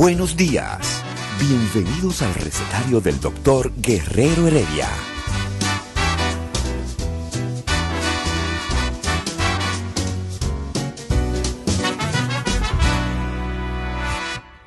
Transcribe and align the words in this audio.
Buenos 0.00 0.36
días. 0.36 1.02
Bienvenidos 1.40 2.22
al 2.22 2.32
recetario 2.32 3.00
del 3.00 3.18
doctor 3.18 3.72
Guerrero 3.78 4.46
Heredia. 4.46 4.86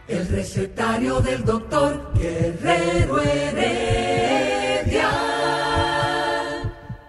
El 0.10 0.28
recetario 0.28 1.22
del 1.22 1.46
doctor 1.46 2.12
Guerrero 2.14 3.22
Heredia. 3.22 5.10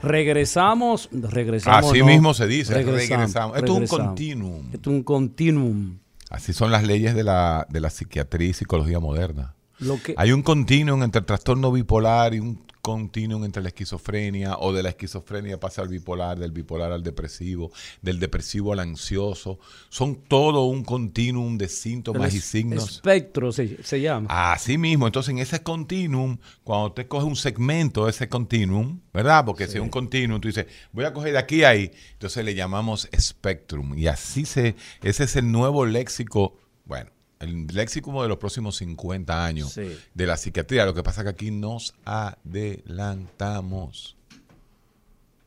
Regresamos, 0.00 1.08
regresamos. 1.10 1.90
Así 1.90 1.98
no, 1.98 2.06
mismo 2.06 2.34
se 2.34 2.46
dice, 2.46 2.72
regresamos. 2.72 3.56
Esto 3.56 3.64
es 3.64 3.70
un 3.70 3.80
regresamos. 3.80 4.06
continuum. 4.06 4.70
Esto 4.72 4.90
es 4.90 4.96
un 4.96 5.02
continuum. 5.02 6.01
Así 6.32 6.54
son 6.54 6.70
las 6.70 6.82
leyes 6.82 7.14
de 7.14 7.24
la, 7.24 7.66
de 7.68 7.78
la 7.78 7.90
psiquiatría 7.90 8.48
y 8.48 8.52
psicología 8.54 8.98
moderna. 9.00 9.54
Lo 9.78 10.02
que, 10.02 10.14
Hay 10.16 10.32
un 10.32 10.42
continuum 10.42 11.02
entre 11.02 11.18
el 11.18 11.26
trastorno 11.26 11.70
bipolar 11.70 12.32
y 12.32 12.40
un 12.40 12.64
continuum 12.82 13.44
entre 13.44 13.62
la 13.62 13.68
esquizofrenia, 13.68 14.56
o 14.58 14.72
de 14.72 14.82
la 14.82 14.90
esquizofrenia 14.90 15.58
pasa 15.58 15.82
al 15.82 15.88
bipolar, 15.88 16.38
del 16.38 16.50
bipolar 16.50 16.90
al 16.90 17.02
depresivo, 17.02 17.70
del 18.02 18.18
depresivo 18.18 18.72
al 18.72 18.80
ansioso. 18.80 19.60
Son 19.88 20.16
todo 20.16 20.64
un 20.64 20.82
continuum 20.82 21.56
de 21.56 21.68
síntomas 21.68 22.34
y 22.34 22.40
signos. 22.40 22.96
Espectro 22.96 23.52
se, 23.52 23.82
se 23.84 24.00
llama. 24.00 24.26
Así 24.52 24.76
mismo, 24.76 25.06
entonces 25.06 25.30
en 25.30 25.38
ese 25.38 25.62
continuum, 25.62 26.36
cuando 26.64 26.88
usted 26.88 27.06
coge 27.06 27.24
un 27.24 27.36
segmento 27.36 28.04
de 28.04 28.10
ese 28.10 28.28
continuum, 28.28 29.00
¿verdad? 29.14 29.44
Porque 29.44 29.68
si 29.68 29.76
es 29.76 29.80
un 29.80 29.88
continuum, 29.88 30.40
tú 30.40 30.48
dices, 30.48 30.66
voy 30.90 31.04
a 31.04 31.12
coger 31.12 31.32
de 31.32 31.38
aquí 31.38 31.62
a 31.62 31.68
ahí, 31.68 31.92
entonces 32.14 32.44
le 32.44 32.56
llamamos 32.56 33.08
spectrum. 33.16 33.96
Y 33.96 34.08
así 34.08 34.44
se, 34.44 34.74
ese 35.02 35.24
es 35.24 35.36
el 35.36 35.52
nuevo 35.52 35.86
léxico, 35.86 36.56
bueno, 36.84 37.11
el 37.42 37.66
léxico 37.66 38.22
de 38.22 38.28
los 38.28 38.38
próximos 38.38 38.76
50 38.76 39.44
años 39.44 39.72
Sí. 39.72 39.96
de 40.14 40.26
la 40.26 40.36
psiquiatría. 40.36 40.86
Lo 40.86 40.94
que 40.94 41.02
pasa 41.02 41.20
es 41.20 41.24
que 41.24 41.30
aquí 41.30 41.50
nos 41.50 41.94
adelantamos. 42.04 44.16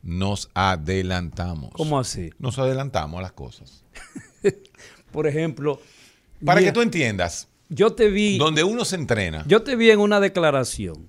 Nos 0.02 0.50
adelantamos. 0.54 1.70
¿Cómo 1.72 1.98
así? 1.98 2.30
Nos 2.38 2.58
adelantamos 2.58 3.18
a 3.18 3.22
las 3.22 3.32
cosas. 3.32 3.82
Por 5.10 5.26
ejemplo, 5.26 5.80
Para 6.44 6.60
mira, 6.60 6.70
que 6.70 6.74
tú 6.74 6.82
entiendas, 6.82 7.48
yo 7.68 7.92
te 7.94 8.08
vi, 8.10 8.38
donde 8.38 8.62
uno 8.62 8.84
se 8.84 8.96
entrena. 8.96 9.44
yo 9.48 9.62
te 9.62 9.74
vi 9.74 9.90
en 9.90 9.98
una 9.98 10.20
declaración 10.20 11.08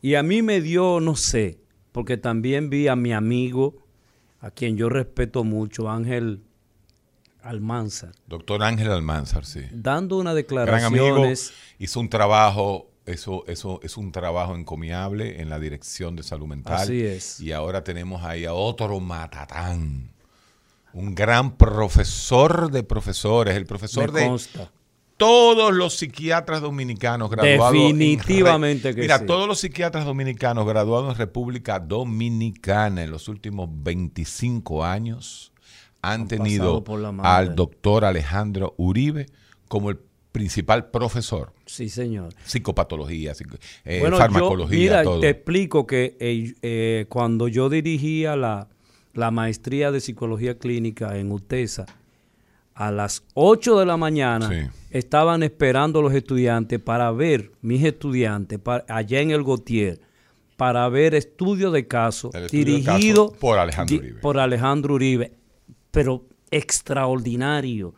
y 0.00 0.14
a 0.14 0.22
mí 0.22 0.42
me 0.42 0.60
dio, 0.60 1.00
no 1.00 1.16
sé, 1.16 1.58
porque 1.92 2.16
también 2.16 2.70
vi 2.70 2.86
a 2.88 2.94
mi 2.96 3.12
amigo, 3.12 3.82
a 4.40 4.50
quien 4.50 4.76
yo 4.76 4.88
respeto 4.90 5.42
mucho, 5.42 5.90
Ángel 5.90 6.42
Almanzar, 7.44 8.12
Doctor 8.26 8.62
Ángel 8.62 8.90
Almanzar, 8.90 9.44
sí. 9.44 9.60
dando 9.70 10.16
unas 10.16 10.34
gran 10.46 10.84
amigo, 10.84 11.24
hizo 11.78 12.00
un 12.00 12.08
trabajo, 12.08 12.90
eso, 13.04 13.44
eso 13.46 13.80
es 13.82 13.96
un 13.98 14.12
trabajo 14.12 14.56
encomiable 14.56 15.40
en 15.42 15.50
la 15.50 15.58
dirección 15.58 16.16
de 16.16 16.22
salud 16.22 16.46
mental. 16.46 16.76
Así 16.76 17.02
es. 17.02 17.40
Y 17.40 17.52
ahora 17.52 17.84
tenemos 17.84 18.24
ahí 18.24 18.46
a 18.46 18.54
otro 18.54 18.98
matatán, 18.98 20.10
un 20.94 21.14
gran 21.14 21.56
profesor 21.56 22.70
de 22.70 22.82
profesores, 22.82 23.56
el 23.56 23.66
profesor 23.66 24.10
me 24.10 24.20
de 24.20 24.26
consta. 24.26 24.70
todos 25.18 25.74
los 25.74 25.96
psiquiatras 25.96 26.62
dominicanos 26.62 27.30
graduados. 27.30 27.74
en 27.74 27.98
Definitivamente 27.98 28.94
que 28.94 29.02
Mira, 29.02 29.18
sí. 29.18 29.26
todos 29.26 29.46
los 29.46 29.60
psiquiatras 29.60 30.06
dominicanos 30.06 30.66
graduados 30.66 31.12
en 31.12 31.18
República 31.18 31.78
Dominicana 31.78 33.02
en 33.02 33.10
los 33.10 33.28
últimos 33.28 33.68
25 33.70 34.84
años 34.84 35.52
han, 36.12 36.28
tenido 36.28 36.82
al 37.22 37.54
doctor 37.54 38.04
Alejandro 38.04 38.74
Uribe 38.76 39.26
como 39.68 39.90
el 39.90 39.98
principal 40.32 40.90
profesor. 40.90 41.52
Sí, 41.66 41.88
señor. 41.88 42.32
Psicopatología, 42.44 43.34
psico- 43.34 43.56
eh, 43.84 44.00
Bueno, 44.00 44.16
farmacología, 44.16 44.76
yo, 44.76 44.80
mira, 44.82 45.02
todo. 45.04 45.20
te 45.20 45.28
explico 45.30 45.86
que 45.86 46.16
eh, 46.18 46.54
eh, 46.62 47.06
cuando 47.08 47.46
yo 47.48 47.68
dirigía 47.68 48.34
la, 48.36 48.68
la 49.12 49.30
maestría 49.30 49.92
de 49.92 50.00
psicología 50.00 50.58
clínica 50.58 51.16
en 51.18 51.30
UTESA, 51.30 51.86
a 52.74 52.90
las 52.90 53.22
8 53.34 53.78
de 53.78 53.86
la 53.86 53.96
mañana 53.96 54.48
Sí. 54.48 54.68
estaban 54.90 55.44
esperando 55.44 56.02
los 56.02 56.12
estudiantes 56.12 56.80
para 56.80 57.12
ver, 57.12 57.52
mis 57.62 57.84
estudiantes, 57.84 58.58
allá 58.88 59.20
en 59.20 59.30
el 59.30 59.44
Gautier, 59.44 60.00
para 60.56 60.88
ver 60.88 61.14
estudio 61.14 61.70
de 61.70 61.86
caso 61.86 62.30
El 62.34 62.44
estudio 62.46 62.64
de 62.64 62.70
dirigido 62.72 63.28
caso 63.28 63.38
por 63.40 63.58
Alejandro 63.60 63.96
Uribe. 63.98 64.20
por 64.20 64.38
Alejandro 64.40 64.94
Uribe, 64.94 65.32
pero 65.94 66.26
extraordinario. 66.50 67.94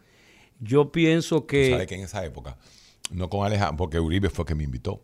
Yo 0.60 0.90
pienso 0.92 1.46
que... 1.46 1.70
¿Sabe 1.70 1.86
que 1.86 1.96
en 1.96 2.02
esa 2.02 2.24
época, 2.24 2.56
no 3.10 3.28
con 3.28 3.44
Alejandro, 3.44 3.76
porque 3.76 3.98
Uribe 4.00 4.30
fue 4.30 4.44
que 4.44 4.54
me 4.54 4.64
invitó. 4.64 5.02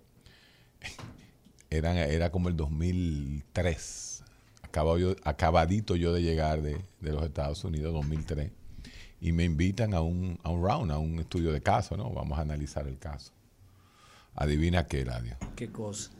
Era, 1.70 2.06
era 2.06 2.30
como 2.30 2.48
el 2.48 2.56
2003. 2.56 4.22
Acabado 4.62 4.98
yo- 4.98 5.16
acabadito 5.24 5.96
yo 5.96 6.12
de 6.12 6.22
llegar 6.22 6.62
de, 6.62 6.80
de 7.00 7.12
los 7.12 7.24
Estados 7.24 7.64
Unidos, 7.64 7.92
2003. 7.94 8.50
Y 9.20 9.32
me 9.32 9.44
invitan 9.44 9.94
a 9.94 10.00
un, 10.00 10.38
a 10.42 10.50
un 10.50 10.62
round, 10.64 10.90
a 10.90 10.98
un 10.98 11.18
estudio 11.18 11.52
de 11.52 11.60
caso, 11.62 11.96
¿no? 11.96 12.10
Vamos 12.10 12.38
a 12.38 12.42
analizar 12.42 12.86
el 12.88 12.98
caso. 12.98 13.32
Adivina 14.34 14.86
qué, 14.86 15.02
Eladio. 15.02 15.36
¿Qué 15.54 15.70
cosa? 15.70 16.10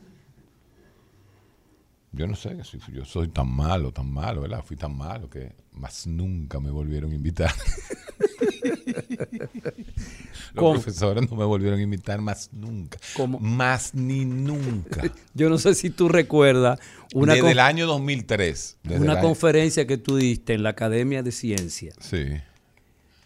Yo 2.15 2.27
no 2.27 2.35
sé, 2.37 2.63
si 2.65 2.79
yo 2.93 3.05
soy 3.07 3.29
tan 3.29 3.49
malo, 3.51 3.91
tan 3.93 4.11
malo, 4.13 4.43
¿verdad? 4.43 4.63
Fui 4.65 4.77
tan 4.77 4.95
malo 4.97 5.31
que 5.31 5.53
más 5.73 6.07
nunca 6.07 6.61
me 6.61 6.71
volvieron 6.71 7.11
a 7.13 7.15
invitar. 7.15 7.53
Los 10.55 10.55
¿Cómo? 10.55 10.73
profesores 10.75 11.31
no 11.31 11.37
me 11.37 11.45
volvieron 11.45 11.79
a 11.79 11.83
invitar 11.83 12.21
más 12.21 12.51
nunca. 12.53 12.99
¿Cómo? 13.17 13.39
Más 13.41 13.95
ni 13.95 14.25
nunca. 14.27 15.03
Yo 15.35 15.49
no 15.49 15.57
sé 15.59 15.75
si 15.75 15.89
tú 15.91 16.09
recuerdas 16.09 16.79
una, 17.15 17.35
Desde 17.35 17.53
el 17.53 17.59
año 17.61 17.87
2003. 17.87 18.79
desde 18.83 19.01
una 19.03 19.13
año- 19.15 19.23
conferencia 19.23 19.87
que 19.87 19.97
tú 19.97 20.17
diste 20.17 20.53
en 20.55 20.63
la 20.63 20.71
Academia 20.71 21.23
de 21.23 21.33
Ciencia, 21.33 21.93
Sí. 22.01 22.25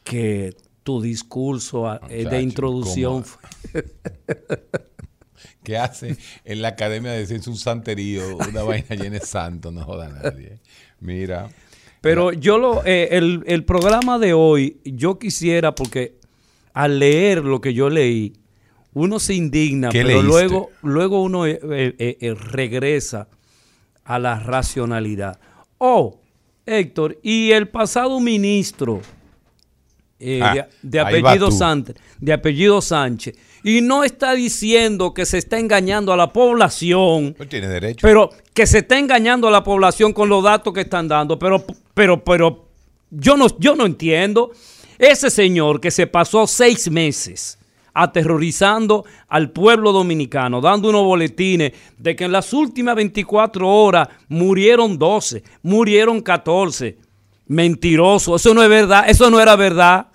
que 0.05 0.57
tu 0.85 1.03
discurso 1.03 1.99
eh, 2.09 2.25
de 2.29 2.41
introducción 2.43 3.25
fue- 3.25 3.43
¿Qué 5.66 5.77
hace 5.77 6.16
en 6.44 6.62
la 6.62 6.69
Academia 6.69 7.10
de 7.10 7.27
Ciencia 7.27 7.50
un 7.50 7.59
santerío, 7.59 8.37
una 8.37 8.62
vaina 8.62 8.87
llena 8.91 9.19
de 9.19 9.21
santo? 9.21 9.72
No 9.72 9.82
joda 9.84 10.06
a 10.06 10.09
nadie. 10.10 10.60
Mira. 11.00 11.49
Pero 12.00 12.32
yo 12.32 12.56
lo, 12.56 12.84
eh, 12.87 13.09
el, 13.10 13.43
el 13.49 13.65
programa 13.65 14.21
de 14.21 14.32
hoy, 14.32 14.77
yo 14.84 15.19
quisiera, 15.19 15.75
porque 15.75 16.15
al 16.72 17.00
leer 17.00 17.44
lo 17.44 17.60
que 17.60 17.75
yo 17.75 17.91
leí, 17.91 18.34
uno 18.94 19.18
se 19.18 19.34
indigna, 19.34 19.89
¿Qué 19.89 20.04
pero 20.04 20.22
leíste? 20.22 20.28
luego, 20.28 20.71
luego 20.83 21.21
uno 21.21 21.47
eh, 21.47 21.59
eh, 21.60 22.34
regresa 22.39 23.27
a 24.04 24.21
la 24.21 24.39
racionalidad. 24.39 25.41
Oh, 25.78 26.21
Héctor, 26.65 27.19
y 27.24 27.51
el 27.51 27.66
pasado 27.66 28.21
ministro 28.21 29.03
Ah, 30.41 30.66
de, 30.80 30.98
apellido. 31.01 31.51
Sánchez, 31.51 31.97
de 32.19 32.33
apellido 32.33 32.80
Sánchez, 32.80 33.36
y 33.66 33.80
no 33.80 34.04
está 34.04 34.33
diciendo 34.34 35.13
que 35.13 35.27
se 35.27 35.39
está 35.39 35.59
engañando 35.59 36.13
a 36.13 36.16
la 36.16 36.33
población, 36.33 37.34
Pues 37.36 37.48
tiene 37.48 37.66
derecho. 37.66 37.98
pero 38.01 38.30
que 38.54 38.65
se 38.65 38.78
está 38.78 38.97
engañando 38.97 39.48
a 39.48 39.51
la 39.51 39.65
población 39.65 40.13
con 40.13 40.28
los 40.28 40.45
datos 40.45 40.72
que 40.72 40.83
están 40.83 41.09
dando, 41.09 41.36
pero, 41.36 41.65
pero, 41.92 42.22
pero 42.22 42.68
yo 43.10 43.36
no, 43.36 43.48
yo 43.59 43.74
no 43.74 43.84
entiendo. 43.84 44.53
Ese 44.98 45.30
señor 45.30 45.80
que 45.80 45.91
se 45.91 46.07
pasó 46.07 46.47
seis 46.47 46.89
meses 46.89 47.59
aterrorizando 47.92 49.04
al 49.27 49.51
pueblo 49.51 49.91
dominicano, 49.91 50.60
dando 50.60 50.91
unos 50.91 51.03
boletines 51.03 51.72
de 51.98 52.15
que 52.15 52.22
en 52.24 52.30
las 52.33 52.53
últimas 52.53 52.95
24 52.95 53.69
horas 53.69 54.09
murieron 54.28 54.97
12, 54.97 55.42
murieron 55.62 56.21
14. 56.21 56.98
Mentiroso, 57.48 58.36
eso 58.36 58.54
no 58.54 58.62
es 58.62 58.69
verdad, 58.69 59.07
eso 59.09 59.28
no 59.28 59.41
era 59.41 59.57
verdad. 59.57 60.07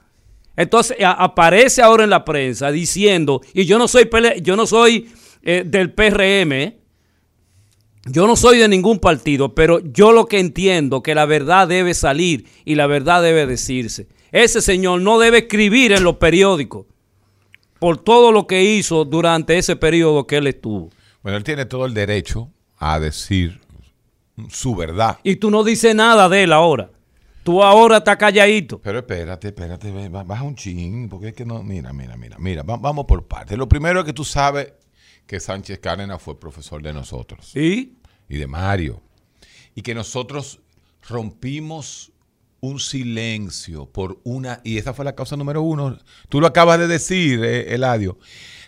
Entonces 0.62 0.98
aparece 1.02 1.81
ahora 1.81 2.04
en 2.04 2.10
la 2.12 2.24
prensa 2.24 2.72
diciendo, 2.72 3.42
y 3.54 3.66
yo 3.66 3.78
no 3.80 3.88
soy, 3.88 4.10
yo 4.42 4.56
no 4.56 4.68
soy 4.68 5.10
eh, 5.42 5.63
del 5.66 5.92
PRM, 5.92 6.52
¿eh? 6.52 6.78
yo 8.06 8.28
no 8.28 8.36
soy 8.36 8.60
de 8.60 8.68
ningún 8.68 9.00
partido, 9.00 9.56
pero 9.56 9.80
yo 9.80 10.12
lo 10.12 10.28
que 10.28 10.40
entiendo 10.40 11.02
que 11.02 11.16
la 11.16 11.25
verdad 11.25 11.68
debe 11.68 11.94
salir 11.94 12.46
y 12.63 12.75
la 12.75 12.86
verdad 12.86 13.24
debe 13.24 13.48
decirse. 13.48 14.08
Ese 14.31 14.62
señor 14.62 15.02
no 15.02 15.18
debe 15.18 15.40
escribir 15.40 15.94
en 15.94 16.04
los 16.04 16.18
periódicos 16.18 16.86
por 17.80 17.98
todo 17.98 18.31
lo 18.31 18.46
que 18.46 18.64
hizo 18.64 19.06
durante 19.06 19.57
ese 19.57 19.75
periodo 19.75 20.28
que 20.28 20.38
él 20.38 20.48
estuvo. 20.48 20.92
Bueno, 21.24 21.38
él 21.38 21.44
tiene 21.44 21.66
todo 21.66 21.88
el 21.88 21.96
derecho 21.96 22.52
a 22.78 23.00
decir 23.00 23.60
su 24.50 24.75
verdad. 24.75 25.18
Y 25.24 25.38
tú 25.38 25.50
no 25.50 25.64
dices 25.64 25.96
nada 25.96 26.30
de 26.30 26.44
él 26.44 26.54
ahora. 26.54 26.92
Tú 27.44 27.64
ahora 27.64 27.98
estás 27.98 28.18
calladito. 28.18 28.80
Pero 28.82 29.00
espérate, 29.00 29.48
espérate, 29.48 30.10
baja 30.10 30.44
un 30.44 30.56
chin, 30.56 31.10
porque 31.10 31.30
es 31.30 31.34
que 31.34 31.46
no, 31.46 31.64
mira, 31.64 31.92
mira, 31.92 32.16
mira, 32.18 32.38
mira, 32.40 32.62
va- 32.64 32.78
vamos 32.78 33.06
por 33.06 33.28
partes. 33.28 33.58
Lo 33.58 33.68
primero 33.68 34.00
es 34.00 34.06
que 34.06 34.14
tú 34.14 34.24
sabes 34.24 34.74
que 35.26 35.40
Sánchez 35.40 35.80
Cárdenas 35.80 36.22
fue 36.22 36.40
profesor 36.40 36.82
de 36.84 36.94
nosotros 36.94 37.56
¿Y? 37.56 37.98
y 38.30 38.38
de 38.38 38.48
Mario, 38.48 39.02
y 39.74 39.82
que 39.82 39.96
nosotros 39.96 40.60
rompimos 41.10 42.12
un 42.60 42.80
silencio 42.80 43.88
por 43.88 44.20
una, 44.24 44.62
y 44.64 44.78
esa 44.78 44.94
fue 44.94 45.04
la 45.04 45.16
causa 45.16 45.36
número 45.36 45.64
uno. 45.64 45.98
Tú 46.30 46.40
lo 46.42 46.46
acabas 46.48 46.78
de 46.78 46.88
decir, 46.88 47.44
eh, 47.44 47.74
Eladio. 47.74 48.20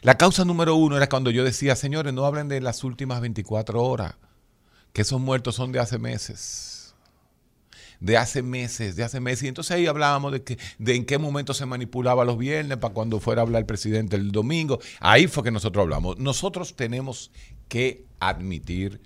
La 0.01 0.17
causa 0.17 0.45
número 0.45 0.75
uno 0.75 0.97
era 0.97 1.07
cuando 1.07 1.29
yo 1.29 1.43
decía, 1.43 1.75
señores, 1.75 2.11
no 2.11 2.25
hablen 2.25 2.47
de 2.47 2.59
las 2.59 2.83
últimas 2.83 3.21
24 3.21 3.83
horas, 3.83 4.15
que 4.93 5.03
esos 5.03 5.21
muertos 5.21 5.55
son 5.55 5.71
de 5.71 5.79
hace 5.79 5.99
meses 5.99 6.71
de 8.03 8.17
hace 8.17 8.41
meses, 8.41 8.97
de 8.97 9.03
hace 9.03 9.21
meses. 9.21 9.43
Y 9.43 9.47
entonces 9.47 9.71
ahí 9.71 9.87
hablábamos 9.87 10.33
de, 10.33 10.43
que, 10.43 10.57
de 10.77 10.95
en 10.95 11.05
qué 11.05 11.17
momento 11.17 11.53
se 11.53 11.65
manipulaba 11.65 12.25
los 12.25 12.37
viernes 12.37 12.77
para 12.77 12.93
cuando 12.93 13.21
fuera 13.21 13.41
a 13.41 13.45
hablar 13.45 13.61
el 13.61 13.65
presidente 13.65 14.17
el 14.17 14.33
domingo. 14.33 14.79
Ahí 14.99 15.27
fue 15.27 15.41
que 15.41 15.51
nosotros 15.51 15.83
hablamos. 15.83 16.19
Nosotros 16.19 16.75
tenemos 16.75 17.31
que 17.69 18.03
admitir 18.19 18.99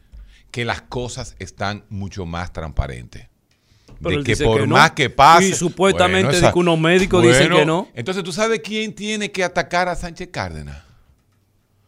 que 0.49 0.65
las 0.65 0.81
cosas 0.81 1.35
están 1.37 1.85
mucho 1.89 2.25
más 2.25 2.51
transparentes. 2.51 3.27
Pero 4.01 4.17
de 4.17 4.23
que 4.23 4.35
por 4.43 4.61
que 4.61 4.67
no. 4.67 4.73
más 4.73 4.91
que 4.91 5.11
pase. 5.11 5.49
Y 5.49 5.53
supuestamente 5.53 6.31
Bueno, 6.31 6.47
de 6.47 6.53
que 6.53 6.59
unos 6.59 6.79
médicos 6.79 7.21
dicen 7.21 7.51
que 7.51 7.65
no. 7.67 7.87
Entonces, 7.93 8.23
¿tú 8.23 8.31
sabes 8.31 8.61
quién 8.63 8.95
tiene 8.95 9.31
que 9.31 9.43
atacar 9.43 9.87
a 9.89 9.95
Sánchez 9.95 10.29
Cárdenas? 10.31 10.81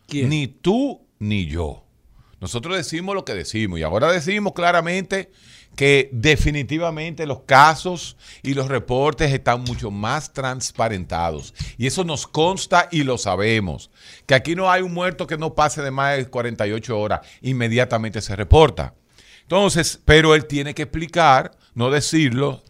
¿Quién? 0.07 0.29
Ni 0.29 0.45
tú 0.47 1.01
ni 1.17 1.47
yo. 1.47 1.83
Nosotros 2.39 2.77
decimos 2.77 3.15
lo 3.15 3.25
que 3.25 3.33
decimos 3.33 3.79
y 3.79 3.83
ahora 3.83 4.11
decimos 4.11 4.53
claramente 4.53 5.31
que 5.79 6.09
definitivamente 6.11 7.25
los 7.25 7.43
casos 7.43 8.17
y 8.43 8.53
los 8.53 8.67
reportes 8.67 9.31
están 9.31 9.61
mucho 9.61 9.91
más 9.91 10.33
transparentados. 10.33 11.53
Y 11.77 11.87
eso 11.87 12.03
nos 12.03 12.27
consta 12.27 12.89
y 12.91 13.03
lo 13.03 13.17
sabemos. 13.17 13.89
Que 14.25 14.35
aquí 14.35 14.55
no 14.55 14.69
hay 14.69 14.81
un 14.81 14.93
muerto 14.93 15.25
que 15.25 15.37
no 15.37 15.55
pase 15.55 15.81
de 15.81 15.89
más 15.89 16.17
de 16.17 16.25
48 16.25 16.99
horas, 16.99 17.21
inmediatamente 17.41 18.19
se 18.19 18.35
reporta. 18.35 18.93
Entonces, 19.43 20.01
pero 20.03 20.35
él 20.35 20.47
tiene 20.47 20.75
que 20.75 20.81
explicar, 20.81 21.51
no 21.75 21.89
decirlo, 21.89 22.61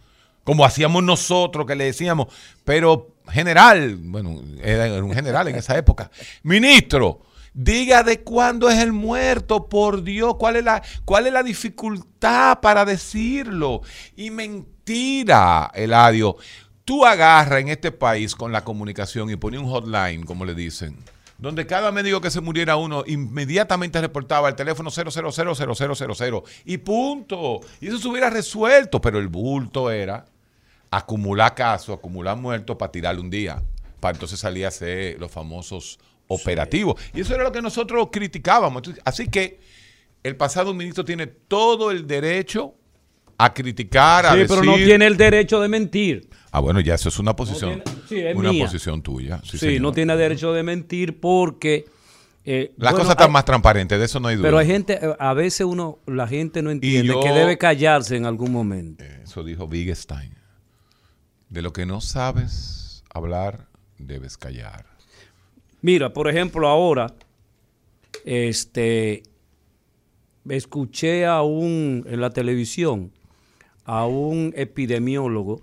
como 0.44 0.64
hacíamos 0.64 1.02
nosotros, 1.02 1.66
que 1.66 1.76
le 1.76 1.86
decíamos, 1.86 2.28
pero 2.64 3.16
general, 3.28 3.96
bueno, 3.96 4.40
era 4.62 5.04
un 5.04 5.16
general 5.16 5.48
en 5.48 5.56
esa 5.56 5.76
época, 5.76 6.12
ministro, 6.44 7.22
diga 7.54 8.04
de 8.04 8.22
cuándo 8.22 8.69
es 8.69 8.80
el 8.80 8.94
muerto, 8.94 9.68
por 9.68 10.04
Dios, 10.04 10.36
cuál 10.38 10.56
es 10.57 10.63
la, 10.63 10.81
cuál 11.06 11.28
es 11.28 11.34
la 11.34 11.44
dificultad 11.44 12.60
para 12.62 12.86
decirlo. 12.86 13.81
Y 14.16 14.31
mentira, 14.31 15.72
Eladio, 15.74 16.38
tú 16.86 17.06
agarras 17.06 17.62
en 17.62 17.69
este 17.69 17.92
país 17.92 18.36
con 18.36 18.51
la 18.51 18.63
comunicación 18.63 19.30
y 19.30 19.36
pones 19.36 19.60
un 19.60 19.69
hotline, 19.69 20.24
como 20.25 20.46
le 20.46 20.56
dicen, 20.56 20.98
donde 21.38 21.66
cada 21.66 21.92
médico 21.92 22.19
que 22.19 22.31
se 22.31 22.42
muriera 22.42 22.75
uno 22.75 23.04
inmediatamente 23.07 24.01
reportaba 24.01 24.50
el 24.50 24.56
teléfono 24.56 24.90
0000000 24.92 26.44
y 26.66 26.78
punto. 26.80 27.62
Y 27.80 27.88
eso 27.88 27.98
se 27.98 28.07
hubiera 28.07 28.30
resuelto, 28.30 29.00
pero 29.00 29.19
el 29.19 29.28
bulto 29.28 29.90
era 29.90 30.25
acumular 30.92 31.56
casos, 31.56 31.98
acumular 31.98 32.36
muertos 32.38 32.75
para 32.75 32.92
tirarle 32.92 33.22
un 33.22 33.30
día. 33.30 33.62
Para 34.00 34.16
entonces 34.16 34.40
salir 34.40 34.66
a 34.66 34.69
hacer 34.69 35.19
los 35.19 35.31
famosos 35.31 36.00
operativos. 36.28 37.01
Y 37.13 37.22
eso 37.22 37.34
era 37.36 37.44
lo 37.44 37.51
que 37.51 37.62
nosotros 37.62 38.10
criticábamos. 38.12 38.84
Así 39.04 39.28
que 39.28 39.60
el 40.24 40.36
pasado 40.36 40.74
ministro 40.74 41.04
tiene 41.04 41.28
todo 41.28 41.92
el 41.92 42.06
derecho 42.07 42.75
a 43.38 43.54
criticar, 43.54 44.25
a 44.25 44.34
Sí, 44.34 44.40
decir... 44.40 44.57
pero 44.60 44.63
no 44.72 44.75
tiene 44.78 45.06
el 45.07 45.16
derecho 45.18 45.62
de 45.62 45.68
mentir. 45.69 46.30
Ah, 46.51 46.60
bueno, 46.60 46.80
ya 46.81 46.96
eso 46.96 47.10
es 47.10 47.19
una 47.19 47.36
posición, 47.36 47.81
tiene- 47.84 48.01
sí, 48.10 48.18
es 48.19 48.36
una 48.36 48.51
mía. 48.51 48.66
posición 48.66 49.01
tuya. 49.01 49.42
Sí, 49.44 49.80
no 49.80 49.92
tiene 49.92 50.16
derecho 50.18 50.51
de 50.51 50.62
mentir 50.63 51.19
porque... 51.22 51.86
eh, 52.44 52.74
Las 52.78 52.92
bueno, 52.92 52.98
cosas 53.04 53.12
están 53.12 53.28
hay- 53.28 53.34
más 53.34 53.46
transparentes, 53.46 53.98
de 53.98 54.06
eso 54.06 54.19
no 54.19 54.28
hay 54.28 54.36
duda. 54.36 54.48
Pero 54.48 54.57
hay 54.57 54.68
gente, 54.68 55.00
eh, 55.01 55.16
a 55.19 55.34
veces 55.34 55.62
uno, 55.66 56.00
la 56.06 56.28
gente 56.28 56.62
no 56.62 56.69
entiende 56.72 57.07
yo- 57.07 57.22
que 57.22 57.31
debe 57.31 57.57
callarse 57.57 58.18
en 58.18 58.25
algún 58.25 58.51
momento. 58.51 59.04
Eso 59.24 59.44
dijo 59.44 59.66
Wittgenstein. 59.66 60.36
De 61.50 61.62
lo 61.62 61.72
que 61.72 61.86
no 61.86 62.01
sabes 62.01 63.04
hablar, 63.13 63.69
debes 64.00 64.38
callar. 64.38 64.86
Mira, 65.81 66.12
por 66.12 66.28
ejemplo, 66.28 66.68
ahora, 66.68 67.13
este, 68.25 69.24
escuché 70.50 71.25
a 71.25 71.42
un, 71.42 72.06
en 72.07 72.22
la 72.22 72.31
televisión, 72.31 73.12
a 73.86 74.06
un 74.06 74.54
epidemiólogo, 74.56 75.62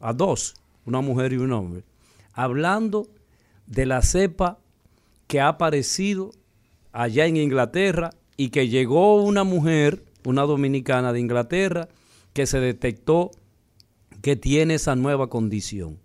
a 0.00 0.12
dos, 0.12 0.54
una 0.84 1.00
mujer 1.00 1.32
y 1.32 1.38
un 1.38 1.52
hombre, 1.52 1.84
hablando 2.32 3.08
de 3.66 3.86
la 3.86 4.02
cepa 4.02 4.58
que 5.26 5.40
ha 5.40 5.48
aparecido 5.48 6.32
allá 6.92 7.26
en 7.26 7.36
Inglaterra 7.36 8.10
y 8.36 8.50
que 8.50 8.68
llegó 8.68 9.22
una 9.22 9.44
mujer, 9.44 10.04
una 10.24 10.42
dominicana 10.42 11.12
de 11.12 11.20
Inglaterra, 11.20 11.88
que 12.32 12.46
se 12.46 12.60
detectó 12.60 13.30
que 14.22 14.36
tiene 14.36 14.74
esa 14.74 14.94
nueva 14.94 15.28
condición. 15.28 15.98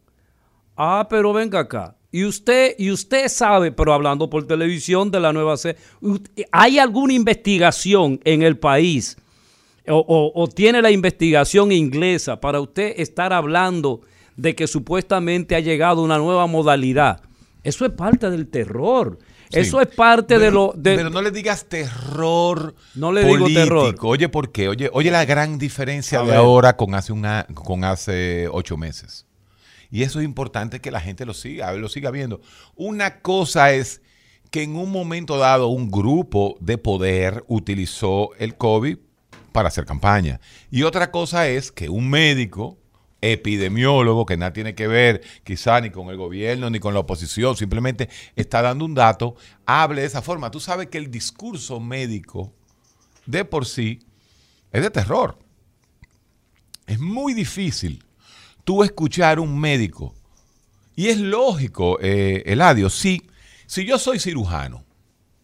Ah, 0.75 1.07
pero 1.09 1.33
venga 1.33 1.59
acá. 1.59 1.95
Y 2.12 2.25
usted, 2.25 2.75
y 2.77 2.91
usted 2.91 3.29
sabe, 3.29 3.71
pero 3.71 3.94
hablando 3.94 4.29
por 4.29 4.45
televisión 4.45 5.12
de 5.12 5.19
la 5.19 5.31
nueva 5.31 5.56
cepa, 5.57 5.79
¿hay 6.51 6.77
alguna 6.79 7.13
investigación 7.13 8.19
en 8.25 8.41
el 8.41 8.57
país 8.57 9.15
o, 9.88 9.95
o- 9.97 10.31
o 10.44 10.47
tiene 10.47 10.81
la 10.81 10.91
investigación 10.91 11.71
inglesa 11.71 12.39
para 12.41 12.59
usted 12.59 12.94
estar 12.97 13.31
hablando 13.31 14.01
de 14.35 14.56
que 14.56 14.68
supuestamente 14.68 15.56
ha 15.56 15.59
llegado 15.62 16.03
una 16.03 16.18
nueva 16.18 16.47
modalidad? 16.47 17.21
Eso 17.63 17.85
es 17.85 17.91
parte 17.91 18.29
del 18.29 18.47
terror. 18.47 19.19
Eso 19.51 19.79
es 19.81 19.88
parte 19.88 20.40
de 20.40 20.49
lo... 20.49 20.73
de- 20.75 20.95
pero 20.95 21.09
no 21.09 21.21
le 21.21 21.30
digas 21.31 21.66
terror 21.66 22.73
No 22.95 23.11
le 23.11 23.23
digo 23.25 23.47
terror. 23.47 23.95
Oye, 24.01 24.30
¿por 24.30 24.51
qué? 24.51 24.68
Oye, 24.69 24.90
oye 24.94 25.11
la 25.11 25.25
gran 25.25 25.57
diferencia 25.57 26.19
A 26.19 26.23
de 26.23 26.30
ver. 26.30 26.37
ahora 26.37 26.75
con 26.78 26.95
hace, 26.95 27.11
una, 27.13 27.45
con 27.54 27.83
hace 27.83 28.47
ocho 28.51 28.78
meses. 28.78 29.25
Y 29.92 30.04
eso 30.04 30.19
es 30.19 30.26
importante 30.26 30.80
que 30.80 30.90
la 30.90 31.02
gente 31.02 31.26
lo 31.26 31.33
siga, 31.33 31.71
lo 31.74 31.90
siga 31.90 32.10
viendo. 32.12 32.42
Una 32.76 33.19
cosa 33.21 33.74
es 33.74 34.02
que 34.50 34.64
en 34.64 34.76
un 34.76 34.92
momento 34.92 35.38
dado 35.38 35.68
un 35.68 35.92
grupo 35.92 36.57
de 36.60 36.78
poder 36.78 37.44
utilizó 37.48 38.33
el 38.40 38.56
COVID 38.56 38.98
para 39.52 39.68
hacer 39.68 39.86
campaña. 39.86 40.40
Y 40.71 40.83
otra 40.83 41.12
cosa 41.12 41.48
es 41.48 41.71
que 41.71 41.90
un 41.90 42.10
médico 42.10 42.78
epidemiólogo, 43.21 44.26
que 44.26 44.38
nada 44.38 44.54
tiene 44.54 44.74
que 44.74 44.88
ver 44.88 45.21
quizá 45.44 45.80
ni 45.80 45.92
con 45.92 46.10
el 46.10 46.18
gobierno 46.18 46.69
ni 46.69 46.80
con 46.80 46.94
la 46.94 47.02
oposición, 47.02 47.56
simplemente 47.56 48.10
está 48.36 48.62
dando 48.62 48.86
un 48.86 48.95
dato, 48.95 49.36
hable 49.66 50.02
de 50.02 50.07
esa 50.07 50.21
forma. 50.21 50.52
Tú 50.52 50.60
sabes 50.60 50.88
que 50.88 50.98
el 50.98 51.12
discurso 51.12 51.80
médico 51.80 52.54
de 53.26 53.45
por 53.45 53.66
sí 53.66 54.00
es 54.71 54.81
de 54.81 54.90
terror. 54.90 55.38
Es 56.88 57.00
muy 57.00 57.33
difícil 57.33 58.04
tú 58.63 58.83
escuchar 58.83 59.39
un 59.39 59.59
médico. 59.59 60.13
Y 60.95 61.07
es 61.07 61.18
lógico, 61.18 61.97
eh, 62.01 62.44
Eladio, 62.45 62.89
sí, 62.89 63.21
si 63.65 63.85
yo 63.85 63.97
soy 63.97 64.19
cirujano, 64.19 64.83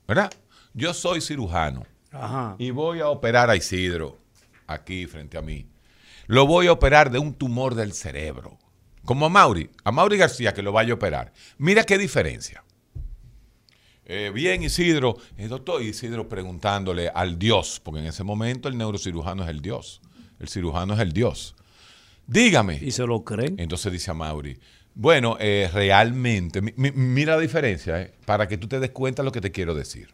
¿verdad? 0.07 0.31
Yo 0.73 0.93
soy 0.93 1.21
cirujano 1.21 1.85
Ajá. 2.11 2.55
y 2.59 2.71
voy 2.71 2.99
a 2.99 3.07
operar 3.09 3.49
a 3.49 3.55
Isidro 3.55 4.17
aquí 4.67 5.05
frente 5.07 5.37
a 5.37 5.41
mí. 5.41 5.65
Lo 6.27 6.45
voy 6.45 6.67
a 6.67 6.73
operar 6.73 7.09
de 7.09 7.19
un 7.19 7.33
tumor 7.33 7.73
del 7.73 7.93
cerebro. 7.93 8.57
Como 9.05 9.25
a 9.25 9.29
Mauri, 9.29 9.69
a 9.85 9.91
Mauri 9.91 10.17
García 10.17 10.53
que 10.53 10.61
lo 10.61 10.73
vaya 10.73 10.91
a 10.91 10.95
operar. 10.95 11.31
Mira 11.57 11.85
qué 11.85 11.97
diferencia. 11.97 12.63
Eh, 14.03 14.31
bien, 14.33 14.63
Isidro, 14.63 15.17
el 15.37 15.49
doctor 15.49 15.81
Isidro 15.81 16.27
preguntándole 16.27 17.09
al 17.09 17.39
Dios, 17.39 17.81
porque 17.83 18.01
en 18.01 18.07
ese 18.07 18.23
momento 18.23 18.67
el 18.67 18.77
neurocirujano 18.77 19.43
es 19.43 19.49
el 19.49 19.61
Dios. 19.61 20.01
El 20.39 20.49
cirujano 20.49 20.93
es 20.93 20.99
el 20.99 21.13
Dios. 21.13 21.55
Dígame. 22.27 22.79
Y 22.81 22.91
se 22.91 23.05
lo 23.05 23.23
creen. 23.23 23.55
Entonces 23.57 23.91
dice 23.91 24.11
a 24.11 24.13
Mauri, 24.13 24.59
bueno, 24.93 25.37
eh, 25.39 25.69
realmente, 25.73 26.61
mi- 26.61 26.73
mi- 26.75 26.91
mira 26.91 27.35
la 27.35 27.41
diferencia, 27.41 28.01
eh, 28.01 28.13
para 28.25 28.47
que 28.47 28.57
tú 28.57 28.67
te 28.67 28.79
des 28.79 28.91
cuenta 28.91 29.21
de 29.21 29.25
lo 29.25 29.31
que 29.31 29.41
te 29.41 29.51
quiero 29.51 29.73
decir. 29.73 30.09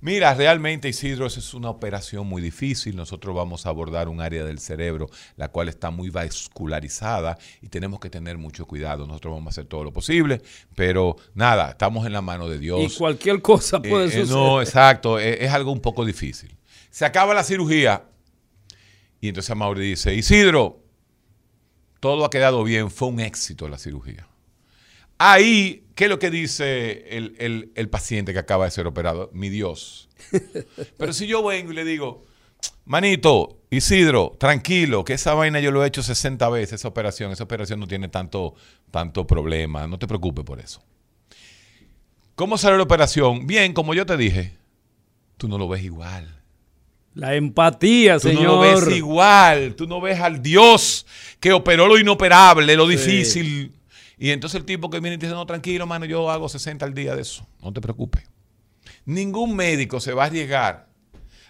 Mira, 0.00 0.34
realmente 0.34 0.88
Isidro, 0.90 1.26
esa 1.26 1.40
es 1.40 1.54
una 1.54 1.70
operación 1.70 2.26
muy 2.26 2.42
difícil. 2.42 2.96
Nosotros 2.96 3.34
vamos 3.34 3.64
a 3.64 3.70
abordar 3.70 4.08
un 4.08 4.20
área 4.20 4.44
del 4.44 4.58
cerebro 4.58 5.08
la 5.36 5.48
cual 5.48 5.68
está 5.70 5.90
muy 5.90 6.10
vascularizada 6.10 7.38
y 7.62 7.68
tenemos 7.68 7.98
que 7.98 8.10
tener 8.10 8.36
mucho 8.36 8.66
cuidado. 8.66 9.06
Nosotros 9.06 9.34
vamos 9.34 9.46
a 9.46 9.50
hacer 9.54 9.64
todo 9.64 9.84
lo 9.84 9.92
posible, 9.92 10.42
pero 10.74 11.16
nada, 11.34 11.70
estamos 11.70 12.06
en 12.06 12.12
la 12.12 12.20
mano 12.20 12.46
de 12.48 12.58
Dios. 12.58 12.94
Y 12.94 12.96
cualquier 12.98 13.40
cosa 13.40 13.80
puede 13.80 14.04
Eh, 14.04 14.08
eh, 14.08 14.10
suceder. 14.10 14.28
no, 14.28 14.60
exacto, 14.60 15.18
es 15.18 15.50
algo 15.50 15.72
un 15.72 15.80
poco 15.80 16.04
difícil. 16.04 16.54
Se 16.90 17.04
acaba 17.06 17.32
la 17.32 17.42
cirugía. 17.42 18.04
Y 19.20 19.28
entonces 19.28 19.56
Mauri 19.56 19.80
dice, 19.88 20.14
Isidro, 20.14 20.84
todo 22.00 22.24
ha 22.24 22.30
quedado 22.30 22.62
bien, 22.64 22.90
fue 22.90 23.08
un 23.08 23.20
éxito 23.20 23.68
la 23.68 23.78
cirugía. 23.78 24.26
Ahí, 25.18 25.84
¿qué 25.94 26.04
es 26.04 26.10
lo 26.10 26.18
que 26.18 26.30
dice 26.30 27.16
el, 27.16 27.36
el- 27.38 27.72
el 27.74 27.88
paciente 27.88 28.32
que 28.32 28.38
acaba 28.38 28.66
de 28.66 28.70
ser 28.70 28.86
operado? 28.86 29.30
Mi 29.32 29.48
Dios. 29.48 30.08
Pero 30.98 31.12
si 31.12 31.26
yo 31.26 31.42
vengo 31.42 31.72
y 31.72 31.74
le 31.74 31.84
digo, 31.84 32.24
manito, 32.84 33.58
Isidro, 33.70 34.36
tranquilo, 34.38 35.04
que 35.04 35.14
esa 35.14 35.32
vaina 35.34 35.58
yo 35.60 35.70
lo 35.70 35.82
he 35.84 35.88
hecho 35.88 36.02
60 36.02 36.48
veces, 36.50 36.74
esa 36.80 36.88
operación, 36.88 37.32
esa 37.32 37.44
operación 37.44 37.80
no 37.80 37.86
tiene 37.86 38.08
tanto, 38.08 38.54
tanto 38.90 39.26
problema, 39.26 39.86
no 39.86 39.98
te 39.98 40.06
preocupes 40.06 40.44
por 40.44 40.60
eso. 40.60 40.82
¿Cómo 42.34 42.58
salió 42.58 42.76
la 42.76 42.82
operación? 42.84 43.46
Bien, 43.46 43.72
como 43.72 43.94
yo 43.94 44.04
te 44.04 44.16
dije, 44.18 44.58
tú 45.38 45.48
no 45.48 45.56
lo 45.56 45.68
ves 45.68 45.82
igual. 45.82 46.42
La 47.16 47.34
empatía, 47.34 48.18
Tú 48.18 48.28
señor. 48.28 48.42
no 48.42 48.52
lo 48.52 48.60
ves 48.60 48.94
igual, 48.94 49.74
tú 49.74 49.86
no 49.86 50.02
ves 50.02 50.20
al 50.20 50.42
Dios 50.42 51.06
que 51.40 51.50
operó 51.54 51.86
lo 51.86 51.98
inoperable, 51.98 52.76
lo 52.76 52.86
difícil. 52.86 53.72
Y 54.18 54.30
entonces 54.30 54.60
el 54.60 54.66
tipo 54.66 54.90
que 54.90 55.00
viene 55.00 55.16
y 55.16 55.18
te 55.18 55.24
dice, 55.24 55.34
no, 55.34 55.46
tranquilo, 55.46 55.86
mano, 55.86 56.04
yo 56.04 56.30
hago 56.30 56.46
60 56.46 56.84
al 56.84 56.92
día 56.92 57.16
de 57.16 57.22
eso. 57.22 57.46
No 57.62 57.72
te 57.72 57.80
preocupes. 57.80 58.24
Ningún 59.06 59.56
médico 59.56 59.98
se 59.98 60.12
va 60.12 60.24
a 60.24 60.26
arriesgar 60.26 60.88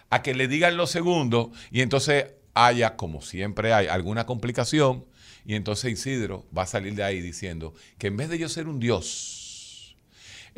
a 0.09 0.21
que 0.21 0.33
le 0.33 0.47
digan 0.47 0.77
los 0.77 0.89
segundos 0.89 1.49
y 1.69 1.81
entonces 1.81 2.27
haya, 2.53 2.95
como 2.95 3.21
siempre 3.21 3.73
hay, 3.73 3.87
alguna 3.87 4.25
complicación. 4.25 5.05
Y 5.45 5.55
entonces 5.55 5.91
Isidro 5.91 6.45
va 6.57 6.63
a 6.63 6.67
salir 6.67 6.95
de 6.95 7.03
ahí 7.03 7.19
diciendo 7.21 7.73
que 7.97 8.07
en 8.07 8.15
vez 8.15 8.29
de 8.29 8.37
yo 8.37 8.47
ser 8.47 8.69
un 8.69 8.79
Dios, 8.79 9.36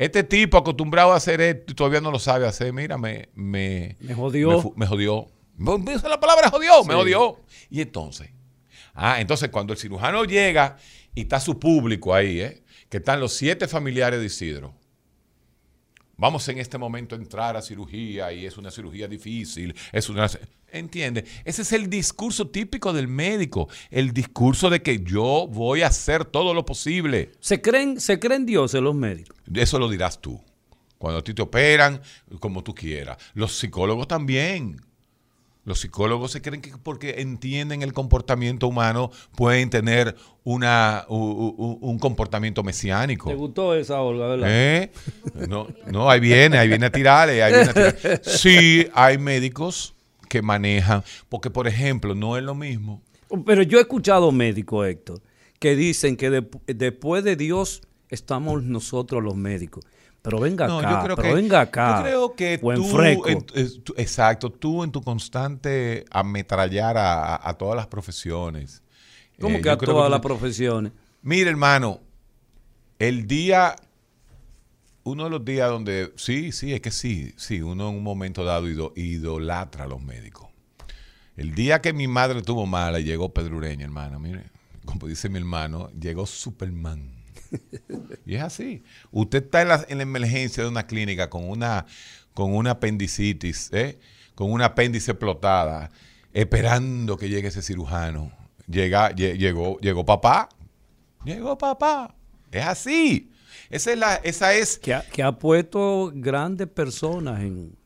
este 0.00 0.24
tipo 0.24 0.56
acostumbrado 0.56 1.12
a 1.12 1.16
hacer 1.16 1.40
esto 1.42 1.72
y 1.72 1.74
todavía 1.74 2.00
no 2.00 2.10
lo 2.10 2.18
sabe 2.18 2.46
hacer, 2.46 2.72
mira, 2.72 2.96
me, 2.96 3.28
me, 3.34 3.96
Me 4.00 4.14
jodió. 4.14 4.62
me 4.62 4.70
me 4.76 4.86
jodió. 4.86 5.28
Me- 5.56 5.94
la 6.08 6.18
palabra 6.18 6.48
jodió, 6.50 6.82
me 6.84 6.94
jodió. 6.94 7.38
Y 7.68 7.82
entonces, 7.82 8.30
ah, 8.94 9.20
entonces 9.20 9.50
cuando 9.50 9.74
el 9.74 9.78
cirujano 9.78 10.24
llega 10.24 10.78
y 11.14 11.20
está 11.22 11.38
su 11.38 11.58
público 11.58 12.14
ahí, 12.14 12.40
¿eh? 12.40 12.62
que 12.88 12.96
están 12.96 13.20
los 13.20 13.34
siete 13.34 13.68
familiares 13.68 14.20
de 14.20 14.26
Isidro. 14.26 14.74
Vamos 16.20 16.46
en 16.50 16.58
este 16.58 16.76
momento 16.76 17.14
a 17.14 17.18
entrar 17.18 17.56
a 17.56 17.62
cirugía 17.62 18.30
y 18.30 18.44
es 18.44 18.58
una 18.58 18.70
cirugía 18.70 19.08
difícil, 19.08 19.74
es 19.90 20.10
una 20.10 20.28
¿entiende? 20.70 21.24
Ese 21.46 21.62
es 21.62 21.72
el 21.72 21.88
discurso 21.88 22.48
típico 22.48 22.92
del 22.92 23.08
médico, 23.08 23.70
el 23.90 24.12
discurso 24.12 24.68
de 24.68 24.82
que 24.82 24.98
yo 25.02 25.48
voy 25.48 25.80
a 25.80 25.86
hacer 25.86 26.26
todo 26.26 26.52
lo 26.52 26.66
posible. 26.66 27.32
¿Se 27.40 27.62
creen, 27.62 27.98
se 27.98 28.20
creen 28.20 28.44
dioses 28.44 28.82
los 28.82 28.94
médicos? 28.94 29.34
Eso 29.50 29.78
lo 29.78 29.88
dirás 29.88 30.20
tú. 30.20 30.38
Cuando 30.98 31.20
a 31.20 31.24
ti 31.24 31.32
te 31.32 31.40
operan, 31.40 32.02
como 32.38 32.62
tú 32.62 32.74
quieras. 32.74 33.16
Los 33.32 33.56
psicólogos 33.56 34.06
también. 34.06 34.76
Los 35.64 35.80
psicólogos 35.80 36.32
se 36.32 36.40
creen 36.40 36.62
que 36.62 36.72
porque 36.82 37.16
entienden 37.18 37.82
el 37.82 37.92
comportamiento 37.92 38.66
humano 38.66 39.10
pueden 39.36 39.68
tener 39.68 40.16
una, 40.42 41.04
u- 41.08 41.14
u- 41.16 41.78
un 41.82 41.98
comportamiento 41.98 42.62
mesiánico. 42.62 43.28
¿Te 43.28 43.34
gustó 43.36 43.74
esa, 43.74 44.00
Olga, 44.00 44.26
verdad? 44.26 44.48
¿Eh? 44.50 44.90
No, 45.48 45.68
no, 45.90 46.08
ahí 46.10 46.18
viene, 46.18 46.56
ahí 46.58 46.66
viene 46.68 46.86
a 46.86 46.90
tirarle, 46.92 47.42
ahí 47.42 47.52
viene 47.52 47.70
a 47.70 47.74
tirarle. 47.74 48.20
Sí, 48.24 48.86
hay 48.94 49.18
médicos 49.18 49.94
que 50.30 50.40
manejan, 50.42 51.04
porque 51.28 51.50
por 51.50 51.68
ejemplo, 51.68 52.14
no 52.14 52.36
es 52.38 52.42
lo 52.42 52.54
mismo. 52.54 53.02
Pero 53.44 53.62
yo 53.62 53.78
he 53.78 53.82
escuchado 53.82 54.32
médicos, 54.32 54.86
Héctor, 54.88 55.20
que 55.58 55.76
dicen 55.76 56.16
que 56.16 56.30
de- 56.30 56.48
después 56.68 57.22
de 57.22 57.36
Dios 57.36 57.82
estamos 58.08 58.62
nosotros 58.62 59.22
los 59.22 59.36
médicos. 59.36 59.84
Pero 60.22 60.38
venga 60.38 60.66
No, 60.66 60.78
acá, 60.80 60.90
yo 60.90 61.02
creo 61.04 61.16
pero 61.16 61.28
que, 61.28 61.34
venga 61.34 61.60
acá. 61.60 61.96
Yo 61.96 62.02
creo 62.04 62.34
que 62.36 62.58
tú, 62.58 63.26
en- 63.26 63.46
exacto, 63.96 64.50
tú 64.50 64.84
en 64.84 64.92
tu 64.92 65.00
constante 65.02 66.04
ametrallar 66.10 66.98
a, 66.98 67.34
a- 67.36 67.48
a 67.48 67.54
todas 67.54 67.76
las 67.76 67.86
profesiones. 67.86 68.82
¿Cómo 69.40 69.56
eh, 69.56 69.62
que 69.62 69.70
a 69.70 69.78
todas 69.78 70.10
las 70.10 70.20
profesiones? 70.20 70.92
Mira, 71.22 71.48
hermano, 71.50 72.00
el 72.98 73.26
día, 73.26 73.76
uno 75.04 75.24
de 75.24 75.30
los 75.30 75.44
días 75.44 75.70
donde, 75.70 76.12
sí, 76.16 76.52
sí, 76.52 76.74
es 76.74 76.80
que 76.82 76.90
sí, 76.90 77.32
sí, 77.38 77.62
uno 77.62 77.88
en 77.88 77.96
un 77.96 78.02
momento 78.02 78.44
dado 78.44 78.68
ido- 78.68 78.92
idolatra 78.96 79.84
a 79.84 79.88
los 79.88 80.02
médicos. 80.02 80.48
El 81.36 81.54
día 81.54 81.80
que 81.80 81.94
mi 81.94 82.06
madre 82.06 82.42
tuvo 82.42 82.66
mala 82.66 83.00
llegó 83.00 83.32
Pedrureña, 83.32 83.84
hermano, 83.84 84.18
mire, 84.20 84.50
como 84.84 85.06
dice 85.06 85.30
mi 85.30 85.38
hermano, 85.38 85.90
llegó 85.98 86.26
Superman. 86.26 87.19
Y 88.26 88.34
es 88.36 88.42
así. 88.42 88.82
Usted 89.10 89.44
está 89.44 89.62
en 89.62 89.68
la, 89.68 89.84
en 89.88 89.98
la 89.98 90.02
emergencia 90.02 90.62
de 90.62 90.68
una 90.68 90.86
clínica 90.86 91.28
con 91.30 91.48
una, 91.48 91.86
con 92.34 92.54
una 92.54 92.72
apendicitis, 92.72 93.70
¿eh? 93.72 93.98
con 94.34 94.50
una 94.52 94.66
apéndice 94.66 95.10
explotada, 95.12 95.90
esperando 96.32 97.16
que 97.16 97.28
llegue 97.28 97.48
ese 97.48 97.62
cirujano. 97.62 98.32
Llega, 98.68 99.10
lle- 99.12 99.36
llegó, 99.36 99.78
llegó 99.80 100.04
papá. 100.04 100.48
Llegó 101.24 101.58
papá. 101.58 102.14
Es 102.52 102.64
así. 102.64 103.30
Esa 103.68 103.92
es 103.92 103.98
la, 103.98 104.14
esa 104.16 104.54
es. 104.54 104.78
Que 104.78 104.94
ha, 104.94 105.02
que 105.02 105.22
ha 105.22 105.32
puesto 105.32 106.10
grandes 106.14 106.68
personas 106.68 107.40
en, 107.40 107.76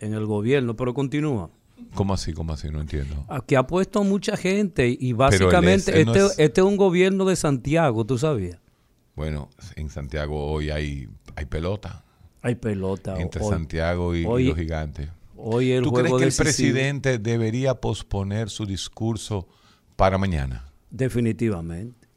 en 0.00 0.14
el 0.14 0.26
gobierno, 0.26 0.76
pero 0.76 0.92
continúa. 0.92 1.50
¿Cómo 1.94 2.14
así? 2.14 2.32
¿Cómo 2.32 2.52
así? 2.52 2.68
No 2.70 2.80
entiendo. 2.80 3.24
Que 3.46 3.56
ha 3.56 3.66
puesto 3.66 4.02
mucha 4.02 4.36
gente 4.36 4.88
y 4.88 4.92
él 4.92 5.10
es- 5.12 5.16
básicamente 5.16 6.00
él 6.00 6.06
no 6.06 6.14
este, 6.14 6.26
es- 6.26 6.38
este 6.48 6.60
es 6.60 6.66
un 6.66 6.76
gobierno 6.76 7.24
de 7.24 7.36
Santiago, 7.36 8.04
¿tú 8.04 8.18
sabías? 8.18 8.58
Bueno, 9.14 9.48
en 9.76 9.88
Santiago 9.90 10.46
hoy 10.52 10.70
hay, 10.70 11.08
hay 11.36 11.44
pelota. 11.44 12.04
Hay 12.42 12.56
pelota. 12.56 13.18
Entre 13.20 13.42
hoy, 13.42 13.50
Santiago 13.50 14.14
y, 14.14 14.24
los 14.24 14.56
gigantes. 14.56 15.08
hoy 15.36 15.72
el 15.72 15.82
¿Tú 15.84 15.90
juego 15.90 16.16
crees 16.18 16.36
que 16.36 16.42
el 16.42 16.46
presidente 16.46 17.18
debería 17.18 17.74
posponer 17.80 18.50
su 18.50 18.66
discurso 18.66 19.48
para 19.96 20.18
mañana? 20.18 20.66
Definitivamente. 20.90 22.08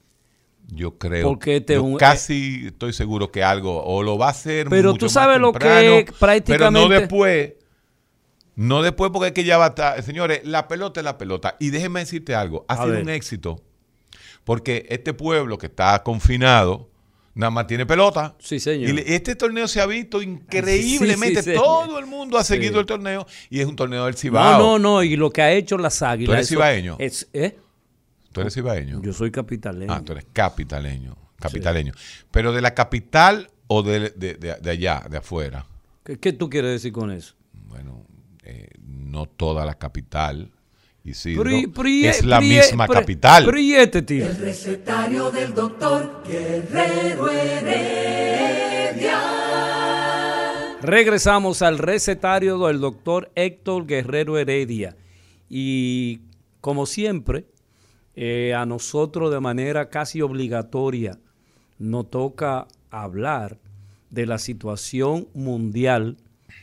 Yo 0.69 0.97
creo. 0.97 1.27
Porque 1.29 1.57
este 1.57 1.75
yo 1.75 1.83
un- 1.83 1.97
casi 1.97 2.65
estoy 2.67 2.91
seguro 2.91 3.31
que 3.31 3.41
algo 3.43 3.83
o 3.85 4.03
lo 4.03 4.17
va 4.17 4.27
a 4.27 4.31
hacer. 4.31 4.67
Pero 4.69 4.89
mucho 4.91 4.99
tú 4.99 5.05
más 5.05 5.13
sabes 5.13 5.39
lo 5.39 5.53
que 5.53 6.05
prácticamente- 6.19 6.51
Pero 6.57 6.71
no 6.71 6.89
después. 6.89 7.53
No 8.55 8.81
después 8.81 9.11
porque 9.13 9.27
es 9.27 9.33
que 9.33 9.43
ya 9.45 9.57
va 9.57 9.65
a 9.65 9.69
estar. 9.69 10.03
Señores, 10.03 10.41
la 10.43 10.67
pelota 10.67 10.99
es 10.99 11.05
la 11.05 11.17
pelota. 11.17 11.55
Y 11.59 11.69
déjenme 11.69 12.01
decirte 12.01 12.35
algo. 12.35 12.65
Ha 12.67 12.73
A 12.73 12.77
sido 12.77 12.89
ver. 12.89 13.03
un 13.03 13.09
éxito. 13.09 13.61
Porque 14.47 14.85
este 14.89 15.13
pueblo 15.13 15.57
que 15.57 15.65
está 15.65 16.01
confinado. 16.03 16.89
Nada 17.35 17.51
más 17.51 17.67
tiene 17.67 17.85
pelota. 17.85 18.35
Sí, 18.39 18.59
señor. 18.61 18.89
Y 18.97 19.03
este 19.13 19.35
torneo 19.35 19.67
se 19.67 19.81
ha 19.81 19.85
visto 19.85 20.21
increíblemente. 20.21 21.43
Sí, 21.43 21.51
sí, 21.51 21.51
señor. 21.51 21.63
Todo 21.63 21.99
el 21.99 22.05
mundo 22.05 22.37
ha 22.37 22.43
seguido 22.45 22.73
Sí. 22.75 22.79
el 22.79 22.85
torneo 22.85 23.27
y 23.49 23.59
es 23.59 23.65
un 23.67 23.75
torneo 23.75 24.05
del 24.05 24.15
Cibao. 24.15 24.57
No, 24.57 24.79
no, 24.79 24.79
no. 24.79 25.03
Y 25.03 25.17
lo 25.17 25.29
que 25.31 25.41
ha 25.41 25.51
hecho 25.51 25.77
las 25.77 26.01
águilas. 26.01 26.27
¿Tú 26.29 26.33
eres 26.33 26.47
cibaeño? 26.47 26.95
es- 26.97 27.27
¿eh? 27.33 27.59
¿Tú 28.31 28.39
eres 28.41 28.53
cibaeño? 28.53 29.01
Yo 29.03 29.11
soy 29.13 29.31
capitaleño. 29.31 29.91
Ah, 29.93 30.01
tú 30.03 30.13
eres 30.13 30.25
capitaleño. 30.31 31.15
Capitaleño. 31.39 31.91
Pero 32.31 32.53
de 32.53 32.61
la 32.61 32.73
capital 32.73 33.51
o 33.67 33.83
de, 33.83 34.11
de- 34.11 34.33
de- 34.35 34.55
de 34.55 34.69
allá, 34.71 35.05
de 35.09 35.17
afuera. 35.17 35.65
¿Qué, 36.05 36.17
qué 36.17 36.31
tú 36.31 36.49
quieres 36.49 36.71
decir 36.71 36.93
con 36.93 37.11
eso? 37.11 37.35
Bueno, 37.67 38.05
eh, 38.45 38.69
no 38.81 39.25
toda 39.25 39.65
la 39.65 39.75
capital. 39.77 40.51
Isidro, 41.07 41.49
es 41.85 42.25
la 42.25 42.41
misma 42.41 42.85
capital. 42.85 43.49
Este. 43.57 44.17
El 44.17 44.37
recetario 44.37 45.31
del 45.31 45.53
doctor 45.53 46.21
Guerrero 46.27 47.29
Heredia. 47.29 49.21
Regresamos 50.81 51.61
al 51.61 51.77
recetario 51.77 52.57
del 52.59 52.81
doctor 52.81 53.31
Héctor 53.35 53.87
Guerrero 53.87 54.37
Heredia. 54.37 54.97
Y 55.49 56.19
como 56.59 56.85
siempre, 56.85 57.45
eh, 58.15 58.53
a 58.53 58.65
nosotros 58.65 59.31
de 59.31 59.39
manera 59.39 59.89
casi 59.89 60.21
obligatoria 60.21 61.17
nos 61.79 62.09
toca 62.09 62.67
hablar 62.91 63.59
de 64.09 64.25
la 64.25 64.39
situación 64.39 65.29
mundial 65.33 66.17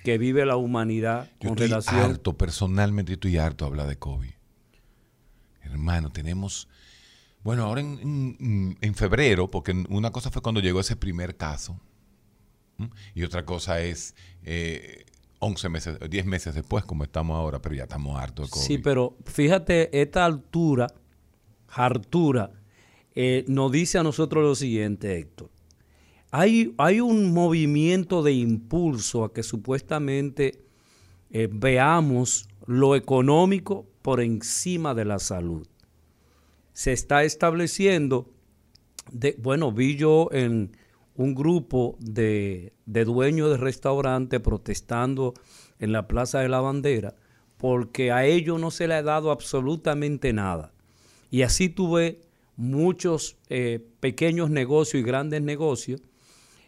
que 0.04 0.18
vive 0.18 0.44
la 0.46 0.56
humanidad 0.56 1.28
Yo 1.40 1.48
con 1.48 1.58
estoy 1.58 1.66
relación 1.68 2.00
harto, 2.00 2.36
personalmente 2.36 3.14
estoy 3.14 3.38
harto 3.38 3.64
de 3.64 3.70
hablar 3.70 3.88
de 3.88 3.96
COVID. 3.98 4.30
Hermano, 5.62 6.10
tenemos... 6.12 6.68
Bueno, 7.42 7.64
ahora 7.64 7.80
en, 7.80 7.98
en- 8.38 8.78
en 8.80 8.94
febrero, 8.94 9.50
porque 9.50 9.72
una 9.88 10.10
cosa 10.12 10.30
fue 10.30 10.40
cuando 10.42 10.60
llegó 10.60 10.80
ese 10.80 10.96
primer 10.96 11.36
caso, 11.36 11.78
¿m? 12.78 12.88
y 13.14 13.22
otra 13.22 13.44
cosa 13.44 13.80
es 13.80 14.14
eh, 14.44 15.04
11 15.40 15.68
meses, 15.68 15.98
10 16.08 16.24
meses 16.26 16.54
después, 16.54 16.84
como 16.84 17.04
estamos 17.04 17.36
ahora, 17.36 17.60
pero 17.60 17.74
ya 17.74 17.82
estamos 17.82 18.18
hartos 18.18 18.46
de 18.46 18.50
COVID. 18.50 18.64
Sí, 18.66 18.78
pero 18.78 19.16
fíjate, 19.26 20.00
esta 20.00 20.24
altura, 20.24 20.86
hartura, 21.68 22.50
eh, 23.14 23.44
nos 23.48 23.70
dice 23.72 23.98
a 23.98 24.02
nosotros 24.02 24.42
lo 24.42 24.54
siguiente, 24.54 25.18
Héctor. 25.18 25.50
Hay, 26.36 27.00
un 27.00 27.32
movimiento 27.32 28.24
de 28.24 28.32
impulso 28.32 29.22
a 29.22 29.32
que 29.32 29.44
supuestamente 29.44 30.64
eh, 31.30 31.48
veamos 31.48 32.48
lo 32.66 32.96
económico 32.96 33.86
por 34.02 34.20
encima 34.20 34.94
de 34.94 35.04
la 35.04 35.20
salud. 35.20 35.64
Se 36.72 36.92
está 36.92 37.22
estableciendo, 37.22 38.32
de, 39.12 39.36
bueno, 39.38 39.70
vi 39.70 39.94
yo 39.94 40.28
en 40.32 40.76
un 41.14 41.36
grupo 41.36 41.96
de, 42.00 42.72
de 42.84 43.04
dueños 43.04 43.50
de 43.50 43.56
restaurantes 43.56 44.40
protestando 44.40 45.34
en 45.78 45.92
la 45.92 46.08
Plaza 46.08 46.40
de 46.40 46.48
la 46.48 46.60
Bandera 46.60 47.14
porque 47.58 48.10
a 48.10 48.26
ellos 48.26 48.60
no 48.60 48.72
se 48.72 48.88
le 48.88 48.94
ha 48.94 49.02
dado 49.04 49.30
absolutamente 49.30 50.32
nada. 50.32 50.72
Y 51.30 51.42
así 51.42 51.68
tuve 51.68 52.22
muchos 52.56 53.36
eh, 53.50 53.86
pequeños 54.00 54.50
negocios 54.50 55.00
y 55.00 55.06
grandes 55.06 55.40
negocios 55.40 56.00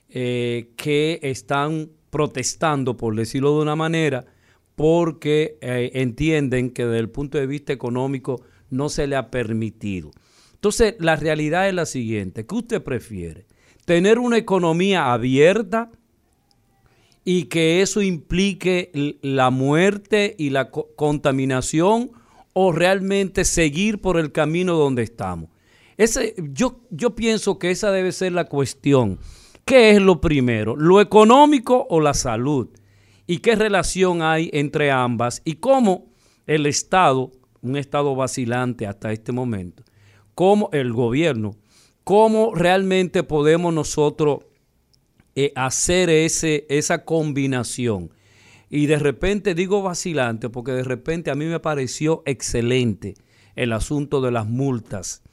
eh, 0.08 0.70
que 0.76 1.18
están 1.22 1.90
protestando, 2.10 2.96
por 2.96 3.14
decirlo 3.14 3.56
de 3.56 3.62
una 3.62 3.76
manera, 3.76 4.24
porque 4.74 5.58
eh, 5.60 5.90
entienden 5.94 6.70
que 6.70 6.84
desde 6.84 7.00
el 7.00 7.10
punto 7.10 7.38
de 7.38 7.46
vista 7.46 7.72
económico 7.72 8.42
no 8.70 8.88
se 8.88 9.06
le 9.06 9.16
ha 9.16 9.30
permitido. 9.30 10.10
Entonces, 10.54 10.94
la 10.98 11.16
realidad 11.16 11.68
es 11.68 11.74
la 11.74 11.86
siguiente, 11.86 12.46
¿qué 12.46 12.54
usted 12.54 12.82
prefiere? 12.82 13.46
¿Tener 13.84 14.18
una 14.18 14.36
economía 14.36 15.12
abierta 15.12 15.90
y 17.24 17.44
que 17.44 17.82
eso 17.82 18.02
implique 18.02 18.90
la 19.22 19.50
muerte 19.50 20.34
y 20.38 20.50
la 20.50 20.70
contaminación 20.70 22.10
o 22.52 22.72
realmente 22.72 23.44
seguir 23.44 24.00
por 24.00 24.18
el 24.18 24.32
camino 24.32 24.74
donde 24.74 25.02
estamos? 25.02 25.50
Ese, 25.96 26.34
yo, 26.52 26.80
yo 26.90 27.14
pienso 27.14 27.58
que 27.58 27.70
esa 27.70 27.90
debe 27.90 28.12
ser 28.12 28.32
la 28.32 28.44
cuestión. 28.44 29.18
¿Qué 29.66 29.90
es 29.90 30.00
lo 30.00 30.20
primero? 30.20 30.76
¿Lo 30.76 31.00
económico 31.00 31.88
o 31.90 32.00
la 32.00 32.14
salud? 32.14 32.68
¿Y 33.26 33.38
qué 33.38 33.56
relación 33.56 34.22
hay 34.22 34.48
entre 34.52 34.92
ambas? 34.92 35.42
¿Y 35.44 35.54
cómo 35.54 36.06
el 36.46 36.66
Estado, 36.66 37.32
un 37.62 37.76
Estado 37.76 38.14
vacilante 38.14 38.86
hasta 38.86 39.10
este 39.10 39.32
momento, 39.32 39.82
cómo 40.36 40.70
el 40.72 40.92
gobierno, 40.92 41.56
cómo 42.04 42.54
realmente 42.54 43.24
podemos 43.24 43.74
nosotros 43.74 44.44
eh, 45.34 45.50
hacer 45.56 46.10
ese, 46.10 46.64
esa 46.68 47.04
combinación? 47.04 48.12
Y 48.70 48.86
de 48.86 49.00
repente 49.00 49.56
digo 49.56 49.82
vacilante 49.82 50.48
porque 50.48 50.70
de 50.70 50.84
repente 50.84 51.32
a 51.32 51.34
mí 51.34 51.44
me 51.44 51.58
pareció 51.58 52.22
excelente 52.24 53.14
el 53.56 53.72
asunto 53.72 54.20
de 54.20 54.30
las 54.30 54.46
multas 54.46 55.24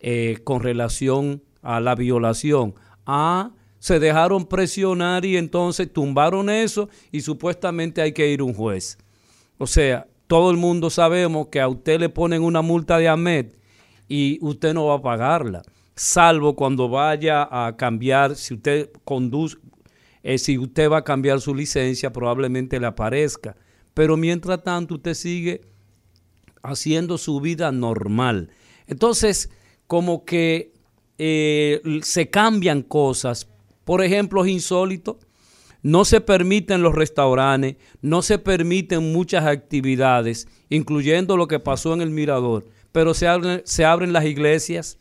eh, 0.00 0.40
con 0.44 0.60
relación 0.60 1.42
a 1.62 1.80
la 1.80 1.94
violación. 1.94 2.74
Ah, 3.06 3.52
se 3.78 3.98
dejaron 3.98 4.46
presionar 4.46 5.24
y 5.24 5.36
entonces 5.36 5.92
tumbaron 5.92 6.50
eso 6.50 6.88
y 7.12 7.20
supuestamente 7.20 8.00
hay 8.02 8.12
que 8.12 8.30
ir 8.30 8.42
un 8.42 8.54
juez. 8.54 8.98
O 9.58 9.66
sea, 9.66 10.06
todo 10.26 10.50
el 10.50 10.56
mundo 10.56 10.90
sabemos 10.90 11.48
que 11.48 11.60
a 11.60 11.68
usted 11.68 12.00
le 12.00 12.08
ponen 12.08 12.42
una 12.42 12.62
multa 12.62 12.98
de 12.98 13.08
AMED 13.08 13.52
y 14.08 14.38
usted 14.40 14.74
no 14.74 14.86
va 14.86 14.96
a 14.96 15.02
pagarla, 15.02 15.62
salvo 15.94 16.54
cuando 16.54 16.88
vaya 16.88 17.48
a 17.50 17.76
cambiar, 17.76 18.36
si 18.36 18.54
usted 18.54 18.90
conduce, 19.04 19.56
eh, 20.22 20.38
si 20.38 20.58
usted 20.58 20.90
va 20.90 20.98
a 20.98 21.04
cambiar 21.04 21.40
su 21.40 21.54
licencia, 21.54 22.12
probablemente 22.12 22.78
le 22.80 22.86
aparezca. 22.86 23.56
Pero 23.94 24.16
mientras 24.16 24.62
tanto, 24.62 24.94
usted 24.94 25.14
sigue 25.14 25.62
haciendo 26.62 27.18
su 27.18 27.40
vida 27.40 27.72
normal. 27.72 28.50
Entonces, 28.86 29.50
como 29.86 30.24
que 30.24 30.72
eh, 31.18 31.80
se 32.02 32.30
cambian 32.30 32.82
cosas. 32.82 33.48
Por 33.88 34.04
ejemplo, 34.04 34.44
es 34.44 34.50
insólito. 34.50 35.18
No 35.80 36.04
se 36.04 36.20
permiten 36.20 36.82
los 36.82 36.94
restaurantes, 36.94 37.76
no 38.02 38.20
se 38.20 38.38
permiten 38.38 39.12
muchas 39.14 39.46
actividades, 39.46 40.46
incluyendo 40.68 41.38
lo 41.38 41.48
que 41.48 41.58
pasó 41.58 41.94
en 41.94 42.02
el 42.02 42.10
Mirador, 42.10 42.66
pero 42.92 43.14
se 43.14 43.26
abren, 43.26 43.62
se 43.64 43.86
abren 43.86 44.12
las 44.12 44.26
iglesias. 44.26 44.98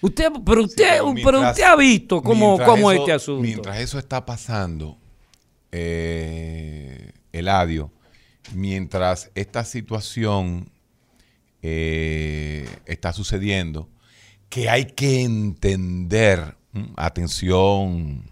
Usted, 0.00 0.32
pero 0.44 0.64
usted, 0.64 0.98
pero, 1.22 1.48
usted 1.48 1.62
ha 1.62 1.76
visto 1.76 2.22
cómo, 2.22 2.58
cómo 2.58 2.90
este 2.90 3.12
asunto. 3.12 3.42
Mientras 3.42 3.78
eso 3.78 4.00
está 4.00 4.26
pasando, 4.26 4.98
eh, 5.70 7.12
Eladio, 7.30 7.92
mientras 8.52 9.30
esta 9.36 9.64
situación 9.64 10.70
eh, 11.62 12.68
está 12.84 13.12
sucediendo, 13.12 13.88
que 14.48 14.68
hay 14.68 14.86
que 14.86 15.22
entender, 15.22 16.56
atención, 16.96 18.24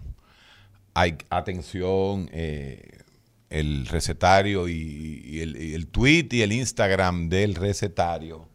hay, 0.93 1.17
atención, 1.29 2.29
eh, 2.31 3.03
el 3.49 3.85
recetario 3.85 4.67
y, 4.67 5.39
el, 5.41 5.87
tweet 5.87 6.27
y 6.31 6.41
el 6.41 6.51
Instagram 6.51 7.29
del 7.29 7.55
recetario. 7.55 8.47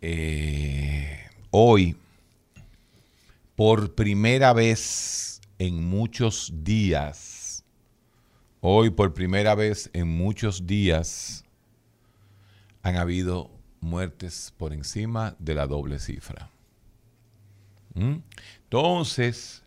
Eh, 0.00 1.18
hoy, 1.50 1.96
por 3.56 3.94
primera 3.94 4.52
vez 4.52 5.40
en 5.58 5.82
muchos 5.82 6.52
días, 6.62 7.64
hoy 8.60 8.90
por 8.90 9.12
primera 9.12 9.54
vez 9.54 9.90
en 9.92 10.08
muchos 10.08 10.66
días, 10.66 11.44
han 12.82 12.96
habido 12.96 13.50
muertes 13.80 14.54
por 14.56 14.72
encima 14.72 15.34
de 15.38 15.54
la 15.54 15.66
doble 15.66 15.98
cifra. 15.98 16.50
¿Mm? 17.94 18.18
Entonces, 18.72 19.64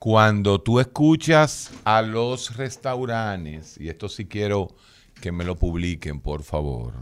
cuando 0.00 0.60
tú 0.60 0.80
escuchas 0.80 1.70
a 1.84 2.02
los 2.02 2.56
restaurantes, 2.56 3.78
y 3.78 3.88
esto 3.88 4.08
sí 4.08 4.26
quiero 4.26 4.74
que 5.20 5.30
me 5.30 5.44
lo 5.44 5.54
publiquen, 5.54 6.20
por 6.20 6.42
favor, 6.42 6.94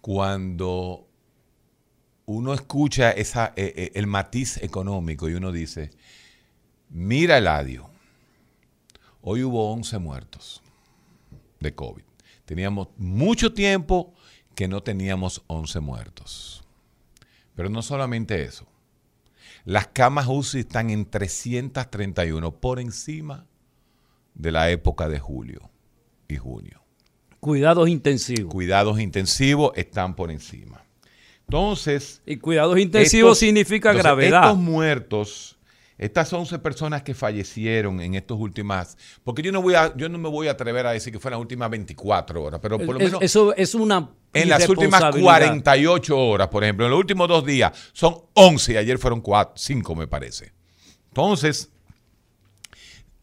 cuando 0.00 1.08
uno 2.26 2.54
escucha 2.54 3.10
esa, 3.10 3.52
eh, 3.56 3.72
eh, 3.74 3.90
el 3.94 4.06
matiz 4.06 4.58
económico 4.58 5.28
y 5.28 5.34
uno 5.34 5.50
dice, 5.50 5.90
mira 6.88 7.38
Eladio, 7.38 7.90
hoy 9.22 9.42
hubo 9.42 9.72
11 9.72 9.98
muertos 9.98 10.62
de 11.58 11.74
COVID. 11.74 12.04
Teníamos 12.44 12.90
mucho 12.96 13.52
tiempo 13.54 14.14
que 14.54 14.68
no 14.68 14.84
teníamos 14.84 15.42
11 15.48 15.80
muertos. 15.80 16.61
Pero 17.54 17.68
no 17.68 17.82
solamente 17.82 18.42
eso. 18.42 18.66
Las 19.64 19.88
camas 19.88 20.26
UCI 20.28 20.60
están 20.60 20.90
en 20.90 21.06
331 21.06 22.52
por 22.52 22.80
encima 22.80 23.46
de 24.34 24.52
la 24.52 24.70
época 24.70 25.08
de 25.08 25.18
julio 25.18 25.70
y 26.28 26.36
junio. 26.36 26.82
Cuidados 27.40 27.88
intensivos. 27.88 28.52
Cuidados 28.52 29.00
intensivos 29.00 29.72
están 29.76 30.14
por 30.14 30.30
encima. 30.30 30.84
Entonces. 31.46 32.22
Y 32.24 32.36
cuidados 32.36 32.78
intensivos 32.78 33.38
significa 33.38 33.92
gravedad. 33.92 34.44
Estos 34.44 34.58
muertos 34.58 35.58
estas 36.02 36.32
11 36.32 36.58
personas 36.58 37.02
que 37.02 37.14
fallecieron 37.14 38.00
en 38.00 38.14
estos 38.14 38.36
últimas, 38.38 38.98
porque 39.22 39.40
yo 39.40 39.52
no 39.52 39.62
voy 39.62 39.74
a, 39.74 39.96
yo 39.96 40.08
no 40.08 40.18
me 40.18 40.28
voy 40.28 40.48
a 40.48 40.52
atrever 40.52 40.84
a 40.84 40.90
decir 40.90 41.12
que 41.12 41.20
fueron 41.20 41.38
las 41.38 41.42
últimas 41.42 41.70
24 41.70 42.42
horas, 42.42 42.60
pero 42.60 42.76
por 42.78 42.94
lo 42.94 42.98
menos 42.98 43.22
eso 43.22 43.54
es 43.54 43.72
una 43.76 44.10
en 44.32 44.48
las 44.48 44.68
últimas 44.68 45.14
48 45.14 46.18
horas, 46.18 46.48
por 46.48 46.64
ejemplo, 46.64 46.86
en 46.86 46.90
los 46.90 46.98
últimos 46.98 47.28
dos 47.28 47.46
días 47.46 47.72
son 47.92 48.16
11, 48.34 48.78
ayer 48.78 48.98
fueron 48.98 49.20
4, 49.20 49.52
5 49.56 49.94
me 49.94 50.08
parece. 50.08 50.52
Entonces, 51.08 51.70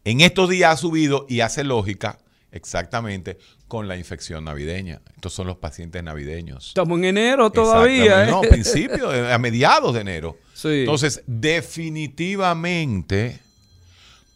en 0.04 0.22
estos 0.22 0.48
días 0.48 0.72
ha 0.72 0.76
subido 0.78 1.26
y 1.28 1.40
hace 1.40 1.64
lógica 1.64 2.18
exactamente 2.50 3.36
con 3.70 3.88
la 3.88 3.96
infección 3.96 4.44
navideña. 4.44 5.00
Estos 5.14 5.32
son 5.32 5.46
los 5.46 5.56
pacientes 5.56 6.02
navideños. 6.02 6.68
Estamos 6.68 6.98
en 6.98 7.04
enero 7.04 7.50
todavía. 7.50 8.26
¿eh? 8.26 8.30
No, 8.30 8.42
principio, 8.42 9.08
a 9.08 9.38
mediados 9.38 9.94
de 9.94 10.00
enero. 10.00 10.36
Entonces, 10.64 11.22
definitivamente, 11.24 13.38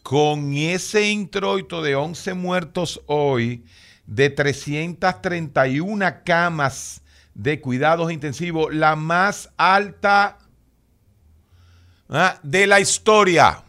con 0.03 0.55
ese 0.55 1.09
introito 1.09 1.81
de 1.81 1.95
11 1.95 2.33
muertos 2.33 3.01
hoy, 3.07 3.65
de 4.07 4.29
331 4.29 6.05
camas 6.23 7.01
de 7.33 7.59
cuidados 7.59 8.13
intensivos, 8.13 8.73
la 8.73 8.95
más 8.95 9.49
alta 9.57 10.37
¿ah? 12.07 12.39
de 12.41 12.67
la 12.67 12.79
historia. 12.79 13.64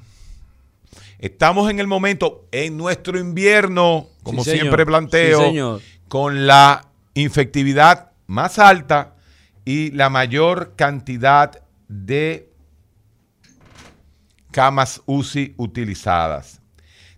Estamos 1.19 1.71
en 1.71 1.81
el 1.81 1.87
momento, 1.87 2.47
en 2.53 2.77
nuestro 2.77 3.19
invierno, 3.19 4.09
como 4.23 4.45
siempre 4.45 4.85
planteo, 4.85 5.81
con 6.09 6.47
la 6.47 6.89
infectividad 7.15 8.13
más 8.27 8.59
alta 8.59 9.15
y 9.65 9.91
la 9.93 10.11
mayor 10.11 10.75
cantidad 10.77 11.63
de 11.89 12.51
camas 14.51 15.03
UCI 15.07 15.55
utilizadas. 15.57 16.61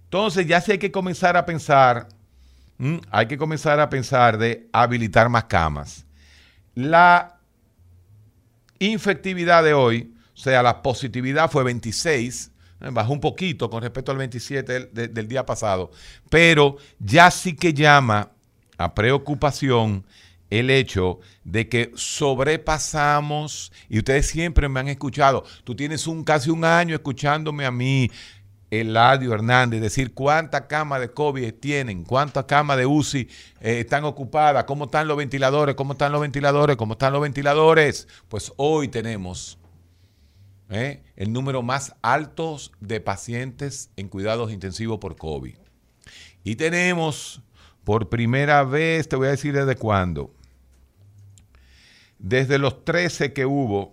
Entonces 0.04 0.46
ya 0.46 0.60
sí 0.60 0.72
hay 0.72 0.78
que 0.78 0.90
comenzar 0.90 1.36
a 1.36 1.44
pensar, 1.44 2.08
hay 3.10 3.26
que 3.26 3.36
comenzar 3.36 3.80
a 3.80 3.90
pensar 3.90 4.38
de 4.38 4.68
habilitar 4.72 5.28
más 5.28 5.44
camas. 5.44 6.06
La 6.74 7.38
infectividad 8.78 9.64
de 9.64 9.74
hoy, 9.74 10.14
o 10.34 10.36
sea, 10.36 10.62
la 10.62 10.82
positividad 10.82 11.50
fue 11.50 11.64
26, 11.64 12.46
eh, 12.46 12.57
bajó 12.80 13.12
un 13.12 13.20
poquito 13.20 13.68
con 13.70 13.82
respecto 13.82 14.12
al 14.12 14.18
27 14.18 14.86
del 14.86 15.28
día 15.28 15.44
pasado, 15.44 15.90
pero 16.30 16.76
ya 16.98 17.30
sí 17.30 17.54
que 17.54 17.74
llama 17.74 18.30
a 18.76 18.94
preocupación 18.94 20.04
el 20.50 20.70
hecho 20.70 21.20
de 21.44 21.68
que 21.68 21.92
sobrepasamos, 21.94 23.72
y 23.88 23.98
ustedes 23.98 24.28
siempre 24.28 24.68
me 24.68 24.80
han 24.80 24.88
escuchado, 24.88 25.44
tú 25.64 25.74
tienes 25.74 26.06
un 26.06 26.24
casi 26.24 26.50
un 26.50 26.64
año 26.64 26.94
escuchándome 26.94 27.66
a 27.66 27.70
mí, 27.70 28.10
Eladio 28.70 29.32
Hernández, 29.32 29.80
decir 29.80 30.12
cuántas 30.12 30.62
camas 30.62 31.00
de 31.00 31.10
COVID 31.10 31.54
tienen, 31.54 32.04
cuántas 32.04 32.44
camas 32.44 32.76
de 32.76 32.84
UCI 32.84 33.28
eh, 33.60 33.80
están 33.80 34.04
ocupadas, 34.04 34.64
cómo 34.64 34.84
están 34.84 35.08
los 35.08 35.16
ventiladores, 35.16 35.74
cómo 35.74 35.92
están 35.92 36.12
los 36.12 36.20
ventiladores, 36.20 36.76
cómo 36.76 36.92
están 36.92 37.14
los 37.14 37.22
ventiladores. 37.22 38.08
Pues 38.28 38.52
hoy 38.56 38.88
tenemos 38.88 39.57
eh, 40.70 41.02
el 41.16 41.32
número 41.32 41.62
más 41.62 41.94
alto 42.02 42.58
de 42.80 43.00
pacientes 43.00 43.90
en 43.96 44.08
cuidados 44.08 44.52
intensivos 44.52 44.98
por 44.98 45.16
COVID. 45.16 45.56
Y 46.44 46.56
tenemos 46.56 47.42
por 47.84 48.10
primera 48.10 48.64
vez, 48.64 49.08
te 49.08 49.16
voy 49.16 49.28
a 49.28 49.30
decir 49.30 49.54
desde 49.54 49.76
cuándo, 49.76 50.34
desde 52.18 52.58
los 52.58 52.84
13 52.84 53.32
que 53.32 53.46
hubo 53.46 53.92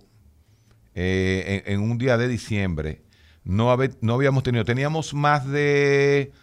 eh, 0.96 1.64
en, 1.66 1.80
un 1.80 1.98
día 1.98 2.18
de 2.18 2.28
diciembre, 2.28 3.04
no 3.46 3.70
habíamos 3.70 4.44
tenido, 4.44 4.66
teníamos 4.66 5.14
más 5.14 5.48
de, 5.48 6.34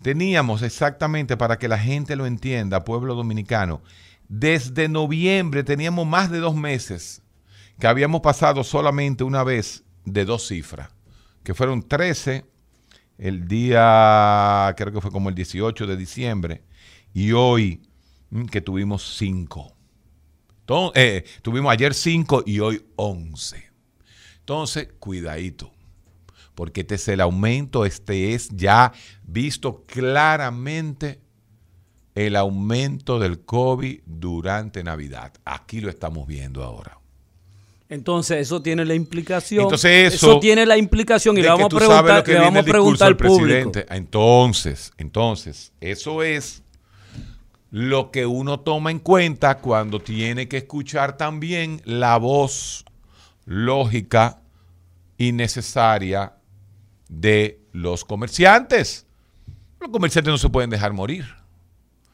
teníamos 0.00 0.62
exactamente 0.62 1.36
para 1.36 1.58
que 1.58 1.68
la 1.68 1.78
gente 1.78 2.16
lo 2.16 2.26
entienda, 2.26 2.84
pueblo 2.84 3.14
dominicano, 3.14 3.82
desde 4.28 4.88
noviembre 4.88 5.64
teníamos 5.64 6.06
más 6.06 6.30
de 6.30 6.38
dos 6.38 6.54
meses 6.54 7.23
que 7.78 7.86
habíamos 7.86 8.20
pasado 8.20 8.64
solamente 8.64 9.24
una 9.24 9.44
vez 9.44 9.84
de 10.04 10.24
dos 10.24 10.48
cifras, 10.48 10.90
que 11.42 11.54
fueron 11.54 11.82
13 11.82 12.44
el 13.18 13.46
día, 13.46 14.74
creo 14.76 14.92
que 14.92 15.00
fue 15.00 15.10
como 15.10 15.28
el 15.28 15.34
18 15.34 15.86
de 15.86 15.96
diciembre, 15.96 16.62
y 17.12 17.32
hoy 17.32 17.82
mm, 18.30 18.46
que 18.46 18.60
tuvimos 18.60 19.16
5. 19.16 19.72
tuvimos 21.42 21.72
ayer 21.72 21.94
5 21.94 22.44
y 22.46 22.60
hoy 22.60 22.84
11. 22.96 23.70
Entonces, 24.40 24.88
cuidadito, 24.98 25.72
porque 26.54 26.82
este 26.82 26.96
es 26.96 27.08
el 27.08 27.20
aumento, 27.20 27.84
este 27.84 28.34
es 28.34 28.48
ya 28.50 28.92
visto 29.22 29.84
claramente 29.86 31.20
el 32.14 32.36
aumento 32.36 33.18
del 33.18 33.44
COVID 33.44 34.00
durante 34.06 34.84
Navidad. 34.84 35.32
Aquí 35.44 35.80
lo 35.80 35.90
estamos 35.90 36.26
viendo 36.26 36.62
ahora. 36.62 36.98
Entonces, 37.94 38.38
eso 38.38 38.60
tiene 38.60 38.84
la 38.84 38.94
implicación. 38.94 39.62
Entonces, 39.62 40.14
eso 40.14 40.40
tiene 40.40 40.66
la 40.66 40.76
implicación 40.76 41.38
y 41.38 41.42
le 41.42 41.48
vamos 41.48 41.66
a 41.66 41.68
preguntar, 41.68 42.28
le 42.28 42.38
vamos 42.40 42.62
a 42.62 42.64
preguntar 42.64 43.08
al 43.08 43.16
público. 43.16 43.70
presidente. 43.70 43.86
Entonces, 43.88 44.92
entonces, 44.98 45.72
eso 45.80 46.22
es 46.22 46.62
lo 47.70 48.10
que 48.10 48.26
uno 48.26 48.60
toma 48.60 48.90
en 48.90 48.98
cuenta 48.98 49.58
cuando 49.58 50.00
tiene 50.00 50.48
que 50.48 50.58
escuchar 50.58 51.16
también 51.16 51.80
la 51.84 52.18
voz 52.18 52.84
lógica 53.46 54.40
y 55.18 55.32
necesaria 55.32 56.34
de 57.08 57.60
los 57.72 58.04
comerciantes. 58.04 59.06
Los 59.80 59.90
comerciantes 59.90 60.30
no 60.32 60.38
se 60.38 60.48
pueden 60.48 60.70
dejar 60.70 60.92
morir. 60.92 61.26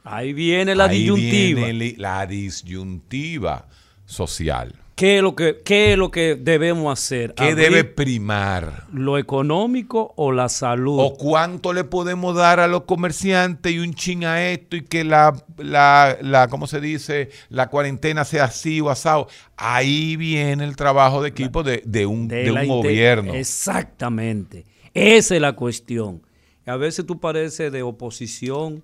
Ahí 0.05 0.33
viene 0.33 0.75
la 0.75 0.85
Ahí 0.85 1.01
disyuntiva. 1.01 1.67
viene 1.67 1.95
la 1.99 2.27
disyuntiva 2.27 3.69
social. 4.07 4.75
¿Qué 5.01 5.17
es 5.17 5.23
lo 5.23 5.35
que, 5.35 5.63
qué 5.65 5.93
es 5.93 5.99
lo 5.99 6.11
que 6.11 6.35
debemos 6.35 6.93
hacer? 6.93 7.33
¿Qué 7.33 7.45
¿Abrir 7.45 7.57
debe 7.57 7.85
primar? 7.85 8.85
¿Lo 8.93 9.17
económico 9.17 10.13
o 10.15 10.31
la 10.31 10.51
salud? 10.51 10.99
¿O 11.01 11.15
cuánto 11.15 11.73
le 11.73 11.85
podemos 11.85 12.37
dar 12.37 12.61
a 12.61 12.69
los 12.69 12.83
comerciantes 12.83 13.73
y 13.73 13.79
un 13.79 13.95
chin 13.95 14.27
a 14.27 14.51
esto 14.51 14.77
y 14.77 14.83
que 14.83 15.05
la, 15.05 15.43
la, 15.57 16.19
la 16.21 16.49
¿cómo 16.49 16.67
se 16.67 16.83
dice? 16.83 17.31
La 17.49 17.71
cuarentena 17.71 18.27
sea 18.27 18.45
así 18.45 18.83
o 18.83 18.91
asado. 18.91 19.29
Ahí 19.57 20.17
viene 20.17 20.65
el 20.65 20.77
trabajo 20.77 21.23
de 21.23 21.31
equipo 21.31 21.63
de, 21.63 21.83
de 21.87 22.05
un, 22.05 22.29
de 22.29 22.53
un 22.53 22.69
gobierno. 22.69 23.33
Exactamente. 23.33 24.67
Esa 24.93 25.35
es 25.35 25.41
la 25.41 25.55
cuestión. 25.55 26.21
A 26.67 26.77
veces 26.77 27.07
tú 27.07 27.19
pareces 27.21 27.73
de 27.73 27.83
oposición, 27.83 28.83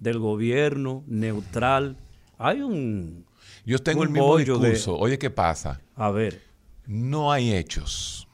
del 0.00 0.18
gobierno, 0.18 1.04
neutral. 1.06 1.98
Hay 2.38 2.62
un... 2.62 3.27
Yo 3.68 3.78
tengo 3.78 4.02
el 4.02 4.08
mismo 4.08 4.38
de- 4.38 4.44
discurso. 4.44 4.96
Oye, 4.96 5.18
¿qué 5.18 5.28
pasa? 5.28 5.78
A 5.94 6.10
ver, 6.10 6.42
No 6.86 7.30
hay 7.30 7.52
hechos. 7.52 8.26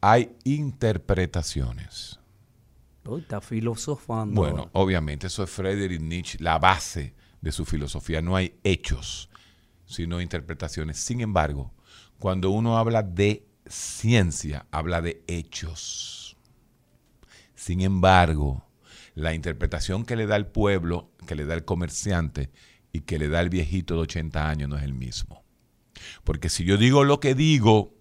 Hay 0.00 0.34
interpretaciones. 0.42 2.18
uy, 3.04 3.20
está 3.20 3.40
filosofando. 3.40 4.34
Bueno, 4.34 4.68
obviamente, 4.72 5.28
eso 5.28 5.44
es 5.44 5.50
Friedrich 5.50 6.00
Nietzsche, 6.00 6.38
la 6.40 6.58
base 6.58 7.14
de 7.40 7.52
su 7.52 7.64
filosofía. 7.64 8.20
No 8.20 8.34
hay 8.34 8.58
hechos, 8.64 9.30
sino 9.86 10.20
interpretaciones. 10.20 10.98
Sin 10.98 11.20
embargo, 11.20 11.72
cuando 12.18 12.50
uno 12.50 12.76
habla 12.78 13.04
de 13.04 13.46
ciencia, 13.66 14.66
habla 14.72 15.02
de 15.02 15.22
hechos. 15.28 16.36
Sin 17.54 17.80
embargo, 17.80 18.66
la 19.14 19.34
interpretación 19.34 20.04
que 20.04 20.16
le 20.16 20.26
da 20.26 20.34
el 20.34 20.46
pueblo, 20.48 21.10
que 21.28 21.36
le 21.36 21.44
da 21.46 21.54
el 21.54 21.64
comerciante 21.64 22.50
y 22.94 23.00
que 23.00 23.18
le 23.18 23.28
da 23.28 23.40
el 23.40 23.50
viejito 23.50 23.94
de 23.94 24.02
80 24.02 24.48
años 24.48 24.68
no 24.68 24.76
es 24.76 24.84
el 24.84 24.94
mismo. 24.94 25.42
Porque 26.22 26.48
si 26.48 26.64
yo 26.64 26.76
digo 26.76 27.02
lo 27.02 27.18
que 27.18 27.34
digo, 27.34 27.92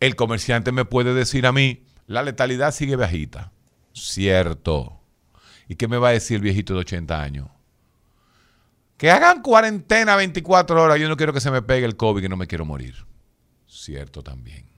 el 0.00 0.16
comerciante 0.16 0.72
me 0.72 0.86
puede 0.86 1.12
decir 1.12 1.46
a 1.46 1.52
mí, 1.52 1.84
la 2.06 2.22
letalidad 2.22 2.72
sigue 2.72 2.96
bajita. 2.96 3.52
Cierto. 3.92 4.98
¿Y 5.68 5.76
qué 5.76 5.88
me 5.88 5.98
va 5.98 6.08
a 6.08 6.12
decir 6.12 6.36
el 6.36 6.42
viejito 6.42 6.72
de 6.72 6.80
80 6.80 7.22
años? 7.22 7.48
Que 8.96 9.10
hagan 9.10 9.42
cuarentena 9.42 10.16
24 10.16 10.82
horas, 10.82 10.98
yo 10.98 11.06
no 11.10 11.18
quiero 11.18 11.34
que 11.34 11.40
se 11.42 11.50
me 11.50 11.60
pegue 11.60 11.84
el 11.84 11.96
COVID, 11.96 12.22
que 12.22 12.30
no 12.30 12.38
me 12.38 12.46
quiero 12.46 12.64
morir. 12.64 13.04
Cierto 13.66 14.22
también. 14.22 14.71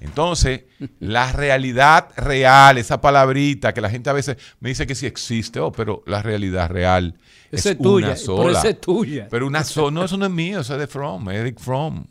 Entonces, 0.00 0.64
la 1.00 1.32
realidad 1.32 2.08
real, 2.16 2.78
esa 2.78 3.00
palabrita 3.00 3.72
que 3.72 3.80
la 3.80 3.88
gente 3.90 4.10
a 4.10 4.12
veces 4.12 4.36
me 4.60 4.68
dice 4.68 4.86
que 4.86 4.94
sí 4.94 5.06
existe, 5.06 5.58
oh, 5.60 5.72
pero 5.72 6.02
la 6.06 6.22
realidad 6.22 6.68
real 6.70 7.18
es 7.50 7.62
tuya, 7.78 8.06
una 8.08 8.14
pero 8.14 8.16
sola. 8.16 8.58
esa 8.58 8.68
es 8.68 8.80
tuya. 8.80 9.28
Pero 9.30 9.46
una 9.46 9.64
sola, 9.64 9.90
no, 9.92 10.04
eso 10.04 10.16
no 10.16 10.26
es 10.26 10.32
mío, 10.32 10.60
eso 10.60 10.74
es 10.74 10.80
de 10.80 10.86
Fromm, 10.86 11.28
Eric 11.30 11.58
Fromm. 11.58 12.04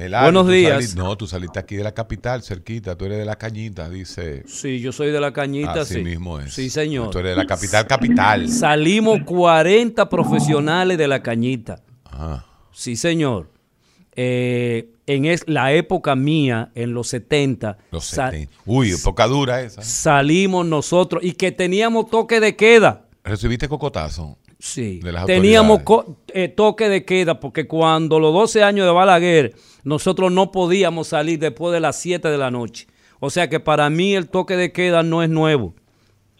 Eladio, 0.00 0.24
Buenos 0.32 0.48
días. 0.48 0.94
no, 0.96 1.16
tú 1.16 1.26
saliste 1.26 1.58
aquí 1.58 1.76
de 1.76 1.84
la 1.84 1.92
capital, 1.92 2.42
cerquita. 2.42 2.96
Tú 2.96 3.04
eres 3.04 3.18
de 3.18 3.24
la 3.26 3.36
cañita, 3.36 3.88
dice. 3.90 4.44
Sí, 4.46 4.80
yo 4.80 4.92
soy 4.92 5.10
de 5.10 5.20
la 5.20 5.32
cañita, 5.32 5.82
Así 5.82 5.94
sí. 5.94 6.00
mismo 6.02 6.38
es. 6.40 6.54
Sí, 6.54 6.70
señor. 6.70 7.10
Tú 7.10 7.18
eres 7.18 7.32
de 7.32 7.36
la 7.36 7.46
capital, 7.46 7.86
capital. 7.86 8.48
Salimos 8.48 9.20
40 9.24 10.08
profesionales 10.08 10.96
de 10.96 11.06
la 11.08 11.22
cañita. 11.22 11.82
Ajá. 12.04 12.46
Sí, 12.72 12.96
señor. 12.96 13.50
Eh, 14.16 14.88
en 15.06 15.24
es, 15.24 15.44
la 15.46 15.72
época 15.72 16.16
mía, 16.16 16.70
en 16.74 16.94
los 16.94 17.08
70, 17.08 17.78
Los 17.90 18.06
sa- 18.06 18.30
70. 18.30 18.52
Uy, 18.66 18.92
época 18.92 19.26
dura 19.26 19.60
esa. 19.60 19.82
salimos 19.82 20.64
nosotros 20.66 21.22
y 21.24 21.32
que 21.32 21.52
teníamos 21.52 22.08
toque 22.10 22.40
de 22.40 22.56
queda. 22.56 23.06
¿Recibiste 23.22 23.68
cocotazo? 23.68 24.38
Sí, 24.60 25.00
de 25.00 25.10
las 25.10 25.24
teníamos 25.24 25.80
eh, 26.34 26.48
toque 26.48 26.90
de 26.90 27.06
queda 27.06 27.40
porque 27.40 27.66
cuando 27.66 28.20
los 28.20 28.34
12 28.34 28.62
años 28.62 28.84
de 28.84 28.92
Balaguer 28.92 29.54
nosotros 29.84 30.30
no 30.30 30.52
podíamos 30.52 31.08
salir 31.08 31.38
después 31.38 31.72
de 31.72 31.80
las 31.80 31.98
7 31.98 32.28
de 32.28 32.36
la 32.36 32.50
noche. 32.50 32.86
O 33.20 33.30
sea 33.30 33.48
que 33.48 33.58
para 33.58 33.88
mí 33.88 34.14
el 34.14 34.28
toque 34.28 34.56
de 34.56 34.70
queda 34.70 35.02
no 35.02 35.22
es 35.22 35.30
nuevo. 35.30 35.74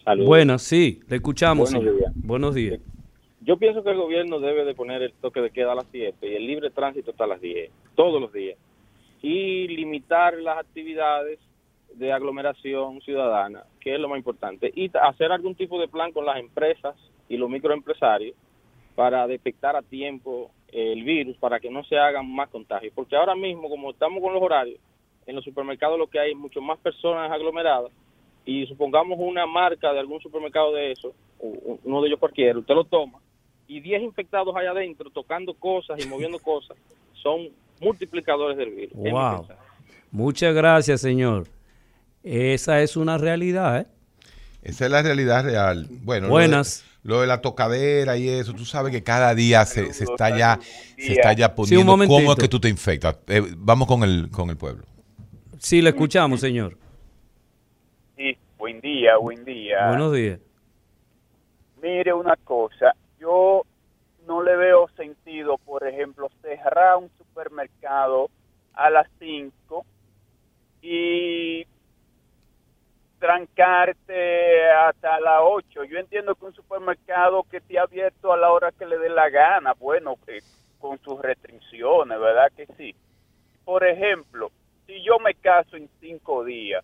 Saludos. 0.03 0.27
Buenas, 0.27 0.61
sí, 0.61 0.99
le 1.07 1.15
escuchamos. 1.15 1.73
Buenos 1.73 1.97
días. 1.97 2.11
Buenos 2.15 2.55
días. 2.55 2.79
Yo 3.41 3.57
pienso 3.57 3.83
que 3.83 3.89
el 3.89 3.97
gobierno 3.97 4.39
debe 4.39 4.65
de 4.65 4.75
poner 4.75 5.01
el 5.01 5.13
toque 5.13 5.41
de 5.41 5.49
queda 5.49 5.71
a 5.71 5.75
las 5.75 5.87
7 5.91 6.15
y 6.21 6.35
el 6.35 6.45
libre 6.45 6.69
tránsito 6.69 7.09
hasta 7.11 7.25
las 7.25 7.41
10, 7.41 7.71
todos 7.95 8.21
los 8.21 8.31
días. 8.31 8.55
y 9.23 9.67
limitar 9.67 10.35
las 10.35 10.59
actividades 10.59 11.39
de 11.93 12.11
aglomeración 12.11 13.01
ciudadana, 13.01 13.63
que 13.79 13.93
es 13.95 13.99
lo 13.99 14.09
más 14.09 14.17
importante, 14.17 14.71
y 14.75 14.89
hacer 15.01 15.31
algún 15.31 15.55
tipo 15.55 15.79
de 15.79 15.87
plan 15.87 16.11
con 16.11 16.25
las 16.25 16.37
empresas 16.37 16.95
y 17.29 17.37
los 17.37 17.49
microempresarios 17.49 18.35
para 18.95 19.25
detectar 19.27 19.75
a 19.75 19.81
tiempo 19.81 20.51
el 20.71 21.03
virus, 21.03 21.37
para 21.37 21.59
que 21.59 21.69
no 21.69 21.83
se 21.83 21.97
hagan 21.97 22.29
más 22.33 22.49
contagios. 22.49 22.93
Porque 22.95 23.15
ahora 23.15 23.35
mismo, 23.35 23.69
como 23.69 23.91
estamos 23.91 24.21
con 24.21 24.33
los 24.33 24.41
horarios, 24.41 24.79
en 25.25 25.35
los 25.35 25.43
supermercados 25.43 25.99
lo 25.99 26.07
que 26.07 26.19
hay 26.19 26.31
es 26.31 26.37
mucho 26.37 26.61
más 26.61 26.79
personas 26.79 27.31
aglomeradas 27.31 27.91
y 28.45 28.65
supongamos 28.65 29.19
una 29.19 29.45
marca 29.45 29.93
de 29.93 29.99
algún 29.99 30.19
supermercado 30.19 30.73
de 30.73 30.91
eso, 30.91 31.13
uno 31.83 32.01
de 32.01 32.07
ellos 32.07 32.19
cualquiera, 32.19 32.57
usted 32.57 32.73
lo 32.73 32.83
toma 32.83 33.19
y 33.67 33.79
10 33.79 34.01
infectados 34.01 34.55
allá 34.55 34.71
adentro 34.71 35.09
tocando 35.09 35.53
cosas 35.53 36.03
y 36.03 36.09
moviendo 36.09 36.39
cosas, 36.39 36.75
son 37.13 37.49
multiplicadores 37.79 38.57
del 38.57 38.71
virus. 38.71 38.93
Wow. 38.95 39.47
Muchas 40.11 40.53
gracias, 40.53 41.01
señor. 41.01 41.47
Esa 42.23 42.81
es 42.81 42.95
una 42.95 43.17
realidad, 43.17 43.81
¿eh? 43.81 43.87
Esa 44.61 44.85
es 44.85 44.91
la 44.91 45.01
realidad 45.01 45.43
real. 45.43 45.87
Bueno, 45.89 46.29
Buenas. 46.29 46.85
Lo 47.03 47.21
de, 47.21 47.25
la 47.25 47.41
tocadera 47.41 48.15
y 48.15 48.29
eso, 48.29 48.53
tú 48.53 48.63
sabes 48.63 48.91
que 48.91 49.01
cada 49.01 49.33
día 49.33 49.65
se, 49.65 49.87
está 49.87 50.37
ya 50.37 50.59
se 50.97 51.13
está 51.13 51.33
ya 51.33 51.55
poniendo 51.55 51.97
cómo 52.07 52.33
es 52.33 52.37
que 52.37 52.47
tú 52.47 52.59
te 52.59 52.69
infectas. 52.69 53.17
Eh, 53.27 53.41
vamos 53.57 53.87
con 53.87 54.03
el 54.03 54.29
con 54.29 54.51
el 54.51 54.57
pueblo. 54.57 54.83
Sí, 55.57 55.81
le 55.81 55.89
escuchamos, 55.89 56.39
señor. 56.39 56.77
Sí, 58.15 58.37
buen 58.55 58.79
día, 58.81 59.17
buen 59.17 59.43
día. 59.43 59.87
Buenos 59.87 60.13
días. 60.13 60.39
Mire 61.81 62.13
una 62.13 62.35
cosa, 62.35 62.95
yo 63.19 63.63
no 64.27 64.43
le 64.43 64.55
veo 64.55 64.87
sentido, 64.95 65.57
por 65.57 65.87
ejemplo, 65.87 66.29
cerrar 66.43 66.97
un 66.97 67.09
supermercado 67.17 68.29
a 68.73 68.91
las 68.91 69.07
5 69.19 69.85
y 70.83 71.65
trancarte 73.21 74.67
hasta 74.71 75.19
las 75.19 75.41
8. 75.43 75.83
Yo 75.83 75.99
entiendo 75.99 76.33
que 76.33 76.45
un 76.45 76.55
supermercado 76.55 77.43
que 77.43 77.57
esté 77.57 77.77
abierto 77.77 78.33
a 78.33 78.37
la 78.37 78.51
hora 78.51 78.71
que 78.71 78.87
le 78.87 78.97
dé 78.97 79.09
la 79.09 79.29
gana, 79.29 79.73
bueno, 79.73 80.15
eh, 80.25 80.41
con 80.79 80.97
sus 81.03 81.21
restricciones, 81.21 82.19
¿verdad 82.19 82.51
que 82.57 82.65
sí? 82.75 82.95
Por 83.63 83.85
ejemplo, 83.85 84.51
si 84.87 85.03
yo 85.03 85.19
me 85.19 85.35
caso 85.35 85.77
en 85.77 85.87
cinco 85.99 86.43
días, 86.43 86.83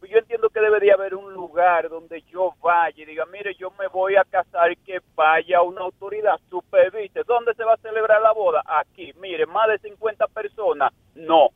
pues 0.00 0.10
yo 0.10 0.18
entiendo 0.18 0.50
que 0.50 0.60
debería 0.60 0.94
haber 0.94 1.14
un 1.14 1.32
lugar 1.32 1.88
donde 1.88 2.22
yo 2.22 2.54
vaya 2.60 3.00
y 3.00 3.06
diga, 3.06 3.24
mire, 3.26 3.54
yo 3.54 3.70
me 3.78 3.86
voy 3.86 4.16
a 4.16 4.24
casar 4.24 4.72
y 4.72 4.76
que 4.76 4.98
vaya 5.14 5.62
una 5.62 5.82
autoridad, 5.82 6.40
supervise. 6.50 7.22
¿Dónde 7.24 7.54
se 7.54 7.62
va 7.62 7.74
a 7.74 7.78
celebrar 7.78 8.20
la 8.20 8.32
boda? 8.32 8.64
Aquí. 8.66 9.12
Mire, 9.20 9.46
más 9.46 9.68
de 9.68 9.78
50 9.78 10.26
personas, 10.26 10.92
no. 11.14 11.50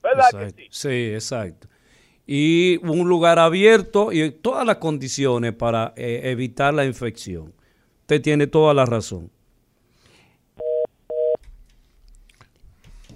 ¿Verdad 0.00 0.30
que 0.38 0.50
sí? 0.50 0.68
Sí, 0.70 1.14
exacto. 1.14 1.73
Y 2.26 2.78
un 2.86 3.08
lugar 3.08 3.38
abierto 3.38 4.12
y 4.12 4.30
todas 4.30 4.66
las 4.66 4.76
condiciones 4.76 5.52
para 5.52 5.92
eh, 5.96 6.22
evitar 6.24 6.72
la 6.72 6.84
infección. 6.84 7.52
Usted 8.00 8.22
tiene 8.22 8.46
toda 8.46 8.72
la 8.72 8.86
razón. 8.86 9.30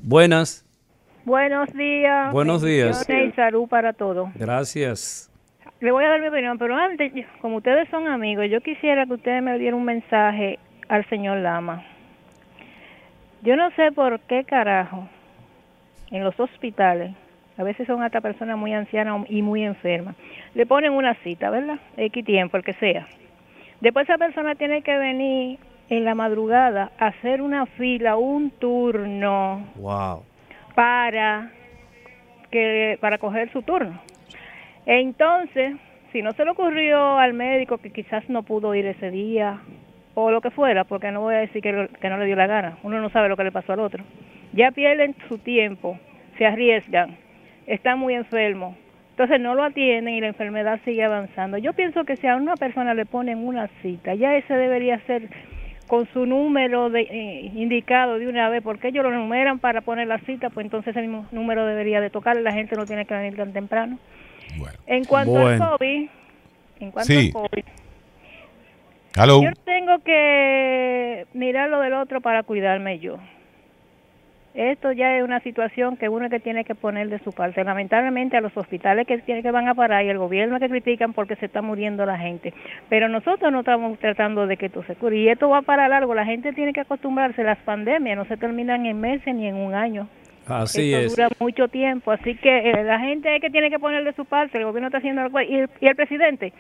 Buenas. 0.03 0.65
Buenos 1.25 1.73
días. 1.73 2.33
Buenos 2.33 2.63
días. 2.63 3.07
Y 3.09 3.33
salud 3.33 3.69
para 3.69 3.93
todos. 3.93 4.31
Gracias. 4.35 5.31
Le 5.81 5.93
voy 5.93 6.05
a 6.05 6.09
dar 6.09 6.21
mi 6.21 6.29
opinión, 6.29 6.59
pero 6.59 6.75
antes, 6.75 7.13
como 7.41 7.59
ustedes 7.59 7.89
son 7.91 8.09
amigos, 8.09 8.47
yo 8.51 8.61
quisiera 8.61 9.07
que 9.07 9.13
ustedes 9.13 9.43
me 9.43 9.59
dieran 9.59 9.79
un 9.79 9.85
mensaje 9.85 10.59
al 10.89 11.09
señor 11.09 11.39
Lama. 11.39 11.85
Yo 13.43 13.55
no 13.55 13.71
sé 13.77 13.93
por 13.93 14.19
qué 14.21 14.45
carajo 14.45 15.09
en 16.11 16.25
los 16.25 16.39
hospitales, 16.41 17.15
a 17.59 17.63
veces 17.65 17.87
son 17.87 18.03
hasta 18.03 18.21
personas 18.21 18.57
muy 18.57 18.73
ancianas 18.73 19.27
y 19.29 19.43
muy 19.43 19.65
enfermas, 19.65 20.17
le 20.55 20.65
ponen 20.65 20.93
una 20.93 21.15
cita, 21.17 21.51
¿verdad? 21.51 21.79
X 21.97 22.25
tiempo, 22.25 22.57
el 22.57 22.65
que 22.65 22.73
sea. 22.75 23.07
Después 23.81 24.09
esa 24.09 24.17
persona 24.17 24.55
tiene 24.55 24.83
que 24.83 24.97
venir 24.97 25.59
en 25.91 26.05
la 26.05 26.15
madrugada 26.15 26.93
a 26.99 27.09
hacer 27.09 27.43
una 27.43 27.67
fila, 27.67 28.17
un 28.17 28.51
turno. 28.53 29.67
Wow 29.77 30.23
para 30.79 31.51
que 32.53 32.99
para 33.01 33.19
coger 33.19 33.51
su 33.51 33.63
turno. 33.63 34.01
Entonces, 34.87 35.75
si 36.13 36.23
no 36.23 36.33
se 36.35 36.45
le 36.45 36.53
ocurrió 36.53 37.19
al 37.19 37.35
médico 37.35 37.79
que 37.79 37.91
quizás 37.91 38.29
no 38.31 38.45
pudo 38.45 38.77
ir 38.77 38.87
ese 38.87 39.11
día 39.11 39.59
o 40.15 40.31
lo 40.31 40.41
que 40.41 40.53
fuera, 40.53 40.85
porque 40.85 41.11
no 41.11 41.23
voy 41.23 41.35
a 41.35 41.39
decir 41.39 41.63
que, 41.63 41.89
que 42.01 42.09
no 42.09 42.17
le 42.17 42.27
dio 42.27 42.37
la 42.37 42.47
gana, 42.47 42.79
uno 42.85 43.01
no 43.01 43.11
sabe 43.11 43.29
lo 43.29 43.37
que 43.37 43.43
le 43.43 43.51
pasó 43.51 43.73
al 43.73 43.81
otro. 43.81 44.05
Ya 44.53 44.71
pierden 44.71 45.17
su 45.29 45.39
tiempo, 45.39 45.99
se 46.39 46.47
arriesgan, 46.47 47.17
están 47.69 47.99
muy 47.99 48.15
enfermos, 48.15 48.77
entonces 49.11 49.41
no 49.41 49.55
lo 49.55 49.65
atienden 49.65 50.15
y 50.15 50.21
la 50.21 50.29
enfermedad 50.29 50.81
sigue 50.85 51.05
avanzando. 51.05 51.59
Yo 51.59 51.73
pienso 51.73 52.05
que 52.05 52.17
si 52.17 52.27
a 52.27 52.37
una 52.37 52.57
persona 52.57 52.95
le 52.95 53.05
ponen 53.05 53.39
una 53.39 53.69
cita, 53.83 54.15
ya 54.15 54.37
ese 54.37 54.55
debería 54.55 54.99
ser 55.07 55.29
con 55.89 56.07
su 56.13 56.27
número 56.27 56.91
de, 56.91 57.01
eh, 57.01 57.51
indicado 57.55 58.19
de 58.19 58.29
una 58.29 58.49
vez, 58.49 58.63
porque 58.63 58.89
ellos 58.89 59.03
lo 59.05 59.11
numeran 59.11 59.59
para 59.59 59.81
poner 59.81 60.07
la 60.07 60.19
cita, 60.21 60.51
pues 60.51 60.65
entonces 60.67 60.95
el 60.97 61.09
mismo 61.09 61.27
número 61.33 61.67
debería 61.67 62.01
de 62.01 62.11
tocar, 62.11 62.37
la 62.37 62.53
gente 62.53 62.77
no 62.77 62.87
tiene 62.87 63.07
que 63.07 63.15
venir 63.15 63.37
tan 63.37 63.53
temprano. 63.53 63.99
En 64.87 65.05
cuanto 65.05 65.37
al 65.37 65.59
COVID, 65.59 66.09
en 66.81 66.91
cuanto 66.91 67.13
al 67.13 67.33
COVID, 67.33 67.65
yo 69.43 69.51
tengo 69.65 69.99
que 70.05 71.27
mirar 71.33 71.71
lo 71.71 71.81
del 71.81 71.95
otro 71.95 72.21
para 72.21 72.45
cuidarme 72.45 72.99
yo. 72.99 73.19
Esto 74.59 74.91
ya 74.91 75.17
es 75.17 75.23
una 75.23 75.39
situación 75.39 75.97
que 75.97 76.09
uno 76.09 76.29
que 76.29 76.41
tiene 76.41 76.65
que 76.65 76.75
poner 76.75 77.09
de 77.09 77.21
su 77.21 77.31
parte. 77.31 77.63
Lamentablemente 77.63 78.37
a 78.37 78.41
los 78.41 78.57
hospitales 78.57 79.07
que 79.07 79.19
tiene 79.19 79.41
que 79.41 79.53
van 79.53 79.69
a 79.69 79.75
parar 79.75 80.05
y 80.05 80.09
el 80.09 80.19
gobierno 80.19 80.59
que 80.59 80.69
critican 80.69 81.13
porque 81.13 81.37
se 81.37 81.47
está 81.47 81.63
muriendo 81.63 82.05
la 82.05 82.19
gente. 82.19 82.53
Pero 82.89 83.09
nosotros 83.09 83.53
no 83.53 83.61
estamos 83.61 83.97
tratando 84.01 84.49
de 84.49 84.57
que 84.57 84.67
esto 84.67 84.83
se 84.83 84.97
cure. 84.97 85.17
Y 85.17 85.29
esto 85.29 85.49
va 85.49 85.63
para 85.63 85.87
largo. 85.87 86.13
La 86.13 86.25
gente 86.25 86.53
tiene 86.55 86.73
que 86.73 86.81
acostumbrarse. 86.81 87.45
Las 87.45 87.59
pandemias 87.59 88.17
no 88.17 88.25
se 88.25 88.37
terminan 88.37 88.85
en 88.85 89.01
meses 89.01 89.33
ni 89.33 89.47
en 89.47 89.55
un 89.55 89.75
año. 89.75 90.09
Así 90.49 90.93
Esto 90.93 91.15
dura 91.15 91.29
mucho 91.39 91.69
tiempo. 91.69 92.11
Así 92.11 92.35
que 92.35 92.71
eh, 92.71 92.83
la 92.83 92.99
gente 92.99 93.37
es 93.37 93.41
que 93.41 93.51
tiene 93.51 93.71
que 93.71 93.79
poner 93.79 94.03
de 94.03 94.13
su 94.15 94.25
parte. 94.25 94.59
El 94.59 94.65
gobierno 94.65 94.89
está 94.89 94.99
haciendo 94.99 95.23
algo. 95.23 95.41
Y 95.41 95.67
y 95.81 95.87
el 95.87 95.95
presidente 95.95 96.53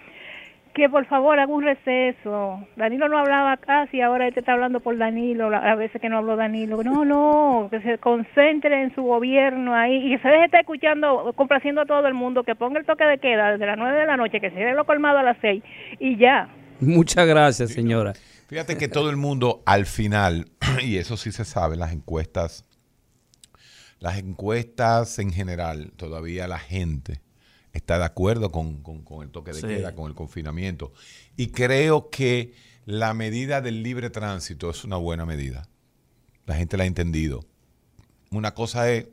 que 0.75 0.89
por 0.89 1.07
favor 1.07 1.39
haga 1.39 1.53
un 1.53 1.63
receso. 1.65 2.67
Danilo 2.77 3.09
no 3.09 3.19
hablaba 3.19 3.57
casi, 3.57 4.01
ahora 4.01 4.29
este 4.29 4.41
está 4.41 4.53
hablando 4.53 4.81
por 4.81 4.97
Danilo, 4.97 5.55
a 5.55 5.75
veces 5.75 6.01
que 6.01 6.09
no 6.09 6.19
habló 6.19 6.37
Danilo. 6.37 6.83
No, 6.83 7.05
no, 7.05 7.69
que 7.71 7.81
se 7.81 7.99
concentre 7.99 8.83
en 8.83 8.95
su 8.95 9.03
gobierno 9.03 9.75
ahí 9.75 10.07
y 10.07 10.17
que 10.17 10.23
se 10.23 10.29
deje 10.29 10.45
estar 10.45 10.61
escuchando, 10.61 11.33
complaciendo 11.35 11.83
a 11.83 11.87
todo 11.87 12.07
el 12.07 12.15
mundo, 12.15 12.45
que 12.45 12.55
ponga 12.55 12.79
el 12.79 12.87
toque 12.87 13.05
de 13.05 13.19
queda 13.19 13.53
desde 13.53 13.67
las 13.67 13.79
9 13.79 13.99
de 13.99 14.07
la 14.07 14.17
noche, 14.17 14.41
que 14.41 14.51
se 14.51 14.57
dé 14.57 14.73
lo 14.73 14.85
colmado 14.85 15.19
a 15.19 15.23
las 15.23 15.37
6 15.41 15.63
y 15.99 16.17
ya. 16.17 16.49
Muchas 16.81 17.27
gracias, 17.27 17.71
señora. 17.71 18.13
Fíjate 18.49 18.77
que 18.77 18.89
todo 18.89 19.11
el 19.11 19.17
mundo 19.17 19.63
al 19.67 19.87
final, 19.87 20.47
y 20.83 20.97
eso 20.97 21.17
sí 21.17 21.33
se 21.33 21.45
sabe, 21.45 21.77
las 21.77 21.93
encuestas, 21.93 22.65
las 23.99 24.19
encuestas 24.19 25.19
en 25.19 25.33
general, 25.33 25.93
todavía 25.97 26.47
la 26.47 26.59
gente 26.59 27.21
está 27.79 27.99
de 27.99 28.05
acuerdo 28.05 28.51
con, 28.51 28.83
el 29.23 29.31
toque 29.31 29.53
de 29.53 29.61
queda, 29.61 29.95
con 29.95 30.09
el 30.09 30.15
confinamiento. 30.15 30.93
Y 31.37 31.49
creo 31.49 32.11
que 32.11 32.53
la 32.85 33.15
medida 33.15 33.61
del 33.61 33.83
libre 33.83 34.11
tránsito 34.11 34.71
es 34.71 34.85
una 34.85 34.97
buena 34.97 35.27
medida. 35.27 35.69
La 36.47 36.55
gente 36.55 36.77
la 36.77 36.85
ha 36.85 36.87
entendido. 36.87 37.45
Una 38.31 38.55
cosa 38.55 38.91
es 38.91 39.07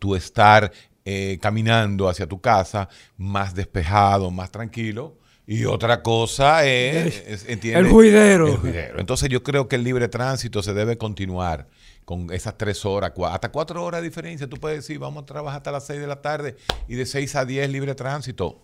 tú 0.00 0.16
estar 0.16 0.72
eh, 1.04 1.38
caminando 1.40 2.08
hacia 2.08 2.26
tu 2.26 2.40
casa 2.40 2.88
más 3.16 3.54
despejado, 3.54 4.30
más 4.30 4.50
tranquilo. 4.50 5.18
Y 5.46 5.66
otra 5.66 6.02
cosa 6.02 6.64
es, 6.64 7.44
El 7.48 7.86
juidero. 7.88 8.48
El 8.48 8.56
juidero. 8.56 8.98
Entonces 8.98 9.28
yo 9.28 9.42
creo 9.42 9.68
que 9.68 9.76
el 9.76 9.84
libre 9.84 10.08
tránsito 10.08 10.62
se 10.62 10.72
debe 10.72 10.96
continuar 10.96 11.68
con 12.04 12.32
esas 12.32 12.56
tres 12.58 12.84
horas, 12.84 13.12
hasta 13.30 13.50
cuatro 13.50 13.84
horas 13.84 14.02
de 14.02 14.08
diferencia. 14.08 14.48
Tú 14.48 14.56
puedes 14.56 14.78
decir, 14.78 14.98
vamos 14.98 15.22
a 15.22 15.26
trabajar 15.26 15.58
hasta 15.58 15.72
las 15.72 15.86
seis 15.86 16.00
de 16.00 16.06
la 16.06 16.20
tarde 16.20 16.56
y 16.88 16.94
de 16.94 17.06
seis 17.06 17.34
a 17.36 17.44
diez 17.44 17.68
libre 17.70 17.94
tránsito. 17.94 18.62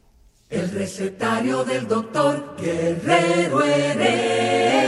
El 0.48 0.70
recetario 0.72 1.64
del 1.64 1.86
doctor 1.86 2.56
Guerrero 2.60 3.62
Heredia. 3.62 4.80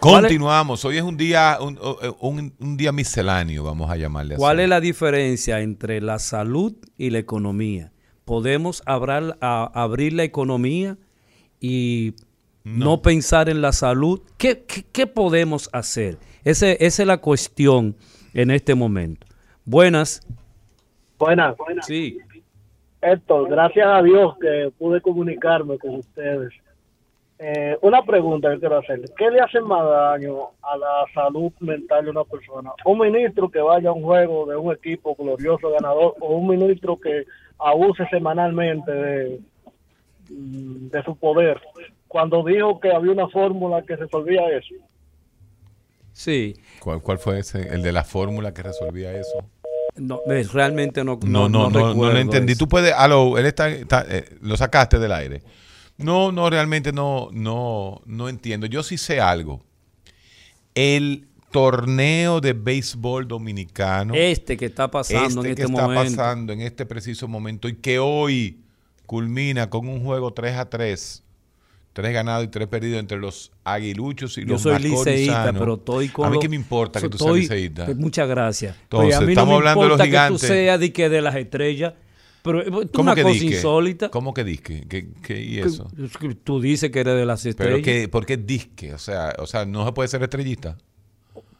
Continuamos. 0.00 0.84
Hoy 0.84 0.98
es 0.98 1.02
un 1.02 1.16
día, 1.16 1.58
un, 2.20 2.76
día 2.76 2.92
misceláneo, 2.92 3.64
vamos 3.64 3.90
a 3.90 3.96
llamarle 3.96 4.34
así. 4.34 4.40
¿Cuál 4.40 4.60
es 4.60 4.68
la 4.68 4.80
diferencia 4.80 5.60
entre 5.60 6.00
la 6.00 6.18
salud 6.18 6.74
y 6.96 7.10
la 7.10 7.18
economía? 7.18 7.92
¿Podemos 8.24 8.82
abrir 8.86 10.12
la 10.12 10.24
economía 10.24 10.98
y 11.60 12.14
no. 12.66 13.00
pensar 13.00 13.48
en 13.48 13.62
la 13.62 13.72
salud. 13.72 14.20
¿Qué, 14.36 14.64
qué, 14.92 15.06
podemos 15.06 15.70
hacer? 15.72 16.18
Ese, 16.44 16.76
esa 16.84 17.02
es 17.02 17.06
la 17.06 17.18
cuestión 17.18 17.94
en 18.34 18.50
este 18.50 18.74
momento. 18.74 19.26
Buenas. 19.64 20.26
Buenas. 21.18 21.56
Buenas. 21.56 21.86
Sí. 21.86 22.18
Héctor, 23.00 23.48
gracias 23.48 23.86
a 23.86 24.02
Dios 24.02 24.36
que 24.40 24.72
pude 24.76 25.00
comunicarme 25.00 25.78
con 25.78 25.96
ustedes. 25.96 26.52
Eh, 27.38 27.76
una 27.82 28.02
pregunta 28.02 28.50
que 28.50 28.58
quiero 28.58 28.78
hacer. 28.78 29.00
¿Qué 29.16 29.30
le 29.30 29.40
hace 29.40 29.60
más 29.60 29.84
daño 29.84 30.50
a 30.62 30.76
la 30.76 31.04
salud 31.14 31.52
mental 31.60 32.04
de 32.06 32.10
una 32.10 32.24
persona? 32.24 32.72
¿Un 32.84 32.98
ministro 32.98 33.48
que 33.50 33.60
vaya 33.60 33.90
a 33.90 33.92
un 33.92 34.02
juego 34.02 34.46
de 34.46 34.56
un 34.56 34.72
equipo 34.72 35.14
glorioso 35.14 35.70
ganador 35.70 36.14
o 36.20 36.36
un 36.36 36.48
ministro 36.48 36.98
que 36.98 37.26
abuse 37.58 38.06
semanalmente 38.10 38.90
de, 38.90 39.40
de 40.28 41.02
su 41.04 41.14
poder? 41.16 41.60
Cuando 42.16 42.42
dijo 42.42 42.80
que 42.80 42.90
había 42.90 43.12
una 43.12 43.28
fórmula 43.28 43.82
que 43.82 43.94
resolvía 43.94 44.40
eso. 44.56 44.74
Sí. 46.14 46.54
¿Cuál, 46.80 47.02
cuál 47.02 47.18
fue 47.18 47.40
ese? 47.40 47.68
El 47.74 47.82
de 47.82 47.92
la 47.92 48.04
fórmula 48.04 48.54
que 48.54 48.62
resolvía 48.62 49.12
eso. 49.12 49.44
No, 49.96 50.20
eh, 50.30 50.46
realmente 50.50 51.04
no 51.04 51.18
No, 51.22 51.46
no, 51.46 51.68
no, 51.68 51.70
no, 51.70 51.88
recuerdo 51.90 52.14
lo 52.14 52.18
entendí. 52.18 52.52
eso. 52.52 52.60
Tú 52.60 52.68
puedes, 52.70 52.94
aló, 52.94 53.36
él 53.36 53.44
está, 53.44 53.68
está, 53.68 54.06
eh, 54.08 54.24
lo 54.40 54.56
sacaste 54.56 54.98
del 54.98 55.12
aire. 55.12 55.42
No, 55.98 56.32
no, 56.32 56.48
realmente 56.48 56.90
no, 56.90 57.28
no, 57.32 58.00
no 58.06 58.30
entiendo. 58.30 58.66
Yo 58.66 58.82
sí 58.82 58.96
sé 58.96 59.20
algo. 59.20 59.62
El 60.74 61.28
torneo 61.50 62.40
de 62.40 62.54
béisbol 62.54 63.28
dominicano, 63.28 64.14
Este 64.14 64.56
que 64.56 64.64
está 64.64 64.90
pasando 64.90 65.40
este 65.42 65.50
en 65.50 65.54
que 65.54 65.62
este 65.62 65.72
está 65.74 65.82
momento. 65.82 66.16
pasando 66.16 66.52
en 66.54 66.62
este 66.62 66.86
preciso 66.86 67.28
momento 67.28 67.68
y 67.68 67.74
que 67.76 67.98
hoy 67.98 68.62
culmina 69.04 69.68
con 69.68 69.86
un 69.86 70.02
juego 70.02 70.32
3 70.32 70.56
a 70.56 70.70
3, 70.70 71.22
tres 71.96 72.12
ganados 72.12 72.44
y 72.44 72.48
tres 72.48 72.68
perdidos 72.68 73.00
entre 73.00 73.16
los 73.16 73.50
aguiluchos 73.64 74.36
y 74.36 74.42
Yo 74.42 74.48
los 74.52 74.60
soy 74.62 74.78
liceísta, 74.82 75.50
pero 75.58 75.76
estoy 75.76 76.10
con 76.10 76.26
A 76.26 76.30
mí 76.30 76.38
qué 76.38 76.46
me 76.50 76.56
importa 76.56 77.00
que 77.00 77.08
tú 77.08 77.16
seas 77.16 77.34
liceísta. 77.34 77.86
pues, 77.86 77.96
Muchas 77.96 78.28
gracias. 78.28 78.76
Entonces, 78.82 79.14
a 79.14 79.20
mí 79.22 79.32
estamos 79.32 79.48
no 79.48 79.52
me 79.52 79.56
hablando 79.70 79.82
de 79.82 79.88
los 79.88 79.94
importa 79.94 80.04
que 80.04 80.10
gigantes. 80.10 80.40
tú 80.42 80.46
seas 80.46 80.78
de 80.80 80.92
que 80.92 81.08
de 81.08 81.22
las 81.22 81.34
estrellas, 81.36 81.94
pero 82.42 82.60
eh, 82.60 82.64
es 82.84 82.90
¿Cómo 82.92 83.02
una 83.04 83.14
que 83.14 83.22
cosa 83.22 83.32
disque? 83.32 83.56
insólita. 83.56 84.10
¿Cómo 84.10 84.34
que 84.34 84.44
disque? 84.44 84.84
¿Qué, 84.88 85.08
qué- 85.22 85.40
y 85.42 85.54
Que- 85.54 85.60
eso? 85.62 85.90
es 86.04 86.16
que 86.18 86.34
Tú 86.34 86.60
dices 86.60 86.90
que 86.90 87.00
eres 87.00 87.16
de 87.16 87.24
las 87.24 87.40
Pero 87.42 87.50
estrellas. 87.76 87.82
que, 87.82 88.08
¿por 88.10 88.26
qué 88.26 88.36
disque? 88.36 88.92
O 88.92 88.98
sea, 88.98 89.34
o 89.38 89.46
sea, 89.46 89.64
no 89.64 89.86
se 89.86 89.92
puede 89.92 90.08
ser 90.10 90.22
estrellista. 90.22 90.76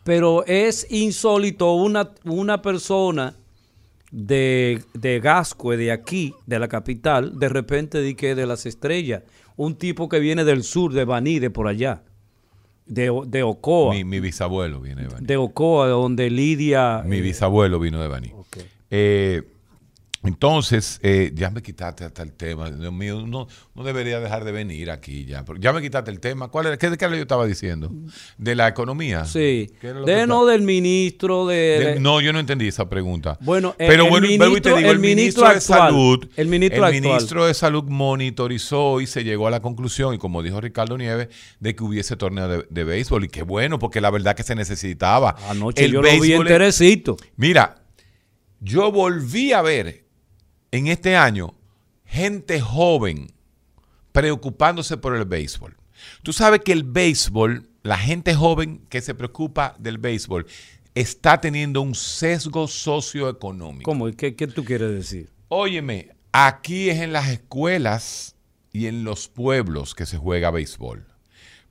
Pero 0.05 0.45
es 0.47 0.87
insólito 0.91 1.73
una, 1.73 2.11
una 2.25 2.61
persona 2.61 3.35
de, 4.13 4.83
de 4.95 5.19
Gascue, 5.21 5.77
de 5.79 5.93
aquí, 5.93 6.35
de 6.47 6.59
la 6.59 6.69
capital, 6.69 7.39
de 7.39 7.49
repente 7.49 8.01
di 8.03 8.15
que 8.15 8.35
de 8.35 8.47
las 8.47 8.67
estrellas. 8.67 9.23
Un 9.57 9.77
tipo 9.77 10.09
que 10.09 10.19
viene 10.21 10.45
del 10.45 10.63
sur, 10.63 10.93
de 10.93 11.05
Baní, 11.05 11.39
de 11.39 11.51
por 11.51 11.69
allá. 11.69 12.03
De, 12.87 13.11
de 13.27 13.43
Ocoa. 13.43 13.95
Mi, 13.95 14.05
mi 14.05 14.21
bisabuelo 14.21 14.81
viene 14.81 15.03
de 15.03 15.09
Baní. 15.09 15.27
de 15.27 15.37
Ocoa, 15.37 15.89
donde 15.89 16.31
Lidia... 16.31 17.03
Mi 17.05 17.19
eh, 17.19 17.23
bisabuelo 17.23 17.81
vino 17.81 18.01
de 18.01 18.09
Baní. 18.09 18.33
Eh, 18.91 19.43
entonces, 20.29 20.99
eh, 21.03 21.33
ya 21.35 21.51
me 21.51 21.63
quitaste 21.63 22.05
hasta 22.05 22.23
el 22.23 22.33
tema. 22.33 22.71
Dios 22.71 22.93
mío, 22.93 23.25
no, 23.27 23.47
no 23.75 23.85
debería 23.85 24.21
dejar 24.21 24.45
de 24.45 24.53
venir 24.53 24.91
aquí 24.91 25.25
ya. 25.25 25.45
Ya 25.59 25.73
me 25.73 25.81
quitaste 25.83 26.11
el 26.11 26.21
tema. 26.21 26.49
¿Cuál 26.49 26.67
era? 26.67 26.77
¿Qué, 26.77 26.97
qué 26.97 27.09
lo 27.09 27.17
yo 27.17 27.23
estaba 27.23 27.47
diciendo? 27.47 27.91
¿De 28.39 28.55
la 28.55 28.69
economía? 28.69 29.25
Sí. 29.25 29.71
¿Qué 29.81 29.89
era 29.89 30.01
lo 30.01 30.07
De 30.07 30.27
no 30.27 30.45
del 30.47 30.63
ministro 30.63 31.47
de... 31.47 31.57
De- 31.95 32.01
no, 32.01 32.21
yo 32.21 32.33
no 32.33 32.39
entendí 32.41 32.69
esa 32.69 32.89
pregunta. 32.89 33.39
Bueno, 33.41 33.75
el- 33.79 33.89
pero 33.89 34.05
el 34.05 34.11
bueno, 34.11 34.27
vuelvo 34.29 34.57
y 34.57 34.61
te 34.61 34.71
ministro- 34.71 34.77
digo, 34.77 34.91
el, 34.91 34.95
el 34.97 34.99
ministro, 35.01 35.43
ministro 35.45 35.49
de 35.49 35.57
actual, 35.57 35.79
salud, 35.91 36.29
el 36.37 36.49
ministro 36.49 36.85
actual. 36.85 37.03
ministro 37.03 37.47
de 37.47 37.55
salud 37.55 37.85
monitorizó 37.89 39.01
y 39.01 39.07
se 39.07 39.25
llegó 39.25 39.47
a 39.47 39.51
la 39.51 39.61
conclusión, 39.61 40.15
y 40.15 40.19
como 40.19 40.43
dijo 40.43 40.61
Ricardo 40.61 40.97
Nieves, 40.99 41.29
de 41.61 41.75
que 41.77 41.85
hubiese 41.85 42.17
torneo 42.17 42.49
de, 42.49 42.67
de 42.69 42.85
béisbol. 42.85 43.25
Y 43.25 43.29
qué 43.29 43.43
bueno, 43.43 43.79
porque 43.79 44.01
la 44.01 44.11
verdad 44.11 44.35
que 44.35 44.43
se 44.43 44.55
necesitaba. 44.55 45.37
Anoche 45.49 45.85
El 45.85 45.93
yo 45.93 46.03
lo 46.03 46.09
vi 46.11 46.19
béisbol 46.21 46.47
es- 46.47 46.53
enterecito. 46.53 47.17
Mira, 47.37 47.83
yo 48.61 48.91
volví 48.91 49.53
a 49.53 49.63
ver 49.63 50.06
en 50.71 50.87
este 50.87 51.17
año 51.17 51.55
gente 52.05 52.61
joven 52.61 53.33
preocupándose 54.13 54.97
por 54.97 55.15
el 55.17 55.25
béisbol. 55.25 55.77
Tú 56.23 56.33
sabes 56.33 56.61
que 56.61 56.73
el 56.73 56.85
béisbol, 56.85 57.69
la 57.83 57.99
gente 57.99 58.35
joven 58.35 58.81
que 58.89 59.01
se 59.01 59.15
preocupa 59.15 59.75
del 59.79 59.99
béisbol, 59.99 60.47
está 60.95 61.41
teniendo 61.41 61.83
un 61.83 61.95
sesgo 61.95 62.69
socioeconómico. 62.69 63.91
¿Cómo? 63.91 64.11
¿Qué, 64.13 64.35
qué 64.35 64.47
tú 64.47 64.65
quieres 64.65 64.91
decir? 64.91 65.31
Óyeme, 65.49 66.15
aquí 66.33 66.91
es 66.91 67.01
en 67.01 67.13
las 67.13 67.29
escuelas 67.29 68.37
y 68.73 68.87
en 68.87 69.05
los 69.05 69.29
pueblos 69.29 69.95
que 69.95 70.07
se 70.07 70.17
juega 70.17 70.51
béisbol. 70.51 71.07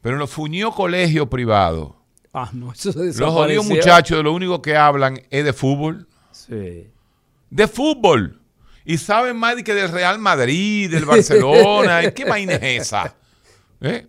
Pero 0.02 0.16
en 0.16 0.20
los 0.20 0.30
fuñidos 0.30 0.76
colegios 0.76 1.28
privados, 1.28 1.94
Ah, 2.38 2.50
no, 2.52 2.74
eso 2.74 2.92
se 2.92 3.18
los 3.18 3.32
jodidos 3.32 3.66
muchachos, 3.66 4.22
lo 4.22 4.34
único 4.34 4.62
que 4.62 4.76
hablan 4.76 5.22
es 5.30 5.46
de 5.46 5.54
fútbol. 5.54 6.06
Sí. 6.32 6.90
de 7.50 7.68
fútbol. 7.70 8.42
Y 8.86 8.98
saben 8.98 9.36
más 9.36 9.56
de 9.56 9.64
que 9.64 9.74
del 9.74 9.92
Real 9.92 10.20
Madrid, 10.20 10.90
del 10.92 11.06
Barcelona. 11.06 12.04
¿y 12.04 12.12
¿Qué 12.12 12.24
vaina 12.24 12.54
es 12.54 12.82
esa? 12.84 13.16
¿Eh? 13.82 14.08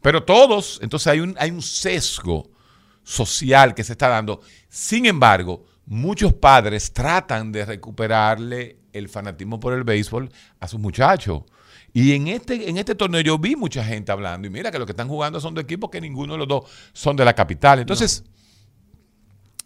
Pero 0.00 0.24
todos, 0.24 0.80
entonces 0.82 1.06
hay 1.06 1.20
un, 1.20 1.36
hay 1.38 1.50
un 1.52 1.62
sesgo 1.62 2.50
social 3.04 3.74
que 3.74 3.84
se 3.84 3.92
está 3.92 4.08
dando. 4.08 4.40
Sin 4.68 5.06
embargo, 5.06 5.64
muchos 5.86 6.34
padres 6.34 6.92
tratan 6.92 7.52
de 7.52 7.64
recuperarle 7.64 8.78
el 8.92 9.08
fanatismo 9.08 9.60
por 9.60 9.72
el 9.72 9.84
béisbol 9.84 10.30
a 10.58 10.68
sus 10.68 10.80
muchachos. 10.80 11.42
Y 11.94 12.12
en 12.14 12.28
este, 12.28 12.68
en 12.68 12.78
este 12.78 12.94
torneo 12.94 13.20
yo 13.20 13.38
vi 13.38 13.54
mucha 13.54 13.84
gente 13.84 14.10
hablando. 14.10 14.46
Y 14.48 14.50
mira 14.50 14.70
que 14.70 14.78
los 14.78 14.86
que 14.86 14.92
están 14.92 15.08
jugando 15.08 15.40
son 15.40 15.54
de 15.54 15.60
equipos 15.60 15.90
que 15.90 16.00
ninguno 16.00 16.34
de 16.34 16.38
los 16.38 16.48
dos 16.48 16.64
son 16.92 17.16
de 17.16 17.24
la 17.24 17.34
capital. 17.34 17.80
Entonces, 17.80 18.24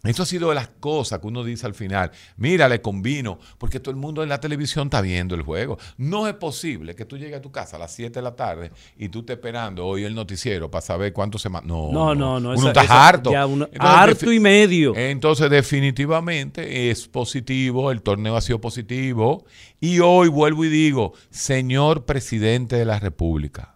eso 0.03 0.23
ha 0.23 0.25
sido 0.27 0.49
de 0.49 0.55
las 0.55 0.67
cosas 0.79 1.19
que 1.19 1.27
uno 1.27 1.43
dice 1.43 1.65
al 1.65 1.73
final. 1.73 2.11
Mira, 2.37 2.69
le 2.69 2.81
combino, 2.81 3.39
porque 3.57 3.79
todo 3.79 3.91
el 3.91 3.97
mundo 3.97 4.21
en 4.23 4.29
la 4.29 4.39
televisión 4.39 4.87
está 4.87 5.01
viendo 5.01 5.33
el 5.35 5.41
juego. 5.41 5.77
No 5.97 6.27
es 6.27 6.35
posible 6.35 6.95
que 6.95 7.03
tú 7.05 7.17
llegues 7.17 7.37
a 7.37 7.41
tu 7.41 7.51
casa 7.51 7.75
a 7.75 7.79
las 7.79 7.93
7 7.93 8.13
de 8.19 8.21
la 8.21 8.35
tarde 8.35 8.71
y 8.97 9.09
tú 9.09 9.19
estés 9.19 9.35
esperando 9.37 9.85
hoy 9.85 10.03
el 10.03 10.13
noticiero 10.15 10.69
para 10.71 10.81
saber 10.83 11.11
cuánto 11.13 11.37
se... 11.39 11.49
No, 11.49 11.61
No, 11.63 11.91
no, 11.91 12.39
no. 12.39 12.49
Uno 12.51 12.53
esa- 12.53 12.67
está 12.67 12.83
esa- 12.83 13.07
harto. 13.07 13.29
uno- 13.31 13.65
Entonces, 13.71 13.79
harto 13.97 14.31
y 14.31 14.39
medio. 14.39 14.95
Entonces, 14.95 15.49
definitivamente 15.49 16.89
es 16.91 17.07
positivo, 17.07 17.91
el 17.91 18.01
torneo 18.01 18.35
ha 18.37 18.41
sido 18.41 18.61
positivo. 18.61 19.45
Y 19.81 19.99
hoy 19.99 20.27
vuelvo 20.29 20.63
y 20.63 20.69
digo, 20.69 21.13
señor 21.31 22.05
presidente 22.05 22.75
de 22.77 22.85
la 22.85 22.99
República, 22.99 23.75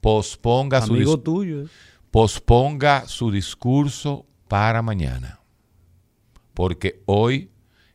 posponga 0.00 0.80
su 0.82 0.94
Amigo 0.94 1.18
tuyo. 1.18 1.62
¿eh? 1.62 1.66
posponga 2.10 3.06
su 3.06 3.30
discurso 3.30 4.24
para 4.48 4.82
mañana. 4.82 5.40
Porque 6.54 7.02
hoy 7.06 7.50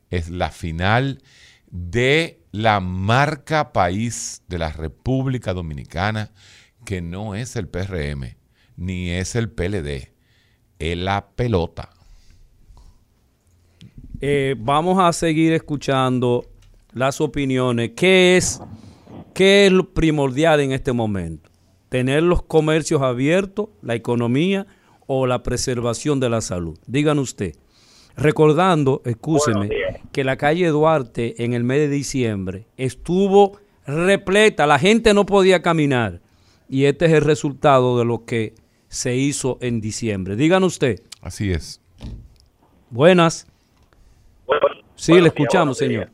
es 0.09 0.29
la 0.29 0.51
final 0.51 1.21
de 1.69 2.39
la 2.51 2.79
marca 2.79 3.73
país 3.73 4.43
de 4.47 4.59
la 4.59 4.71
República 4.71 5.53
Dominicana, 5.53 6.31
que 6.85 7.01
no 7.01 7.35
es 7.35 7.55
el 7.55 7.67
PRM, 7.67 8.37
ni 8.77 9.09
es 9.09 9.35
el 9.35 9.49
PLD, 9.49 10.13
es 10.79 10.97
la 10.97 11.27
pelota. 11.35 11.89
Eh, 14.21 14.55
vamos 14.57 14.99
a 14.99 15.11
seguir 15.11 15.51
escuchando 15.53 16.45
las 16.93 17.19
opiniones. 17.19 17.91
¿Qué 17.95 18.37
es, 18.37 18.61
¿Qué 19.33 19.65
es 19.65 19.71
lo 19.71 19.93
primordial 19.93 20.59
en 20.59 20.71
este 20.71 20.93
momento? 20.93 21.49
¿Tener 21.89 22.23
los 22.23 22.43
comercios 22.43 23.01
abiertos, 23.01 23.69
la 23.81 23.95
economía 23.95 24.67
o 25.07 25.27
la 25.27 25.43
preservación 25.43 26.19
de 26.19 26.29
la 26.29 26.41
salud? 26.41 26.77
Digan 26.87 27.19
usted. 27.19 27.55
Recordando, 28.15 29.01
escúcheme, 29.05 29.69
que 30.11 30.23
la 30.23 30.37
calle 30.37 30.67
Duarte 30.67 31.43
en 31.43 31.53
el 31.53 31.63
mes 31.63 31.79
de 31.79 31.87
diciembre 31.89 32.65
estuvo 32.77 33.57
repleta, 33.87 34.67
la 34.67 34.77
gente 34.79 35.13
no 35.13 35.25
podía 35.25 35.61
caminar. 35.61 36.21
Y 36.69 36.85
este 36.85 37.05
es 37.05 37.11
el 37.13 37.21
resultado 37.21 37.97
de 37.97 38.05
lo 38.05 38.23
que 38.25 38.53
se 38.87 39.15
hizo 39.15 39.57
en 39.61 39.81
diciembre. 39.81 40.35
Digan 40.35 40.63
usted. 40.63 40.99
Así 41.21 41.51
es. 41.51 41.81
Buenas. 42.89 43.47
Bueno, 44.45 44.67
Sí, 44.95 45.19
le 45.19 45.27
escuchamos, 45.27 45.79
días. 45.79 45.89
señor. 45.89 46.09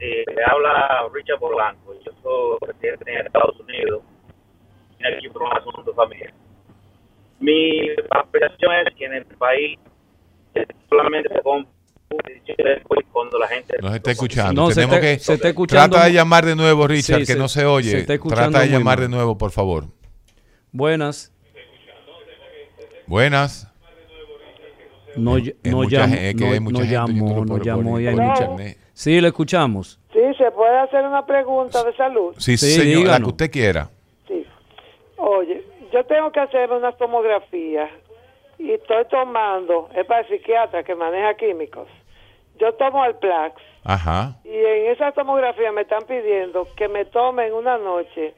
Eh, 0.00 0.24
le 0.26 0.44
habla 0.44 1.08
Richard 1.14 1.38
Polanco. 1.38 1.94
Yo 2.04 2.10
soy 2.22 2.68
residente 2.68 3.12
en 3.12 3.26
Estados 3.26 3.58
Unidos. 3.60 4.02
Vine 4.98 5.16
aquí 5.16 5.28
por 5.28 5.42
un 5.42 5.52
asunto 5.56 5.94
familiar. 5.94 6.32
Mi 7.40 7.88
apreciación 8.10 8.70
es 8.86 8.94
que 8.96 9.04
en 9.06 9.14
el 9.14 9.24
país 9.24 9.78
eh, 10.54 10.66
solamente 10.88 11.28
se 11.34 11.40
compra 11.42 11.70
cuando 13.12 13.38
la 13.38 13.46
gente... 13.48 13.76
Nos 13.80 13.94
está 13.94 14.10
escuchando. 14.10 14.60
No, 14.62 14.68
se 14.68 14.74
Tenemos 14.76 14.96
está- 14.96 15.06
que 15.06 15.18
se 15.18 15.34
está 15.34 15.48
escuchando 15.48 15.90
trata 15.96 16.06
de 16.08 16.12
llamar 16.12 16.44
de 16.44 16.56
nuevo, 16.56 16.86
Richard, 16.86 17.20
Sí, 17.20 17.26
que 17.26 17.32
se- 17.34 17.38
no 17.38 17.48
se 17.48 17.64
oye. 17.64 17.90
se 17.90 17.98
está 18.00 18.18
trata 18.18 18.60
de 18.60 18.66
llamar 18.66 18.98
mal. 18.98 19.00
de 19.00 19.08
nuevo, 19.08 19.38
por 19.38 19.50
favor. 19.52 19.84
Buenas. 20.72 21.32
Buenas. 23.06 23.66
No, 25.16 25.36
es 25.38 25.54
no 25.64 25.84
llamó, 25.84 26.14
gente, 26.14 26.34
que 26.36 26.60
no, 26.60 26.70
no 26.70 26.70
no 26.70 26.84
llamó, 26.84 27.34
lo 27.34 27.44
no 27.44 27.58
llamó. 27.64 28.00
y 28.00 28.06
hay 28.06 28.14
mucha-. 28.14 28.48
Sí, 28.92 29.20
le 29.20 29.28
escuchamos. 29.28 29.98
Sí, 30.12 30.20
se 30.38 30.50
puede 30.52 30.78
hacer 30.78 31.04
una 31.04 31.24
pregunta 31.26 31.82
de 31.82 31.94
salud. 31.96 32.34
Sí, 32.38 32.56
Sí, 32.56 32.66
señor, 32.72 33.06
la 33.08 33.18
que 33.18 33.24
usted 33.26 33.50
quiera. 33.50 33.90
Sí. 34.28 34.44
Oye, 35.16 35.64
yo 35.92 36.04
tengo 36.04 36.30
que 36.32 36.40
hacer 36.40 36.70
una 36.70 36.92
tomografía 36.92 37.90
y 38.58 38.72
estoy 38.72 39.04
tomando, 39.06 39.88
es 39.94 40.04
para 40.06 40.20
el 40.20 40.28
psiquiatra 40.28 40.82
que 40.82 40.94
maneja 40.94 41.34
químicos. 41.34 41.88
Yo 42.58 42.74
tomo 42.74 43.04
el 43.04 43.14
Plax 43.16 43.60
Ajá. 43.84 44.36
y 44.44 44.54
en 44.54 44.92
esa 44.92 45.12
tomografía 45.12 45.72
me 45.72 45.82
están 45.82 46.02
pidiendo 46.06 46.68
que 46.76 46.88
me 46.88 47.06
tome 47.06 47.46
en 47.46 47.54
una 47.54 47.78
noche 47.78 48.34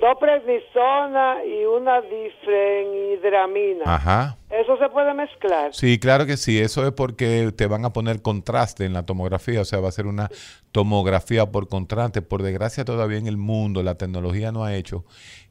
dos 0.00 0.16
prednisona 0.20 1.44
y 1.44 1.64
una 1.64 2.00
difenhidramina. 2.02 3.84
Ajá. 3.86 4.36
¿Eso 4.50 4.76
se 4.78 4.88
puede 4.88 5.14
mezclar? 5.14 5.74
Sí, 5.74 5.98
claro 5.98 6.26
que 6.26 6.36
sí. 6.36 6.60
Eso 6.60 6.86
es 6.86 6.92
porque 6.92 7.52
te 7.56 7.66
van 7.66 7.84
a 7.84 7.92
poner 7.92 8.22
contraste 8.22 8.84
en 8.84 8.92
la 8.92 9.04
tomografía. 9.04 9.60
O 9.60 9.64
sea, 9.64 9.80
va 9.80 9.88
a 9.88 9.92
ser 9.92 10.06
una 10.06 10.30
tomografía 10.72 11.46
por 11.46 11.68
contraste. 11.68 12.22
Por 12.22 12.42
desgracia, 12.42 12.84
todavía 12.84 13.18
en 13.18 13.26
el 13.26 13.36
mundo 13.36 13.82
la 13.82 13.96
tecnología 13.96 14.52
no 14.52 14.64
ha 14.64 14.74
hecho 14.74 15.04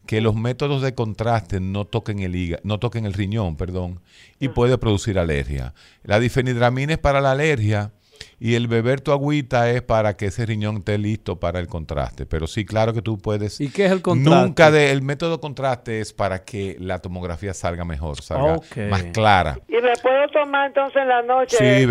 que 0.06 0.22
los 0.22 0.36
métodos 0.36 0.82
de 0.82 0.94
contraste 0.94 1.60
no 1.60 1.86
toquen 1.86 2.20
el 2.20 2.36
hígado, 2.36 2.62
no 2.64 2.80
toquen 2.80 3.06
el 3.06 3.14
riñón, 3.14 3.58
perdón, 3.58 4.02
y 4.40 4.50
puede 4.50 4.78
producir 4.78 5.20
alergia. 5.20 5.74
La 6.04 6.20
difenidramina 6.20 6.94
es 6.94 7.00
para 7.00 7.22
la 7.22 7.32
alergia 7.32 7.92
y 8.40 8.56
el 8.56 8.68
beber 8.68 9.02
tu 9.02 9.12
agüita 9.12 9.70
es 9.72 9.82
para 9.82 10.18
que 10.18 10.28
ese 10.28 10.46
riñón 10.46 10.78
esté 10.78 10.98
listo 10.98 11.40
para 11.40 11.60
el 11.60 11.68
contraste. 11.68 12.26
Pero 12.26 12.48
sí, 12.48 12.66
claro 12.66 12.94
que 12.94 13.02
tú 13.02 13.18
puedes. 13.18 13.62
¿Y 13.62 13.70
qué 13.70 13.86
es 13.86 13.92
el 13.92 14.02
contraste? 14.02 14.46
Nunca 14.46 14.72
de, 14.72 14.92
el 14.92 15.02
método 15.02 15.40
contraste 15.40 16.02
es 16.02 16.14
para 16.14 16.44
que 16.44 16.78
la 16.80 17.00
tomografía 17.00 17.54
salga 17.54 17.86
mejor, 17.86 18.22
salga 18.22 18.60
más 18.90 19.04
clara. 19.06 19.60
¿Y 19.68 19.74
me 19.74 19.94
puedo 20.02 20.28
tomar 20.34 20.68
entonces 20.68 21.02
en 21.02 21.08
la 21.08 21.22
noche? 21.22 21.58
Sí, 21.58 21.88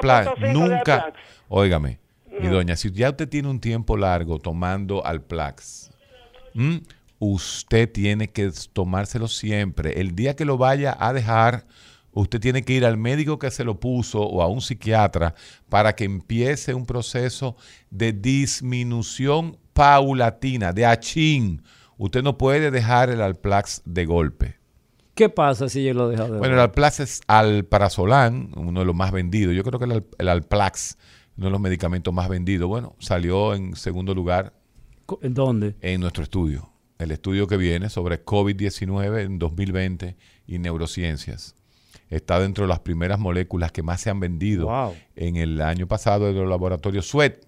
plan. 0.00 0.26
0.5 0.26 0.38
de 0.38 0.52
Nunca, 0.52 0.82
Plax? 0.84 1.18
óigame, 1.48 1.98
mi 2.40 2.48
doña, 2.48 2.76
si 2.76 2.90
ya 2.92 3.10
usted 3.10 3.28
tiene 3.28 3.48
un 3.48 3.60
tiempo 3.60 3.96
largo 3.96 4.38
tomando 4.38 5.04
Alplax, 5.04 5.90
¿m? 6.54 6.80
Usted 7.20 7.92
tiene 7.92 8.30
que 8.30 8.50
tomárselo 8.72 9.28
siempre. 9.28 10.00
El 10.00 10.16
día 10.16 10.34
que 10.34 10.44
lo 10.44 10.58
vaya 10.58 10.96
a 10.98 11.12
dejar, 11.12 11.66
usted 12.12 12.40
tiene 12.40 12.62
que 12.62 12.72
ir 12.72 12.84
al 12.84 12.96
médico 12.96 13.38
que 13.38 13.50
se 13.50 13.62
lo 13.62 13.78
puso 13.78 14.22
o 14.22 14.42
a 14.42 14.48
un 14.48 14.60
psiquiatra 14.60 15.34
para 15.68 15.94
que 15.94 16.04
empiece 16.04 16.74
un 16.74 16.86
proceso 16.86 17.56
de 17.90 18.12
disminución 18.12 19.58
paulatina, 19.74 20.72
de 20.72 20.86
achín. 20.86 21.62
Usted 21.98 22.22
no 22.22 22.38
puede 22.38 22.70
dejar 22.70 23.10
el 23.10 23.20
Alplax 23.20 23.82
de 23.84 24.06
golpe. 24.06 24.56
¿Qué 25.14 25.28
pasa 25.28 25.68
si 25.68 25.84
yo 25.84 25.92
lo 25.92 26.08
dejo 26.08 26.24
de 26.24 26.38
Bueno, 26.38 26.54
el 26.54 26.60
Alplax 26.60 27.00
es 27.00 27.20
Alprazolam, 27.26 28.52
uno 28.56 28.80
de 28.80 28.86
los 28.86 28.96
más 28.96 29.12
vendidos. 29.12 29.54
Yo 29.54 29.62
creo 29.62 29.78
que 29.78 29.84
el, 29.84 30.06
el 30.16 30.28
Alplax, 30.30 30.96
uno 31.36 31.46
de 31.46 31.50
los 31.50 31.60
medicamentos 31.60 32.14
más 32.14 32.30
vendidos. 32.30 32.66
Bueno, 32.66 32.96
salió 32.98 33.54
en 33.54 33.76
segundo 33.76 34.14
lugar 34.14 34.54
¿En 35.20 35.34
dónde? 35.34 35.76
en 35.82 36.00
nuestro 36.00 36.22
estudio. 36.22 36.70
El 37.00 37.10
estudio 37.12 37.46
que 37.46 37.56
viene 37.56 37.88
sobre 37.88 38.22
COVID-19 38.24 39.24
en 39.24 39.38
2020 39.38 40.16
y 40.46 40.58
neurociencias. 40.58 41.54
Está 42.10 42.38
dentro 42.38 42.64
de 42.64 42.68
las 42.68 42.80
primeras 42.80 43.18
moléculas 43.18 43.72
que 43.72 43.82
más 43.82 44.00
se 44.02 44.10
han 44.10 44.20
vendido 44.20 44.66
Wow. 44.66 44.94
en 45.16 45.36
el 45.36 45.62
año 45.62 45.86
pasado 45.86 46.26
de 46.26 46.34
los 46.34 46.48
laboratorios 46.48 47.06
Suet. 47.06 47.46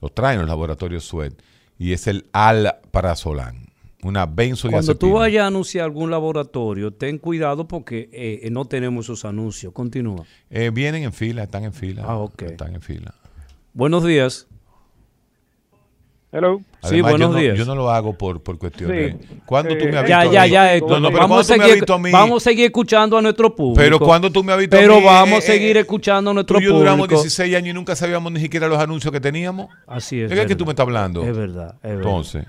Los 0.00 0.14
traen 0.14 0.40
los 0.40 0.48
laboratorios 0.48 1.04
Suet. 1.04 1.34
Y 1.78 1.92
es 1.92 2.08
el 2.08 2.26
Alprazolam, 2.32 3.66
una 4.02 4.26
benzodiazepina. 4.26 4.70
Cuando 4.70 4.96
tú 4.98 5.12
vayas 5.12 5.44
a 5.44 5.46
anunciar 5.46 5.84
algún 5.84 6.10
laboratorio, 6.10 6.92
ten 6.92 7.18
cuidado 7.18 7.68
porque 7.68 8.08
eh, 8.12 8.40
eh, 8.42 8.50
no 8.50 8.64
tenemos 8.64 9.06
esos 9.06 9.24
anuncios. 9.24 9.72
Continúa. 9.72 10.24
Eh, 10.50 10.70
vienen 10.74 11.04
en 11.04 11.12
fila, 11.12 11.44
están 11.44 11.62
en 11.64 11.72
fila. 11.72 12.02
Ah, 12.04 12.16
ok. 12.16 12.42
Están 12.42 12.74
en 12.74 12.80
fila. 12.82 13.14
Buenos 13.74 14.04
días. 14.04 14.48
Hello. 16.30 16.58
Sí, 16.82 16.88
Además, 17.00 17.10
buenos 17.12 17.28
yo 17.30 17.32
no, 17.34 17.38
días. 17.40 17.58
Yo 17.58 17.64
no 17.64 17.74
lo 17.74 17.90
hago 17.90 18.12
por, 18.16 18.42
por 18.42 18.58
cuestión 18.58 18.90
Sí. 18.90 18.96
de... 18.96 19.16
¿Cuándo 19.46 19.74
tú 19.78 19.84
Eh, 19.86 19.90
me 19.92 19.96
has 19.98 20.06
Ya, 20.08 20.18
visto 20.20 20.32
ya, 20.34 20.42
a 20.42 20.44
mí? 20.44 20.50
ya. 20.50 20.78
No, 20.80 20.86
no, 20.86 20.86
pero 20.86 21.00
vamos, 21.00 21.10
¿cuándo 21.10 21.34
a 21.36 21.38
tú 21.40 21.44
seguir, 21.44 21.84
a 21.90 21.98
mí? 21.98 22.10
vamos 22.12 22.42
a 22.42 22.44
seguir 22.50 22.64
escuchando 22.66 23.16
a 23.16 23.22
nuestro 23.22 23.56
público. 23.56 23.80
Pero 23.80 23.98
cuando 23.98 24.30
tú 24.30 24.44
me 24.44 24.52
has 24.52 24.58
visto 24.58 24.76
a 24.76 24.80
Pero 24.80 24.96
mí, 24.98 25.04
vamos 25.06 25.34
a 25.36 25.38
eh, 25.38 25.40
seguir 25.40 25.76
eh, 25.78 25.80
escuchando 25.80 26.30
a 26.30 26.34
nuestro 26.34 26.58
Tú 26.58 26.62
y 26.62 26.66
yo 26.66 26.74
duramos 26.78 27.06
público. 27.06 27.22
16 27.22 27.56
años 27.56 27.68
y 27.68 27.72
nunca 27.72 27.96
sabíamos 27.96 28.30
ni 28.30 28.40
siquiera 28.40 28.68
los 28.68 28.78
anuncios 28.78 29.10
que 29.10 29.20
teníamos. 29.20 29.68
Así 29.86 30.20
es. 30.20 30.28
¿De 30.28 30.36
qué 30.36 30.42
es 30.42 30.48
que 30.48 30.54
tú 30.56 30.66
me 30.66 30.72
estás 30.72 30.84
hablando? 30.84 31.22
Es 31.24 31.34
verdad. 31.34 31.74
es 31.76 31.82
verdad. 31.82 31.96
Entonces, 31.96 32.46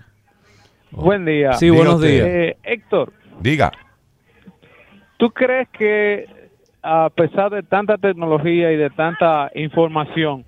Buen 0.91 1.23
día. 1.25 1.53
Sí, 1.53 1.65
Diga 1.67 1.77
buenos 1.77 2.01
días. 2.01 2.27
Eh, 2.27 2.57
Héctor, 2.63 3.13
diga. 3.39 3.71
¿tú 5.17 5.29
crees 5.31 5.67
que 5.77 6.25
a 6.81 7.09
pesar 7.09 7.51
de 7.51 7.61
tanta 7.63 7.97
tecnología 7.97 8.71
y 8.71 8.77
de 8.77 8.89
tanta 8.89 9.51
información, 9.55 10.45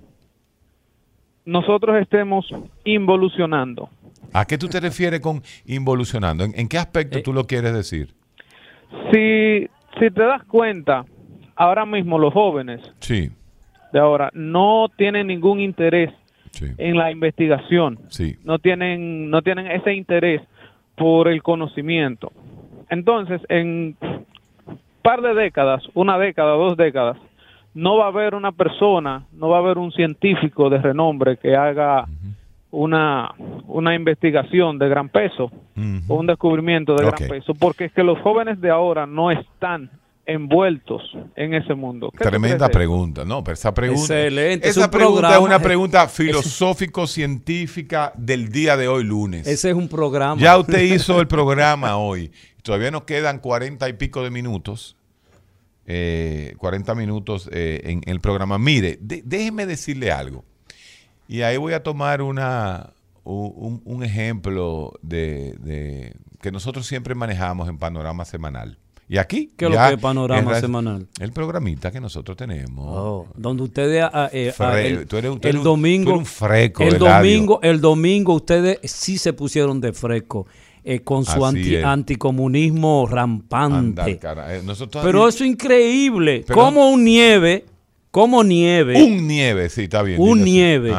nosotros 1.44 1.96
estemos 2.00 2.46
involucionando? 2.84 3.88
¿A 4.32 4.44
qué 4.46 4.56
tú 4.58 4.68
te 4.68 4.80
refieres 4.80 5.20
con 5.20 5.42
involucionando? 5.66 6.44
¿En, 6.44 6.52
en 6.58 6.68
qué 6.68 6.78
aspecto 6.78 7.18
Eh. 7.18 7.22
tú 7.22 7.32
lo 7.32 7.44
quieres 7.46 7.74
decir? 7.74 8.08
Si, 9.12 9.68
si 9.98 10.10
te 10.10 10.22
das 10.22 10.44
cuenta, 10.44 11.04
ahora 11.56 11.84
mismo 11.86 12.18
los 12.18 12.32
jóvenes 12.32 12.80
Sí, 13.00 13.30
de 13.92 13.98
ahora 13.98 14.30
no 14.32 14.86
tienen 14.96 15.26
ningún 15.26 15.60
interés 15.60 16.12
sí, 16.52 16.66
en 16.78 16.96
la 16.96 17.10
investigación. 17.10 17.98
sí. 18.08 18.36
no 18.44 18.58
tienen 18.58 19.30
no 19.30 19.42
tienen 19.42 19.66
ese 19.66 19.92
interés 19.94 20.40
por 20.96 21.28
el 21.28 21.42
conocimiento. 21.42 22.32
Entonces, 22.90 23.40
en 23.48 23.96
par 25.02 25.20
de 25.22 25.34
décadas, 25.34 25.82
una 25.94 26.18
década, 26.18 26.52
dos 26.52 26.76
décadas, 26.76 27.16
no 27.74 27.96
va 27.96 28.06
a 28.06 28.08
haber 28.08 28.34
una 28.34 28.52
persona, 28.52 29.26
no 29.32 29.48
va 29.48 29.56
a 29.56 29.60
haber 29.60 29.78
un 29.78 29.92
científico 29.92 30.68
de 30.70 30.78
renombre 30.78 31.36
que 31.36 31.56
haga 31.56 32.06
una 32.70 33.34
una 33.66 33.94
investigación 33.94 34.78
de 34.78 34.88
gran 34.88 35.08
peso 35.08 35.50
o 36.08 36.14
un 36.14 36.26
descubrimiento 36.26 36.94
de 36.94 37.06
gran 37.06 37.28
peso, 37.28 37.54
porque 37.54 37.86
es 37.86 37.92
que 37.92 38.02
los 38.02 38.18
jóvenes 38.20 38.60
de 38.60 38.70
ahora 38.70 39.06
no 39.06 39.30
están 39.30 39.90
envueltos 40.26 41.02
en 41.34 41.54
ese 41.54 41.74
mundo. 41.74 42.10
¿Qué 42.12 42.18
tú 42.24 42.30
Tremenda 42.30 42.68
pregunta. 42.68 43.24
No, 43.24 43.42
pero 43.42 43.54
esa 43.54 43.74
pregunta. 43.74 44.02
Excelente, 44.02 44.68
es 44.68 44.76
Esa 44.76 44.86
un 44.86 44.90
pregunta 44.90 45.20
programa. 45.20 45.34
es 45.36 45.42
una 45.42 45.58
pregunta 45.58 46.06
filosófico-científica 47.02 48.12
del 48.16 48.50
día 48.50 48.76
de 48.76 48.88
hoy, 48.88 49.04
lunes. 49.04 49.46
Ese 49.46 49.70
es 49.70 49.76
un 49.76 49.88
programa. 49.88 50.40
Ya 50.40 50.58
usted 50.58 50.82
hizo 50.82 51.20
el 51.20 51.26
programa 51.26 51.96
hoy. 51.96 52.30
Todavía 52.62 52.90
nos 52.90 53.02
quedan 53.02 53.38
cuarenta 53.40 53.88
y 53.88 53.94
pico 53.94 54.22
de 54.22 54.30
minutos. 54.30 54.96
Eh, 55.86 56.54
40 56.58 56.94
minutos 56.94 57.48
eh, 57.52 57.80
en 57.84 58.02
el 58.06 58.20
programa. 58.20 58.58
Mire, 58.58 58.98
de- 59.00 59.22
déjeme 59.24 59.66
decirle 59.66 60.12
algo. 60.12 60.44
Y 61.28 61.42
ahí 61.42 61.56
voy 61.56 61.72
a 61.72 61.82
tomar 61.82 62.22
una, 62.22 62.90
un, 63.24 63.80
un 63.84 64.04
ejemplo 64.04 64.92
de, 65.02 65.54
de- 65.60 66.14
que 66.40 66.52
nosotros 66.52 66.86
siempre 66.86 67.14
manejamos 67.14 67.68
en 67.68 67.78
Panorama 67.78 68.24
Semanal. 68.24 68.78
Y 69.08 69.18
aquí, 69.18 69.50
¿Qué 69.56 69.66
es 69.66 69.70
lo 69.70 69.76
que 69.76 69.94
es 69.94 70.00
Panorama 70.00 70.58
Semanal? 70.60 71.06
El 71.20 71.32
programita 71.32 71.90
que 71.90 72.00
nosotros 72.00 72.36
tenemos. 72.36 72.86
Oh, 72.88 73.26
donde 73.36 73.64
ustedes 73.64 74.02
ah, 74.10 74.30
eh, 74.32 74.54
ah, 74.58 74.72
Fre- 74.72 74.84
el, 74.86 75.06
tú 75.06 75.16
eres 75.18 75.30
tú 75.32 75.36
el 75.42 75.48
eres 75.48 75.56
un- 75.58 75.64
domingo 75.64 76.12
tú 76.22 76.46
eres 76.46 76.72
un 76.78 76.86
el 76.86 76.98
domingo 76.98 77.60
el 77.62 77.80
domingo 77.80 78.32
ustedes 78.34 78.78
sí 78.84 79.18
se 79.18 79.32
pusieron 79.34 79.80
de 79.80 79.92
fresco 79.92 80.46
eh, 80.84 81.00
con 81.00 81.24
su 81.24 81.44
anti, 81.44 81.76
anticomunismo 81.76 83.06
rampante. 83.08 84.12
Eh, 84.20 84.60
pero 85.02 85.28
eso 85.28 85.44
es 85.44 85.50
increíble 85.50 86.44
Pero- 86.46 86.58
como 86.58 86.90
un 86.90 87.04
nieve 87.04 87.64
como 88.10 88.44
nieve 88.44 89.02
Un 89.02 89.26
nieve, 89.26 89.68
sí, 89.70 89.84
está 89.84 90.02
bien. 90.02 90.20
un 90.20 90.44
nieve 90.44 90.92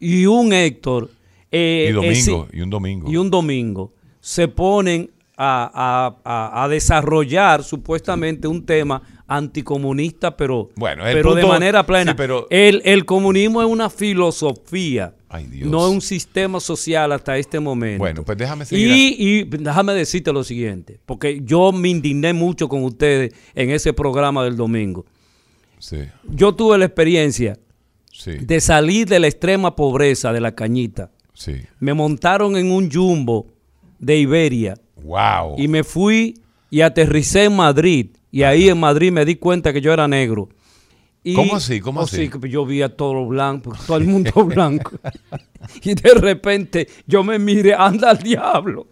y 0.00 0.24
un 0.26 0.52
Héctor 0.52 1.10
eh, 1.52 1.88
Y 1.90 1.92
domingo, 1.92 2.48
y 2.52 2.60
un 2.62 2.70
domingo. 2.70 3.10
y 3.10 3.16
un 3.16 3.30
domingo 3.30 3.92
se 4.20 4.48
ponen 4.48 5.10
a, 5.36 5.70
a- 5.74 6.16
a- 6.24 6.64
a 6.64 6.68
desarrollar 6.68 7.62
supuestamente 7.64 8.48
un 8.48 8.64
tema 8.64 9.02
anticomunista, 9.26 10.36
pero, 10.36 10.70
Bueno, 10.76 11.02
pero 11.04 11.34
de 11.34 11.44
manera 11.46 11.84
plena. 11.84 12.12
sí, 12.12 12.16
pero- 12.16 12.46
el, 12.50 12.80
el 12.84 13.04
comunismo 13.04 13.60
es 13.62 13.68
una 13.68 13.90
filosofía, 13.90 15.14
Ay, 15.34 15.46
Dios. 15.46 15.68
no 15.68 15.86
es 15.86 15.92
un 15.92 16.00
sistema 16.00 16.60
social 16.60 17.10
hasta 17.12 17.36
este 17.38 17.58
momento. 17.60 17.98
Bueno, 17.98 18.24
pues 18.24 18.38
déjame 18.38 18.64
seguir. 18.64 18.88
Y, 18.88 19.16
y 19.18 19.44
déjame 19.44 19.92
decirte 19.94 20.32
lo 20.32 20.44
siguiente, 20.44 21.00
porque 21.06 21.40
yo 21.44 21.72
me 21.72 21.88
indigné 21.88 22.32
mucho 22.32 22.68
con 22.68 22.84
ustedes 22.84 23.32
en 23.54 23.70
ese 23.70 23.92
programa 23.92 24.44
del 24.44 24.56
domingo. 24.56 25.04
Sí, 25.78 25.98
Yo 26.28 26.54
tuve 26.54 26.78
la 26.78 26.84
experiencia 26.86 27.58
sí, 28.12 28.32
de 28.40 28.60
salir 28.60 29.06
de 29.08 29.18
la 29.18 29.26
extrema 29.26 29.74
pobreza 29.76 30.32
de 30.32 30.40
la 30.40 30.54
cañita. 30.54 31.10
sí. 31.34 31.56
Me 31.80 31.92
montaron 31.94 32.56
en 32.56 32.70
un 32.70 32.90
jumbo 32.90 33.46
de 33.98 34.18
Iberia 34.18 34.74
Wow. 35.02 35.56
y 35.58 35.68
me 35.68 35.82
fui 35.84 36.40
y 36.70 36.80
aterricé 36.80 37.44
en 37.44 37.56
Madrid. 37.56 38.06
Y 38.30 38.42
ahí 38.42 38.68
en 38.68 38.78
Madrid 38.80 39.12
me 39.12 39.24
di 39.24 39.36
cuenta 39.36 39.72
que 39.72 39.80
yo 39.80 39.92
era 39.92 40.08
negro. 40.08 40.48
Y- 41.26 41.34
¿Cómo 41.34 41.56
así? 41.56 41.80
¿Cómo 41.80 42.00
Oh, 42.00 42.04
así? 42.04 42.28
sí, 42.28 42.48
yo 42.50 42.66
vi 42.66 42.82
a 42.82 42.94
todos 42.94 43.14
los 43.14 43.26
blancos, 43.28 43.78
todo 43.86 43.96
el 43.96 44.04
mundo 44.04 44.30
blanco. 44.44 44.92
y 45.82 45.94
de 45.94 46.14
repente 46.14 46.86
yo 47.06 47.24
me 47.24 47.38
miré, 47.38 47.74
anda 47.74 48.10
al 48.10 48.18
diablo. 48.18 48.88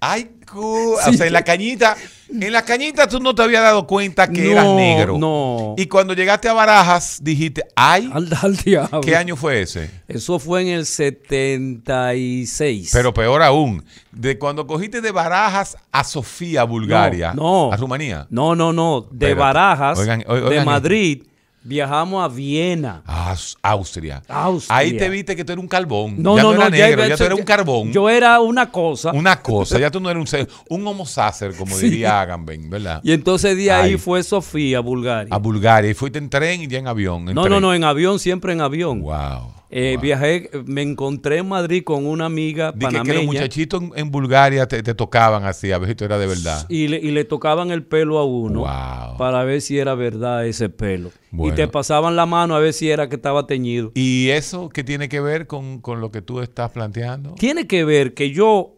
Ay, 0.00 0.30
cu- 0.50 0.96
Sí. 1.04 1.10
o 1.10 1.12
sea, 1.12 1.26
en 1.26 1.32
la 1.32 1.42
cañita, 1.44 1.96
en 2.28 2.52
la 2.52 2.62
cañita 2.62 3.06
tú 3.06 3.20
no 3.20 3.34
te 3.34 3.42
habías 3.42 3.62
dado 3.62 3.86
cuenta 3.86 4.26
que 4.28 4.50
eras 4.50 4.66
negro. 4.66 5.16
no. 5.18 5.74
Y 5.78 5.86
cuando 5.86 6.14
llegaste 6.14 6.48
a 6.48 6.52
Barajas, 6.52 7.20
dijiste, 7.22 7.64
ay, 7.76 8.10
Anda 8.12 8.40
al 8.42 8.56
diablo. 8.56 9.00
¿qué 9.02 9.16
año 9.16 9.36
fue 9.36 9.62
ese? 9.62 9.90
Eso 10.08 10.38
fue 10.38 10.62
en 10.62 10.68
el 10.68 10.86
76. 10.86 12.90
Pero 12.92 13.12
peor 13.14 13.42
aún, 13.42 13.84
de 14.12 14.38
cuando 14.38 14.66
cogiste 14.66 15.00
de 15.00 15.10
Barajas 15.12 15.76
a 15.92 16.04
Sofía, 16.04 16.64
Bulgaria, 16.64 17.32
No, 17.34 17.68
no. 17.68 17.72
a 17.72 17.76
Rumanía. 17.76 18.26
No, 18.30 18.54
no, 18.54 18.72
no. 18.72 19.06
De. 19.10 19.34
Barajas, 19.34 19.98
Oigan, 19.98 20.20
de 20.20 20.26
oigan 20.28 20.64
Madrid, 20.64 21.22
Viajamos 21.66 22.22
a 22.22 22.28
Viena. 22.28 23.02
Aus- 23.06 23.56
Austria. 23.62 24.22
Austria. 24.28 24.76
Ahí 24.76 24.96
te 24.98 25.08
viste 25.08 25.34
que 25.34 25.44
tú 25.46 25.52
eras 25.52 25.62
un 25.62 25.68
carbón. 25.68 26.16
No, 26.22 26.36
ya 26.36 26.42
no, 26.42 26.52
no, 26.52 26.58
no. 26.58 26.62
eras 26.66 26.70
negro, 26.72 27.02
ya- 27.04 27.08
ya, 27.08 27.16
tú 27.16 27.24
eras 27.24 27.38
un 27.38 27.44
carbón. 27.44 27.90
Yo 27.92 28.10
era 28.10 28.38
una 28.40 28.70
cosa. 28.70 29.12
una 29.12 29.40
cosa, 29.40 29.78
ya 29.78 29.90
tú 29.90 29.98
no 29.98 30.10
eras 30.10 30.34
un, 30.68 30.86
homo 30.86 31.06
sacer, 31.06 31.54
como 31.56 31.74
Sí. 31.74 31.88
diría 31.88 32.20
Agamben, 32.20 32.68
¿verdad? 32.68 33.00
Y 33.02 33.12
entonces 33.12 33.56
de 33.56 33.72
ahí 33.72 33.92
Ay. 33.92 33.96
fue 33.98 34.22
Sofía, 34.22 34.80
Bulgaria. 34.80 35.34
A 35.34 35.38
Bulgaria. 35.38 35.90
Y 35.90 35.94
fuiste 35.94 36.18
en 36.18 36.28
tren 36.28 36.60
y 36.60 36.66
ya 36.68 36.78
en 36.78 36.86
avión. 36.86 37.28
en 37.30 37.34
no, 37.34 37.42
tren. 37.44 37.52
no, 37.54 37.60
no, 37.60 37.72
en 37.74 37.84
avión, 37.84 38.18
siempre 38.18 38.52
en 38.52 38.60
avión. 38.60 39.00
Wow. 39.00 39.54
Eh, 39.76 39.98
Viajé, 40.00 40.50
me 40.66 40.82
encontré 40.82 41.38
en 41.38 41.48
Madrid 41.48 41.82
con 41.82 42.06
una 42.06 42.26
amiga 42.26 42.70
Dije 42.70 42.78
que 42.78 42.84
los 42.92 43.02
panameña 43.08 43.26
muchachitos 43.26 43.82
en, 43.82 43.90
en 43.96 44.10
Bulgaria 44.12 44.68
te, 44.68 44.80
te 44.84 44.94
tocaban 44.94 45.44
así, 45.46 45.72
a 45.72 45.78
ver 45.78 45.88
si 45.88 45.94
tú 45.96 46.04
era 46.04 46.16
de 46.16 46.28
verdad. 46.28 46.64
y 46.68 46.86
le, 46.86 46.98
y 46.98 47.10
le 47.10 47.24
tocaban 47.24 47.72
el 47.72 47.82
pelo 47.82 48.18
a 48.18 48.24
uno 48.24 48.60
Wow. 48.60 49.16
para 49.18 49.42
ver 49.42 49.60
si 49.60 49.76
era 49.76 49.96
verdad 49.96 50.46
ese 50.46 50.68
pelo. 50.68 51.10
Bueno. 51.32 51.52
Y 51.52 51.56
te 51.56 51.66
pasaban 51.66 52.14
la 52.14 52.24
mano 52.24 52.54
a 52.54 52.60
ver 52.60 52.72
si 52.72 52.88
era 52.88 53.08
que 53.08 53.16
estaba 53.16 53.48
teñido. 53.48 53.90
¿Y 53.96 54.28
eso 54.28 54.68
qué 54.68 54.84
tiene 54.84 55.08
que 55.08 55.20
ver 55.20 55.48
con, 55.48 55.80
con 55.80 56.00
lo 56.00 56.12
que 56.12 56.22
tú 56.22 56.40
estás 56.40 56.70
planteando? 56.70 57.34
Tiene 57.34 57.66
que 57.66 57.84
ver 57.84 58.14
que 58.14 58.30
yo 58.30 58.74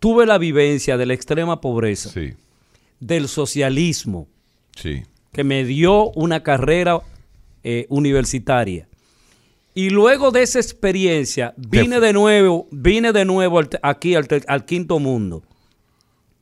tuve 0.00 0.26
la 0.26 0.38
vivencia 0.38 0.96
de 0.96 1.06
la 1.06 1.14
extrema 1.14 1.60
pobreza, 1.60 2.10
Sí, 2.10 2.32
del 2.98 3.28
socialismo, 3.28 4.26
sí. 4.74 5.04
que 5.32 5.44
me 5.44 5.62
dio 5.64 6.10
una 6.10 6.42
carrera 6.42 6.98
eh, 7.62 7.86
universitaria. 7.88 8.88
Y 9.74 9.90
luego 9.90 10.30
de 10.30 10.42
esa 10.42 10.60
experiencia 10.60 11.52
vine 11.56 11.98
de 12.00 12.12
nuevo, 12.12 12.68
vine 12.70 13.12
de 13.12 13.24
nuevo 13.24 13.58
al- 13.58 13.68
aquí 13.82 14.14
al, 14.14 14.26
quinto 14.64 15.00
mundo, 15.00 15.42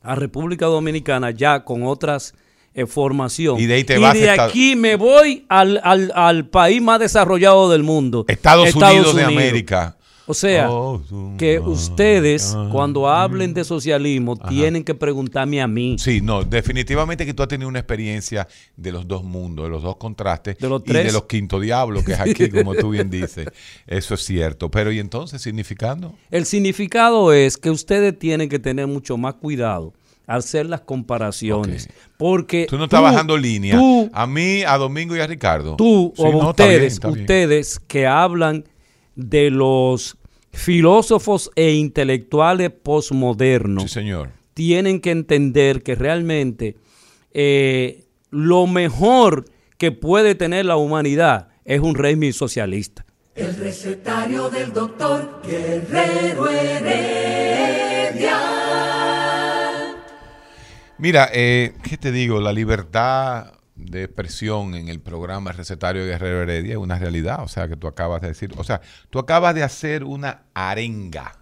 a 0.03 0.13
República 0.15 0.67
Dominicana 0.67 1.31
ya 1.31 1.63
con 1.63 1.83
otras 1.83 2.33
eh, 2.75 2.85
formación. 2.85 3.59
Y 3.59 3.65
de 3.65 3.73
ahí 3.75 3.83
te 3.83 3.97
vas 3.97 4.15
a 4.15 4.19
de 4.19 4.29
aquí 4.29 4.75
me 4.75 4.95
voy 4.95 5.45
al, 5.49 5.79
al- 5.83 6.11
al 6.15 6.47
país 6.47 6.81
más 6.81 6.99
desarrollado 6.99 7.69
del 7.71 7.83
mundo. 7.83 8.25
Estados, 8.27 8.69
Unidos 8.97 9.15
de 9.15 9.21
América. 9.35 9.97
O 10.25 10.33
sea, 10.33 10.69
que 11.37 11.59
ustedes 11.59 12.55
cuando 12.71 13.09
hablen 13.09 13.53
de 13.53 13.63
socialismo 13.63 14.37
tienen 14.37 14.83
que 14.83 14.95
preguntarme 14.95 15.61
a 15.61 15.67
mí. 15.67 15.97
Sí, 15.99 16.21
no, 16.21 16.43
definitivamente 16.43 17.25
que 17.25 17.33
tú 17.33 17.43
has 17.43 17.49
tenido 17.49 17.67
una 17.67 17.79
experiencia 17.79 18.47
de 18.77 18.91
los 18.91 19.07
dos 19.07 19.23
mundos, 19.23 19.65
de 19.65 19.69
los 19.71 19.83
dos 19.83 19.97
contrastes 19.97 20.57
De 20.57 20.69
los 20.69 20.81
y 20.81 20.85
tres. 20.85 21.05
de 21.07 21.11
los 21.11 21.25
quinto 21.25 21.59
diablos, 21.59 22.03
que 22.03 22.13
es 22.13 22.19
aquí, 22.19 22.49
como 22.51 22.73
tú 22.75 22.91
bien 22.91 23.09
dices. 23.09 23.47
Eso 23.85 24.13
es 24.13 24.21
cierto. 24.23 24.69
Pero 24.71 24.91
¿y 24.91 24.99
entonces 24.99 25.41
significando? 25.41 26.15
El 26.31 26.45
significado 26.45 27.33
es 27.33 27.57
que 27.57 27.69
ustedes 27.69 28.17
tienen 28.17 28.47
que 28.49 28.59
tener 28.59 28.87
mucho 28.87 29.17
más 29.17 29.33
cuidado 29.35 29.93
al 30.25 30.39
hacer 30.39 30.67
las 30.67 30.81
comparaciones. 30.81 31.89
Porque 32.17 32.65
Tú 32.69 32.77
no 32.77 32.85
estás 32.85 33.01
bajando 33.01 33.37
línea. 33.37 33.77
Tú, 33.77 34.09
a 34.13 34.25
mí, 34.25 34.63
a 34.63 34.77
Domingo 34.77 35.15
y 35.15 35.19
a 35.19 35.27
Ricardo. 35.27 35.75
tú 35.75 36.13
Sí, 36.15 36.23
o 36.23 36.31
no, 36.31 36.49
está 36.51 36.63
bien, 36.67 36.75
ustedes, 36.75 36.93
está 36.93 37.07
bien. 37.09 37.21
ustedes 37.21 37.79
que 37.87 38.07
hablan 38.07 38.63
de 39.15 39.49
los 39.51 40.17
filósofos 40.51 41.51
e 41.55 41.73
intelectuales 41.73 42.69
posmodernos, 42.71 43.83
Sí, 43.83 43.89
señor. 43.89 44.29
tienen 44.53 44.99
que 45.01 45.11
entender 45.11 45.81
que 45.83 45.95
realmente 45.95 46.75
eh, 47.33 48.03
lo 48.29 48.67
mejor 48.67 49.45
que 49.77 49.91
puede 49.91 50.35
tener 50.35 50.65
la 50.65 50.75
humanidad 50.77 51.49
es 51.65 51.79
un 51.81 51.95
régimen 51.95 52.33
socialista. 52.33 53.05
El 53.35 53.55
recetario 53.55 54.49
del 54.49 54.71
doctor 54.73 55.41
Guerrero 55.43 56.47
Heredia. 56.49 58.39
Mira, 60.99 61.29
eh, 61.33 61.73
¿qué 61.83 61.97
te 61.97 62.11
digo? 62.11 62.39
La 62.39 62.53
libertad 62.53 63.53
de 63.75 64.03
expresión 64.03 64.75
en 64.75 64.87
el 64.87 64.99
programa 65.01 65.51
Recetario 65.51 66.03
de 66.03 66.09
Guerrero 66.11 66.43
Heredia 66.43 66.71
es 66.73 66.77
una 66.77 66.99
realidad. 66.99 67.43
O 67.43 67.47
sea, 67.47 67.67
que 67.67 67.75
tú 67.75 67.87
acabas 67.87 68.21
de 68.21 68.27
decir. 68.29 68.53
O 68.57 68.63
sea, 68.63 68.81
tú 69.09 69.19
acabas 69.19 69.55
de 69.55 69.63
hacer 69.63 70.03
una 70.03 70.43
arenga. 70.53 71.39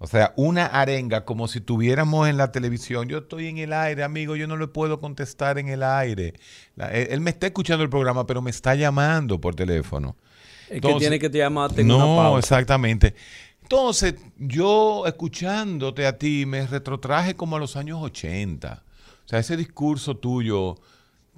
O 0.00 0.06
sea, 0.06 0.32
una 0.36 0.66
arenga 0.66 1.24
como 1.24 1.48
si 1.48 1.60
tuviéramos 1.60 2.28
en 2.28 2.36
la 2.36 2.52
televisión. 2.52 3.08
Yo 3.08 3.18
estoy 3.18 3.48
en 3.48 3.58
el 3.58 3.72
aire, 3.72 4.04
amigo, 4.04 4.36
yo 4.36 4.46
no 4.46 4.56
le 4.56 4.68
puedo 4.68 5.00
contestar 5.00 5.58
en 5.58 5.68
el 5.68 5.82
aire. 5.82 6.34
La- 6.76 6.90
él, 6.92 7.08
él 7.10 7.20
me 7.20 7.30
está 7.30 7.46
escuchando 7.48 7.82
el 7.82 7.90
programa, 7.90 8.24
pero 8.26 8.40
me 8.40 8.50
está 8.50 8.74
llamando 8.76 9.40
por 9.40 9.56
teléfono. 9.56 10.16
Es 10.68 10.80
que 10.80 10.94
tiene 10.96 11.18
que 11.18 11.30
te 11.30 11.38
llamarte 11.38 11.80
en 11.80 11.90
una 11.90 12.04
no, 12.04 12.16
pausa. 12.16 12.38
exactamente. 12.38 13.14
Entonces, 13.62 14.14
yo 14.38 15.04
escuchándote 15.06 16.06
a 16.06 16.16
ti 16.16 16.46
me 16.46 16.66
retrotraje 16.66 17.34
como 17.34 17.56
a 17.56 17.58
los 17.58 17.76
años 17.76 17.98
80. 18.00 18.84
O 19.24 19.28
sea, 19.28 19.40
ese 19.40 19.56
discurso 19.56 20.16
tuyo 20.16 20.76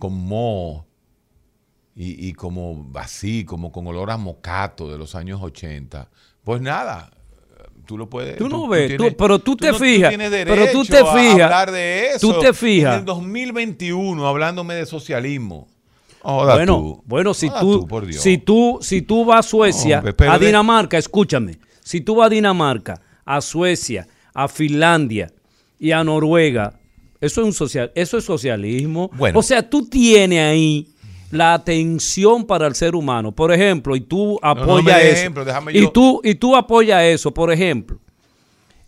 con 0.00 0.12
mo 0.14 0.84
y, 1.94 2.28
y 2.28 2.32
como 2.32 2.90
así, 2.96 3.44
como 3.44 3.70
con 3.70 3.86
olor 3.86 4.10
a 4.10 4.16
mocato 4.16 4.90
de 4.90 4.98
los 4.98 5.14
años 5.14 5.40
80. 5.42 6.08
Pues 6.42 6.60
nada, 6.60 7.10
tú 7.86 7.96
lo 7.98 8.08
puedes. 8.10 8.36
Tú 8.36 8.48
no 8.48 8.66
ves, 8.66 8.88
tienes- 8.88 9.10
tú- 9.12 9.16
pero 9.16 9.38
tú 9.38 9.54
te 9.56 9.70
no- 9.72 9.78
fijas, 9.78 10.08
tienes 10.10 10.30
pero 10.30 10.66
tú 10.72 10.84
te 10.84 10.98
a 10.98 11.06
fijas, 11.06 11.40
hablar 11.42 11.70
de 11.70 12.08
eso. 12.14 12.32
tú 12.32 12.40
te 12.40 12.52
fijas. 12.52 12.94
En 12.94 12.98
el 13.00 13.04
2021, 13.04 14.26
hablándome 14.26 14.74
de 14.74 14.86
socialismo. 14.86 15.68
Bueno, 16.22 16.76
tú. 16.76 17.02
bueno, 17.06 17.32
si 17.32 17.48
tú, 17.48 17.86
por 17.86 18.04
Dios. 18.06 18.22
si 18.22 18.36
tú, 18.36 18.78
si 18.82 19.00
tú 19.02 19.24
vas 19.24 19.46
a 19.46 19.48
Suecia, 19.48 19.98
a 20.28 20.38
de- 20.38 20.46
Dinamarca, 20.46 20.98
escúchame, 20.98 21.58
si 21.82 22.02
tú 22.02 22.16
vas 22.16 22.26
a 22.26 22.30
Dinamarca, 22.30 23.00
a 23.24 23.40
Suecia, 23.40 24.06
a 24.34 24.46
Finlandia 24.48 25.32
y 25.78 25.92
a 25.92 26.04
Noruega, 26.04 26.78
eso 27.20 27.40
es 27.42 27.46
un 27.46 27.52
social, 27.52 27.92
eso 27.94 28.16
es 28.18 28.24
socialismo. 28.24 29.10
Bueno. 29.16 29.38
O 29.38 29.42
sea, 29.42 29.68
tú 29.68 29.86
tienes 29.88 30.40
ahí 30.40 30.88
la 31.30 31.54
atención 31.54 32.44
para 32.46 32.66
el 32.66 32.74
ser 32.74 32.94
humano. 32.94 33.32
Por 33.32 33.52
ejemplo, 33.52 33.94
y 33.94 34.00
tú 34.00 34.38
no 34.42 34.48
apoyas 34.48 35.02
eso. 35.02 35.12
ejemplo, 35.20 35.44
y 35.72 35.80
yo- 35.82 35.90
tú 35.92 36.20
y 36.24 36.34
tú 36.34 36.56
apoyas 36.56 37.02
eso, 37.04 37.32
por 37.32 37.52
ejemplo. 37.52 37.98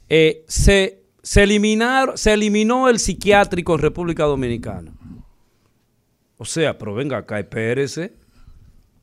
eh, 0.09 0.45
se, 0.49 1.03
se, 1.23 1.43
eliminar, 1.45 2.13
se 2.19 2.33
eliminó 2.33 2.89
el 2.89 2.99
psiquiátrico 2.99 3.75
en 3.75 3.81
República 3.81 4.25
Dominicana. 4.25 4.93
O 6.37 6.45
sea, 6.45 6.77
pero 6.77 6.95
venga 6.95 7.19
acá, 7.19 7.39
espérese. 7.39 8.13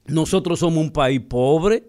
Nosotros 0.06 0.60
somos 0.60 0.84
un 0.84 0.92
país 0.92 1.22
pobre. 1.22 1.84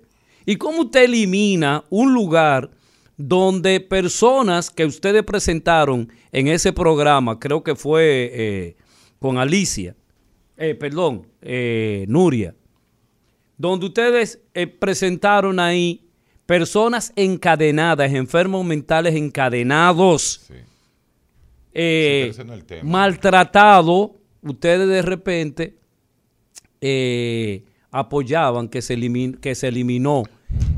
¿Y 0.47 0.57
cómo 0.57 0.82
usted 0.82 1.05
elimina 1.05 1.84
un 1.91 2.14
lugar 2.14 2.70
donde 3.16 3.80
personas 3.80 4.70
que 4.70 4.86
ustedes 4.86 5.22
presentaron 5.24 6.11
en 6.32 6.48
ese 6.48 6.72
programa, 6.72 7.38
creo 7.38 7.62
que 7.62 7.74
fue 7.74 8.30
eh, 8.32 8.76
con 9.18 9.38
Alicia, 9.38 9.94
eh, 10.56 10.74
perdón, 10.74 11.26
eh, 11.42 12.04
Nuria, 12.08 12.54
donde 13.56 13.86
ustedes 13.86 14.40
eh, 14.54 14.66
presentaron 14.66 15.58
ahí 15.60 16.06
personas 16.46 17.12
encadenadas, 17.16 18.12
enfermos 18.12 18.64
mentales 18.64 19.14
encadenados, 19.14 20.46
el 22.50 22.64
tema. 22.64 22.82
maltratados, 22.90 24.10
ustedes 24.42 24.88
de 24.88 25.02
repente 25.02 25.76
apoyaban 27.90 28.68
que 28.68 28.82
se, 28.82 28.96
elimin- 28.96 29.38
que 29.38 29.54
se 29.54 29.68
eliminó 29.68 30.24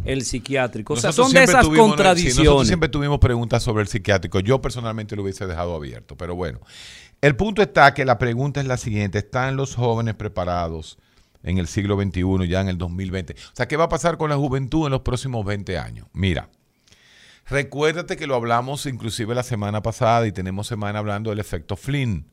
el 0.04 0.22
psiquiátrico. 0.24 0.94
O 0.94 0.96
sea, 0.96 1.12
son 1.12 1.32
de 1.32 1.42
esas 1.44 1.64
tuvimos- 1.64 1.84
sí, 1.86 1.90
contradicciones. 1.90 2.44
nosotros 2.44 2.66
siempre 2.66 2.88
tuvimos 2.88 3.18
preguntas 3.18 3.62
sobre 3.62 3.82
el 3.82 3.88
psiquiátrico. 3.88 4.40
Yo 4.40 4.60
personalmente 4.60 5.16
lo 5.16 5.22
hubiese 5.22 5.46
dejado 5.46 5.74
abierto, 5.74 6.16
pero 6.16 6.34
bueno. 6.34 6.60
El 7.20 7.36
punto 7.36 7.62
está 7.62 7.94
que 7.94 8.04
la 8.04 8.18
pregunta 8.18 8.60
es 8.60 8.66
la 8.66 8.76
siguiente. 8.76 9.18
¿Están 9.18 9.56
los 9.56 9.76
jóvenes 9.76 10.14
preparados 10.14 10.98
en 11.44 11.58
el 11.58 11.68
siglo 11.68 11.96
XXI, 12.00 12.48
ya 12.48 12.60
en 12.60 12.68
el 12.68 12.78
2020? 12.78 13.34
O 13.34 13.36
sea, 13.54 13.68
¿qué 13.68 13.76
va 13.76 13.84
a 13.84 13.88
pasar 13.88 14.16
con 14.18 14.28
la 14.30 14.36
juventud 14.36 14.86
en 14.86 14.90
los 14.92 15.02
próximos 15.02 15.44
20 15.46 15.78
años? 15.78 16.06
Mira, 16.12 16.48
recuérdate 17.46 18.16
que 18.16 18.26
lo 18.26 18.34
hablamos 18.34 18.86
inclusive 18.86 19.34
la 19.34 19.42
semana 19.42 19.82
pasada 19.82 20.26
y 20.26 20.32
tenemos 20.32 20.66
semana 20.66 20.98
hablando 20.98 21.30
del 21.30 21.38
efecto 21.38 21.76
Flynn. 21.76 22.26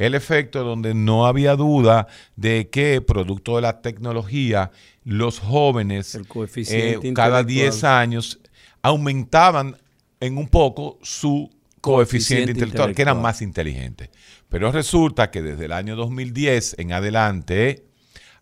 El 0.00 0.14
efecto 0.14 0.64
donde 0.64 0.94
no 0.94 1.26
había 1.26 1.56
duda 1.56 2.06
de 2.34 2.70
que, 2.70 3.02
producto 3.02 3.56
de 3.56 3.62
la 3.62 3.82
tecnología, 3.82 4.70
los 5.04 5.40
jóvenes 5.40 6.14
eh, 6.14 6.98
cada 7.14 7.40
intelectual. 7.40 7.46
10 7.46 7.84
años 7.84 8.40
aumentaban 8.80 9.76
en 10.18 10.38
un 10.38 10.48
poco 10.48 10.98
su 11.02 11.50
coeficiente, 11.82 11.82
Coeficiente 11.82 12.52
intelectual, 12.52 12.94
que 12.94 13.02
eran 13.02 13.20
más 13.20 13.42
inteligentes. 13.42 14.08
Pero 14.48 14.72
resulta 14.72 15.30
que 15.30 15.42
desde 15.42 15.66
el 15.66 15.72
año 15.72 15.96
2010 15.96 16.76
en 16.78 16.94
adelante 16.94 17.84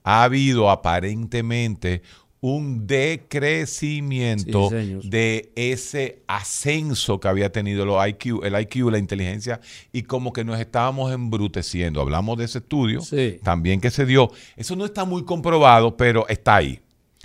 ha 0.04 0.22
habido 0.22 0.70
aparentemente 0.70 2.02
un 2.40 2.86
decrecimiento 2.86 4.70
Sí, 4.70 5.00
de 5.08 5.52
ese 5.56 6.22
ascenso 6.28 7.18
que 7.18 7.26
había 7.28 7.50
tenido 7.50 7.84
los 7.84 8.06
IQ, 8.06 8.44
el 8.44 8.60
IQ, 8.60 8.90
la 8.90 8.98
inteligencia, 8.98 9.60
y 9.92 10.02
como 10.02 10.32
que 10.32 10.44
nos 10.44 10.60
estábamos 10.60 11.12
embruteciendo. 11.12 12.00
Hablamos 12.00 12.38
de 12.38 12.44
ese 12.44 12.58
estudio 12.58 13.00
Sí. 13.00 13.38
también 13.42 13.80
que 13.80 13.90
se 13.90 14.06
dio. 14.06 14.30
Eso 14.56 14.76
no 14.76 14.84
está 14.84 15.04
muy 15.04 15.24
comprobado, 15.24 15.96
pero 15.96 16.28
está 16.28 16.56
ahí. 16.56 16.80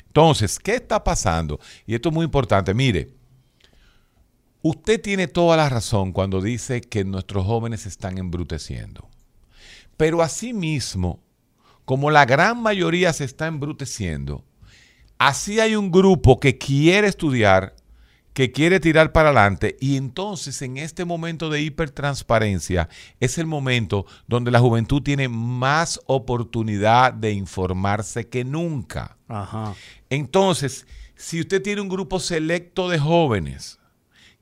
Entonces, 0.07 0.57
¿qué 0.59 0.75
está 0.75 1.03
pasando? 1.03 1.59
Y 1.85 1.95
esto 1.95 2.09
es 2.09 2.15
muy 2.15 2.25
importante. 2.25 2.73
Mire, 2.73 3.09
usted 4.61 5.01
tiene 5.01 5.27
toda 5.27 5.57
la 5.57 5.69
razón 5.69 6.11
cuando 6.11 6.41
dice 6.41 6.81
que 6.81 7.03
nuestros 7.03 7.45
jóvenes 7.45 7.81
se 7.81 7.89
están 7.89 8.17
embruteciendo. 8.17 9.07
Pero 9.97 10.21
asimismo, 10.21 11.19
como 11.85 12.09
la 12.11 12.25
gran 12.25 12.61
mayoría 12.61 13.13
se 13.13 13.25
está 13.25 13.47
embruteciendo, 13.47 14.43
así 15.27 15.61
hay 15.61 15.75
un 15.75 15.89
grupo 15.89 16.39
que 16.39 16.57
quiere 16.57 17.07
estudiar, 17.07 17.75
que 18.33 18.51
quiere 18.51 18.81
tirar 18.81 19.13
para 19.13 19.29
adelante 19.29 19.77
y 19.79 19.95
entonces 19.95 20.61
en 20.61 20.77
este 20.77 21.05
momento 21.05 21.49
de 21.49 21.61
hipertransparencia 21.61 22.89
es 23.21 23.37
el 23.37 23.45
momento 23.45 24.05
donde 24.27 24.51
la 24.51 24.59
juventud 24.59 25.01
tiene 25.01 25.29
más 25.29 26.01
oportunidad 26.07 27.13
de 27.13 27.31
informarse 27.31 28.27
que 28.27 28.43
nunca. 28.43 29.17
Ajá. 29.29 29.75
Entonces, 30.09 30.87
si 31.15 31.39
usted 31.39 31.61
tiene 31.61 31.79
un 31.79 31.89
grupo 31.89 32.19
selecto 32.19 32.89
de 32.89 32.99
jóvenes 32.99 33.79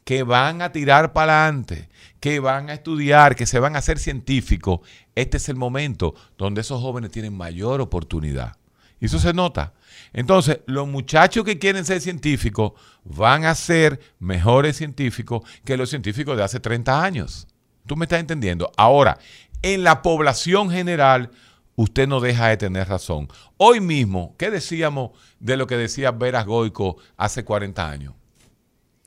que 0.04 0.24
van 0.24 0.64
a 0.64 0.72
tirar 0.72 1.14
para 1.14 1.44
adelante, 1.44 1.90
que 2.20 2.40
van 2.40 2.72
a 2.72 2.74
estudiar, 2.74 3.36
que 3.36 3.46
se 3.46 3.60
van 3.60 3.76
a 3.76 3.80
hacer 3.80 4.00
científicos, 4.00 4.80
este 5.14 5.38
es 5.38 5.48
el 5.48 5.58
momento 5.58 6.16
donde 6.40 6.62
esos 6.62 6.82
jóvenes 6.82 7.12
tienen 7.12 7.38
mayor 7.38 7.82
oportunidad. 7.82 8.58
Y 9.00 9.06
eso 9.06 9.20
se 9.20 9.34
nota. 9.34 9.74
Entonces, 10.14 10.60
los 10.66 10.88
muchachos 10.88 11.46
que 11.46 11.58
quieren 11.58 11.86
ser 11.86 12.02
científicos 12.02 12.74
van 13.04 13.46
a 13.46 13.56
ser 13.56 14.00
mejores 14.20 14.78
científicos 14.78 15.42
que 15.64 15.78
los 15.78 15.90
científicos 15.90 16.36
de 16.38 16.44
hace 16.44 16.60
30 16.60 17.04
años. 17.04 17.48
¿Tú 17.86 17.96
me 17.96 18.06
estás 18.06 18.20
entendiendo? 18.20 18.72
Ahora, 18.78 19.18
en 19.62 19.84
la 19.84 20.02
población 20.02 20.70
general, 20.70 21.32
usted 21.76 22.08
no 22.08 22.20
deja 22.20 22.48
de 22.48 22.58
tener 22.58 22.88
razón. 22.88 23.30
Hoy 23.58 23.80
mismo, 23.80 24.36
¿qué 24.38 24.52
decíamos 24.52 25.12
de 25.40 25.58
lo 25.58 25.68
que 25.68 25.78
decía 25.78 26.12
Veras 26.12 26.46
Goico 26.46 26.98
hace 27.18 27.44
40 27.44 27.90
años? 27.90 28.14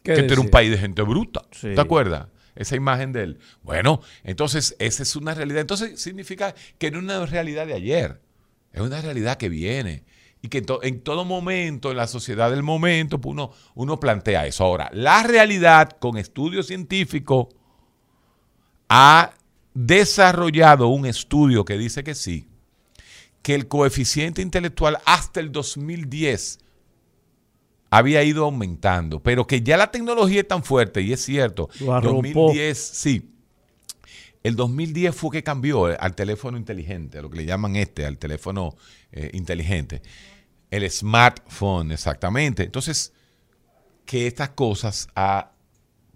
¿Qué 0.03 0.15
Que 0.15 0.21
este 0.21 0.33
era 0.33 0.41
un 0.41 0.51
país 0.51 0.71
de 0.71 0.79
gente 0.79 1.03
bruta. 1.03 1.43
Sí. 1.51 1.75
¿Te 1.75 1.81
acuerdas? 1.81 2.29
Esa 2.55 2.77
imagen 2.77 3.13
de 3.13 3.23
él. 3.25 3.39
Bueno, 3.63 4.01
entonces 4.23 4.77
esa 4.79 5.03
es 5.03 5.17
una 5.17 5.35
realidad. 5.35 5.61
Entonces 5.61 6.01
significa 6.01 6.55
que 6.79 6.91
no 6.91 6.99
es 6.99 7.05
una 7.05 7.27
realidad 7.27 7.67
de 7.67 7.75
ayer. 7.75 8.21
Es 8.73 8.81
una 8.81 9.01
realidad 9.01 9.39
que 9.39 9.49
viene. 9.49 10.05
Y 10.45 10.49
que 10.49 10.59
en, 10.59 10.66
to- 10.66 10.82
en 10.82 11.01
todo 11.01 11.24
momento, 11.24 11.90
en 11.90 11.97
la 11.97 12.07
sociedad 12.07 12.51
del 12.51 12.62
momento, 12.62 13.18
pues 13.18 13.32
uno, 13.32 13.51
uno 13.74 13.99
plantea 13.99 14.47
eso. 14.47 14.64
Ahora, 14.64 14.90
la 14.92 15.22
realidad 15.22 15.92
con 15.99 16.18
estudios 16.18 16.66
científicos 16.66 17.47
ha 18.90 19.32
desarrollado 19.72 20.88
un 20.88 21.07
estudio 21.07 21.64
que 21.64 21.78
dice 21.78 22.05
que 22.05 22.14
sí, 22.14 22.47
que 23.42 23.55
el 23.55 23.68
coeficiente 23.68 24.42
intelectual 24.42 24.99
hasta 25.07 25.40
el 25.40 25.51
2010 25.51 26.59
había 27.90 28.22
ido 28.22 28.45
aumentando, 28.45 29.20
pero 29.22 29.47
que 29.47 29.62
ya 29.62 29.76
la 29.78 29.90
tecnología 29.90 30.40
es 30.42 30.49
tan 30.49 30.62
fuerte, 30.62 31.01
y 31.01 31.12
es 31.14 31.24
cierto, 31.24 31.70
Lo 31.80 31.95
arropó. 31.95 32.16
2010, 32.16 32.76
sí. 32.78 33.30
El 34.42 34.57
2010 34.57 35.14
fue 35.14 35.30
que 35.30 35.42
cambió 35.42 35.90
eh, 35.90 35.97
al 35.99 36.14
teléfono 36.14 36.59
inteligente, 36.59 37.18
a 37.18 37.22
lo 37.22 37.30
que 37.30 37.38
le 37.38 37.45
llaman 37.47 37.76
este, 37.76 38.05
al 38.05 38.18
teléfono 38.18 38.74
eh, 39.12 39.30
inteligente. 39.32 40.03
El 40.77 40.91
smartphone, 40.91 41.93
exactamente. 41.93 42.62
Entonces, 42.64 43.12
que 44.07 44.27
estas 44.27 44.51
cosas 44.51 45.09
ha 45.14 45.51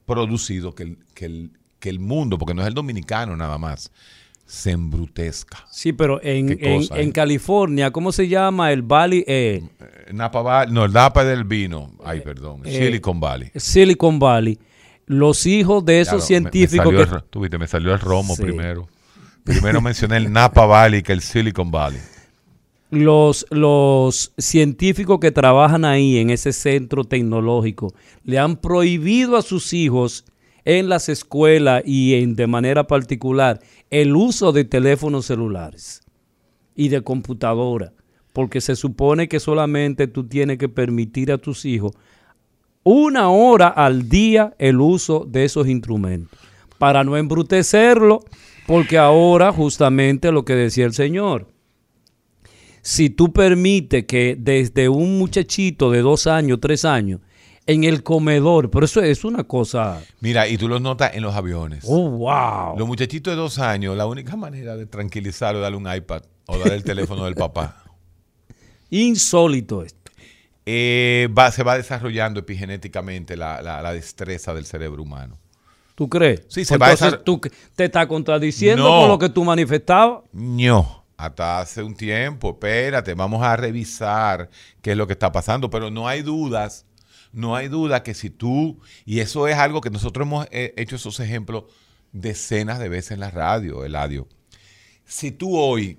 producido 0.06 0.74
que 0.74 0.82
el, 0.84 0.98
que 1.14 1.24
el- 1.26 1.50
que 1.78 1.88
el 1.90 2.00
mundo, 2.00 2.38
porque 2.38 2.54
no 2.54 2.62
es 2.62 2.68
el 2.68 2.74
dominicano 2.74 3.36
nada 3.36 3.56
más, 3.56 3.92
se 4.46 4.72
embrutezca. 4.72 5.64
Sí, 5.70 5.92
pero 5.92 6.20
en, 6.22 6.58
en- 6.60 6.80
cosa, 6.80 6.98
en 6.98 7.08
¿eh? 7.10 7.12
California, 7.12 7.90
¿cómo 7.92 8.10
se 8.10 8.26
llama? 8.26 8.72
El 8.72 8.82
Valley, 8.82 9.22
eh, 9.28 9.62
Eh, 9.78 10.12
Napa 10.12 10.42
Valley, 10.42 10.74
no, 10.74 10.84
el 10.86 10.92
Napa 10.92 11.22
del 11.24 11.44
vino. 11.44 11.92
Ay, 12.04 12.20
perdón. 12.22 12.62
eh, 12.64 12.78
Silicon 12.78 13.20
Valley. 13.20 13.50
Silicon 13.54 14.18
Valley. 14.18 14.58
Los 15.06 15.46
hijos 15.46 15.84
de 15.84 16.00
esos 16.00 16.26
Claro, 16.26 16.42
me- 16.42 16.50
me 16.50 16.50
científicos 16.50 16.86
salió 16.86 17.08
que... 17.08 17.14
el 17.14 17.22
tú 17.30 17.40
viste, 17.40 17.58
me 17.58 17.66
salió 17.68 17.92
el 17.94 18.00
romo 18.00 18.34
Sí. 18.34 18.42
primero. 18.42 18.88
Primero 19.44 19.80
mencioné 19.80 20.16
el 20.16 20.32
Napa 20.32 20.66
Valley 20.66 21.02
que 21.02 21.12
el 21.12 21.20
Silicon 21.22 21.70
Valley. 21.70 22.00
Los, 22.90 23.46
los 23.50 24.32
científicos 24.38 25.18
que 25.20 25.30
trabajan 25.30 25.84
ahí 25.84 26.18
en 26.18 26.30
ese 26.30 26.52
centro 26.52 27.04
tecnológico 27.04 27.92
le 28.24 28.38
han 28.38 28.56
prohibido 28.56 29.36
a 29.36 29.42
sus 29.42 29.72
hijos 29.72 30.24
en 30.64 30.88
las 30.88 31.08
escuelas 31.08 31.82
y 31.84 32.14
en, 32.14 32.34
de 32.34 32.46
manera 32.46 32.86
particular 32.86 33.60
el 33.90 34.16
uso 34.16 34.52
de 34.52 34.64
teléfonos 34.64 35.26
celulares 35.26 36.02
y 36.74 36.88
de 36.88 37.02
computadora, 37.02 37.92
porque 38.32 38.60
se 38.60 38.76
supone 38.76 39.28
que 39.28 39.40
solamente 39.40 40.06
tú 40.06 40.24
tienes 40.24 40.58
que 40.58 40.68
permitir 40.68 41.32
a 41.32 41.38
tus 41.38 41.64
hijos 41.64 41.92
una 42.84 43.28
hora 43.28 43.68
al 43.68 44.08
día 44.08 44.54
el 44.58 44.80
uso 44.80 45.26
de 45.28 45.44
esos 45.44 45.68
instrumentos, 45.68 46.38
para 46.78 47.04
no 47.04 47.16
embrutecerlo, 47.16 48.20
porque 48.66 48.96
ahora 48.96 49.52
justamente 49.52 50.32
lo 50.32 50.44
que 50.44 50.54
decía 50.54 50.86
el 50.86 50.94
Señor, 50.94 51.48
si 52.90 53.10
tú 53.10 53.30
permites 53.34 54.06
que 54.06 54.34
desde 54.38 54.88
un 54.88 55.18
muchachito 55.18 55.90
de 55.90 56.00
dos 56.00 56.26
años, 56.26 56.58
tres 56.58 56.86
años, 56.86 57.20
en 57.66 57.84
el 57.84 58.02
comedor, 58.02 58.70
pero 58.70 58.86
eso 58.86 59.02
es 59.02 59.24
una 59.26 59.44
cosa... 59.44 60.00
Mira, 60.20 60.48
y 60.48 60.56
tú 60.56 60.68
lo 60.68 60.80
notas 60.80 61.14
en 61.14 61.22
los 61.22 61.34
aviones. 61.34 61.84
¡Oh, 61.86 62.08
wow! 62.08 62.78
Los 62.78 62.88
muchachitos 62.88 63.30
de 63.32 63.36
dos 63.36 63.58
años, 63.58 63.94
la 63.94 64.06
única 64.06 64.36
manera 64.36 64.74
de 64.74 64.86
tranquilizarlo 64.86 65.58
es 65.58 65.62
darle 65.64 65.76
un 65.76 65.94
iPad 65.94 66.22
o 66.46 66.56
darle 66.56 66.76
el 66.76 66.82
teléfono 66.82 67.26
del 67.26 67.34
papá. 67.34 67.84
Insólito 68.90 69.82
esto. 69.82 70.10
Eh, 70.64 71.28
va- 71.36 71.50
se 71.50 71.62
va 71.62 71.76
desarrollando 71.76 72.40
epigenéticamente 72.40 73.36
la, 73.36 73.60
la- 73.60 73.82
la 73.82 73.92
destreza 73.92 74.54
del 74.54 74.64
cerebro 74.64 75.02
humano. 75.02 75.36
¿Tú 75.94 76.08
crees? 76.08 76.44
Sí, 76.48 76.64
se 76.64 76.78
va 76.78 76.86
a 76.86 76.90
Entonces, 76.92 77.18
desar- 77.18 77.24
tú 77.24 77.40
te 77.76 77.84
estás 77.84 78.06
contradiciendo 78.06 78.84
No. 78.84 79.00
con 79.00 79.08
lo 79.08 79.18
que 79.18 79.28
tú 79.28 79.44
manifestabas. 79.44 80.20
No, 80.32 80.97
hasta 81.18 81.58
hace 81.58 81.82
un 81.82 81.96
tiempo, 81.96 82.50
espérate, 82.50 83.12
vamos 83.14 83.42
a 83.42 83.56
revisar 83.56 84.48
qué 84.80 84.92
es 84.92 84.96
lo 84.96 85.08
que 85.08 85.14
está 85.14 85.32
pasando, 85.32 85.68
pero 85.68 85.90
no 85.90 86.06
hay 86.06 86.22
dudas, 86.22 86.86
no 87.32 87.56
hay 87.56 87.66
duda 87.66 88.04
que 88.04 88.14
si 88.14 88.30
tú, 88.30 88.80
y 89.04 89.18
eso 89.18 89.48
es 89.48 89.56
algo 89.56 89.80
que 89.80 89.90
nosotros 89.90 90.26
hemos 90.26 90.46
eh, 90.52 90.72
hecho 90.76 90.94
esos 90.94 91.18
ejemplos 91.18 91.64
decenas 92.12 92.78
de 92.78 92.88
veces 92.88 93.10
en 93.10 93.20
la 93.20 93.32
radio, 93.32 93.84
Eladio, 93.84 94.28
si 95.04 95.32
tú 95.32 95.58
hoy, 95.58 95.98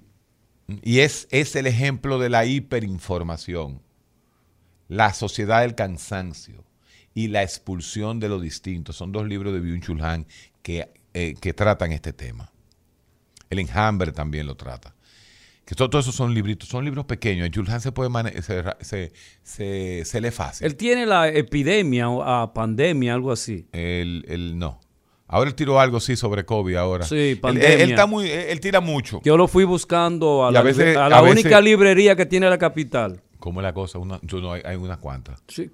y 0.83 0.99
es, 0.99 1.27
es 1.31 1.53
el 1.57 1.67
ejemplo 1.67 2.17
de 2.17 2.29
la 2.29 2.45
hiperinformación, 2.45 3.81
la 4.87 5.13
sociedad 5.13 5.61
del 5.61 5.75
cansancio 5.75 6.63
y 7.13 7.27
la 7.27 7.43
expulsión 7.43 8.21
de 8.21 8.29
lo 8.29 8.39
distinto, 8.39 8.93
son 8.93 9.11
dos 9.11 9.27
libros 9.27 9.51
de 9.53 9.59
Byung-Chul 9.59 10.25
que, 10.61 10.93
eh, 11.13 11.35
que 11.41 11.53
tratan 11.53 11.91
este 11.91 12.13
tema. 12.13 12.53
El 13.49 13.59
enjambre 13.59 14.13
también 14.13 14.47
lo 14.47 14.55
trata. 14.55 14.95
Que 15.69 15.75
todo, 15.75 15.87
todo 15.87 16.01
eso 16.01 16.11
son 16.11 16.33
libritos, 16.33 16.67
son 16.67 16.83
libros 16.83 17.05
pequeños. 17.05 17.47
Jules 17.53 17.83
se 17.83 17.91
puede 17.91 18.09
se, 18.41 18.63
se, 18.81 19.13
se, 19.43 20.03
se 20.03 20.19
lee 20.19 20.31
fácil. 20.31 20.65
Él 20.65 20.75
tiene 20.75 21.05
la 21.05 21.27
epidemia 21.27 22.09
o 22.09 22.23
a 22.23 22.51
pandemia, 22.55 23.13
algo 23.13 23.31
así. 23.31 23.67
El, 23.71 24.25
el- 24.27 24.57
no. 24.57 24.79
Ahora 25.27 25.47
él 25.51 25.53
tiró 25.55 25.79
algo 25.79 25.99
sí 25.99 26.15
sobre 26.15 26.43
COVID 26.43 26.75
ahora. 26.75 27.05
Sí, 27.05 27.13
Él- 27.15 27.29
él, 27.33 27.39
pandemia. 27.39 27.73
él 27.83 27.89
está 27.91 28.07
muy, 28.07 28.27
él, 28.31 28.45
él 28.49 28.59
tira 28.59 28.81
mucho. 28.81 29.21
Yo 29.23 29.37
lo 29.37 29.47
fui 29.47 29.63
buscando 29.63 30.47
a 30.47 30.49
Y 30.49 30.53
la, 30.53 30.59
a 30.61 30.63
veces- 30.63 30.97
a 30.97 31.07
la 31.07 31.19
a 31.19 31.21
veces- 31.21 31.43
única 31.45 31.61
librería 31.61 32.15
que 32.15 32.25
tiene 32.25 32.49
la 32.49 32.57
capital. 32.57 33.21
¿Cómo 33.37 33.59
es 33.61 33.63
la 33.63 33.73
cosa? 33.75 33.99
Una- 33.99 34.19
yo 34.23 34.41
no, 34.41 34.53
hay, 34.53 34.63
hay 34.65 34.75
unas 34.75 34.97
cuantas. 34.97 35.43
Sí. 35.47 35.69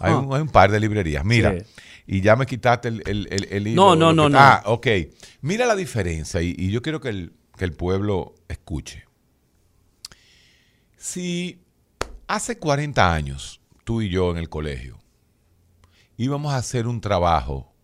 Hay 0.00 0.12
un, 0.12 0.32
hay 0.32 0.40
un 0.42 0.50
par 0.50 0.70
de 0.70 0.78
librerías. 0.78 1.24
Mira, 1.24 1.52
Sí. 1.58 1.64
y 2.06 2.20
ya 2.20 2.36
me 2.36 2.46
quitaste 2.46 2.86
el, 2.86 3.02
el, 3.06 3.48
el, 3.50 3.74
No, 3.74 3.96
no, 3.96 4.12
no, 4.12 4.28
no. 4.28 4.38
Ah, 4.38 4.62
ok. 4.66 4.86
Mira 5.40 5.66
la 5.66 5.74
diferencia 5.74 6.40
y, 6.40 6.54
y 6.56 6.70
yo 6.70 6.80
quiero 6.80 7.00
que 7.00 7.08
el, 7.08 7.32
que 7.58 7.64
el 7.64 7.72
pueblo 7.72 8.36
escuche. 8.48 9.04
Si 11.02 11.60
hace 12.28 12.60
40 12.60 13.12
años 13.12 13.60
tú 13.82 14.02
y 14.02 14.08
yo 14.08 14.30
en 14.30 14.36
el 14.36 14.48
colegio 14.48 15.00
íbamos 16.16 16.52
a 16.52 16.58
hacer 16.58 16.86
un 16.86 17.00
trabajo 17.00 17.74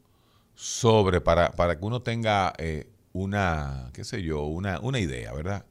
sobre, 0.55 1.21
para, 1.21 1.51
para 1.51 1.77
que 1.77 1.85
uno 1.85 2.01
tenga 2.01 2.53
eh, 2.59 2.89
una, 3.13 3.91
qué 3.93 4.05
sé 4.05 4.23
yo, 4.23 4.45
una, 4.45 4.79
una 4.79 5.01
idea, 5.01 5.33
¿verdad? 5.33 5.67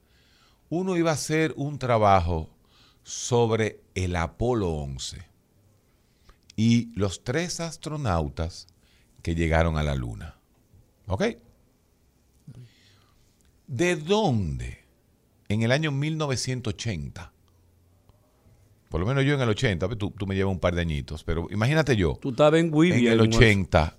Uno 0.67 0.97
iba 0.97 1.11
a 1.11 1.13
hacer 1.13 1.53
un 1.55 1.79
trabajo 1.79 2.49
sobre 3.03 3.79
el 3.95 4.17
Apolo 4.17 4.69
11 4.71 5.25
y 6.57 6.91
los 6.99 7.23
tres 7.23 7.61
astronautas 7.61 8.67
que 9.21 9.35
llegaron 9.35 9.77
a 9.77 9.83
la 9.83 9.95
Luna. 9.95 10.37
¿Ok? 11.07 11.23
¿De 13.67 13.95
dónde 13.95 14.83
en 15.47 15.61
el 15.61 15.71
año 15.71 15.93
1980? 15.93 17.35
Por 18.97 19.01
lo 19.01 19.09
menos 19.09 19.25
yo 19.25 19.35
en 19.35 19.41
el 19.41 19.49
80, 19.49 19.85
pues 19.85 19.99
tú, 19.99 20.09
tú 20.09 20.25
me 20.25 20.33
llevas 20.33 20.51
un 20.51 20.59
par 20.59 20.73
de 20.73 20.81
añitos, 20.81 21.23
pero 21.23 21.45
imagínate 21.51 21.95
yo. 21.95 22.17
Tú 22.19 22.31
estabas 22.31 22.59
en 22.59 22.73
Wibia. 22.73 23.13
En 23.13 23.19
el 23.19 23.25
en 23.25 23.35
80, 23.35 23.95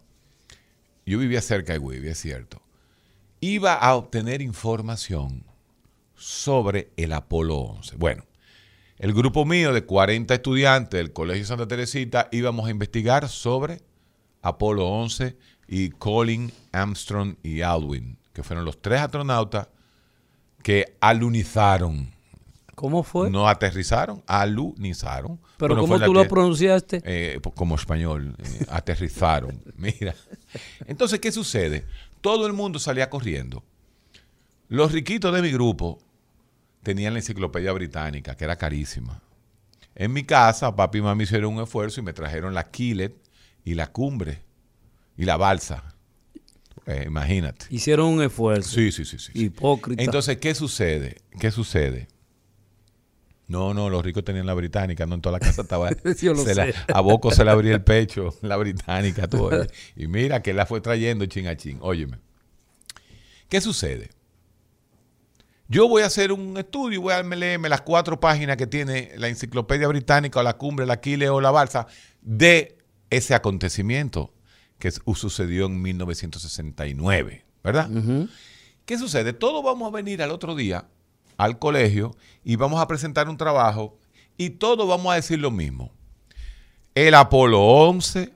yo 1.07 1.18
vivía 1.20 1.40
cerca 1.40 1.72
de 1.72 1.78
Wibia, 1.78 2.11
es 2.11 2.18
cierto. 2.18 2.61
Iba 3.38 3.74
a 3.74 3.94
obtener 3.94 4.42
información 4.42 5.44
sobre 6.16 6.90
el 6.96 7.12
Apolo 7.12 7.59
11. 7.59 7.94
Bueno, 7.94 8.24
el 8.99 9.14
grupo 9.14 9.44
mío 9.44 9.72
de 9.72 9.84
40 9.84 10.34
estudiantes 10.34 10.99
del 10.99 11.12
Colegio 11.12 11.44
Santa 11.44 11.68
Teresita 11.68 12.28
íbamos 12.32 12.66
a 12.66 12.72
investigar 12.72 13.28
sobre 13.28 13.80
Apolo 14.42 14.88
11 14.88 15.36
y 15.68 15.90
Colin, 15.90 16.51
Armstrong 16.72 17.36
y 17.44 17.61
Aldrin, 17.61 18.18
que 18.32 18.42
fueron 18.42 18.64
los 18.64 18.82
tres 18.82 19.03
astronautas 19.03 19.68
que 20.64 20.96
alunizaron 20.99 22.18
¿Cómo 22.79 23.03
fue? 23.03 23.29
No 23.29 23.49
aterrizaron, 23.49 24.22
alunizaron. 24.29 25.41
¿Pero 25.57 25.74
Bueno, 25.74 25.81
cómo 25.83 26.01
tú 26.07 26.14
lo 26.14 26.22
te- 26.22 26.29
pronunciaste? 26.29 27.03
eh, 27.05 27.41
como 27.57 27.74
español, 27.74 28.37
eh, 28.39 28.66
aterrizaron. 28.68 29.61
Mira. 29.76 30.14
Entonces, 30.87 31.18
¿qué 31.18 31.33
sucede? 31.33 31.85
Todo 32.20 32.47
el 32.47 32.53
mundo 32.53 32.79
salía 32.79 33.11
corriendo. 33.11 33.64
Los 34.68 34.93
riquitos 34.93 35.35
de 35.35 35.43
mi 35.43 35.51
grupo 35.51 35.99
tenían 36.85 37.14
la 37.14 37.18
enciclopedia 37.18 37.72
británica, 37.72 38.37
que 38.37 38.45
era 38.45 38.55
carísima. 38.57 39.20
En 39.97 40.12
mi 40.12 40.22
casa, 40.22 40.76
papi 40.76 40.99
y 40.99 41.03
mami 41.03 41.24
hicieron 41.24 41.55
un 41.57 41.62
esfuerzo 41.64 41.99
y 42.01 42.05
me 42.05 42.12
trajeron 42.12 42.55
la 42.55 42.70
Killet 42.70 43.12
y 43.64 43.74
la 43.74 43.89
Cumbre 43.89 44.43
y 45.16 45.24
la 45.24 45.37
Balsa. 45.37 45.83
Eh, 46.87 47.03
imagínate. 47.07 47.66
Hicieron 47.70 48.07
un 48.07 48.22
esfuerzo. 48.22 48.70
Sí, 48.70 48.93
sí, 48.93 49.05
sí, 49.05 49.18
sí. 49.18 49.33
sí. 49.33 49.45
Hipócrita. 49.47 50.01
Entonces, 50.03 50.37
¿qué 50.37 50.55
sucede? 50.55 51.16
¿Qué 51.41 51.51
sucede? 51.51 52.07
No, 53.49 53.72
no, 53.74 53.88
los 53.88 54.05
ricos 54.05 54.24
tenían 54.24 54.44
la 54.46 54.53
británica, 54.55 55.07
no 55.07 55.14
en 55.14 55.20
toda 55.22 55.38
la 55.38 55.40
casa 55.40 55.62
estaba. 55.62 55.90
Yo 56.20 56.34
lo 56.34 56.44
se 56.44 56.55
la- 56.55 56.72
a 56.92 57.01
Boco 57.01 57.30
se 57.30 57.44
le 57.44 57.51
abría 57.51 57.72
el 57.74 57.82
pecho, 57.82 58.34
la 58.42 58.57
británica. 58.59 59.26
tú 59.26 59.44
oyes. 59.44 59.68
y 59.96 60.07
mira 60.07 60.42
que 60.42 60.53
la 60.53 60.66
fue 60.66 60.80
trayendo 60.82 61.24
chin 61.26 61.46
a 61.49 61.57
chin. 61.57 61.78
Óyeme. 61.80 62.18
¿Qué 63.49 63.61
sucede? 63.62 64.11
Yo 65.66 65.88
voy 65.88 66.03
a 66.03 66.07
hacer 66.07 66.32
un 66.32 66.57
estudio 66.57 66.94
y 66.99 67.03
voy 67.03 67.12
a 67.14 67.22
leerme 67.22 67.68
las 67.68 67.82
cuatro 67.82 68.20
páginas 68.20 68.57
que 68.57 68.66
tiene 68.66 69.12
la 69.16 69.28
enciclopedia 69.28 69.86
británica 69.88 70.40
o 70.40 70.42
la 70.42 70.57
cumbre, 70.57 70.86
la 70.86 70.94
Aquile 70.94 71.28
o 71.28 71.40
la 71.40 71.51
Balsa 71.51 71.86
de 72.22 72.78
ese 73.11 73.34
acontecimiento 73.34 74.32
que 74.78 74.90
su- 74.90 75.14
sucedió 75.14 75.66
en 75.66 75.80
1969, 75.82 77.44
¿verdad? 77.64 77.90
¿Qué 78.86 78.99
sucede? 78.99 79.32
Todos 79.34 79.62
vamos 79.64 79.88
a 79.92 79.94
venir 79.96 80.22
al 80.22 80.30
otro 80.30 80.55
día 80.55 80.86
al 81.39 81.59
colegio 81.59 82.14
y 82.45 82.57
vamos 82.57 82.80
a 82.80 82.86
presentar 82.86 83.28
un 83.30 83.39
trabajo 83.39 83.97
y 84.36 84.51
todos 84.51 84.86
vamos 84.86 85.12
a 85.12 85.16
decir 85.16 85.39
lo 85.39 85.51
mismo. 85.51 85.91
El 86.95 87.14
Apolo 87.14 87.61
11, 87.62 88.32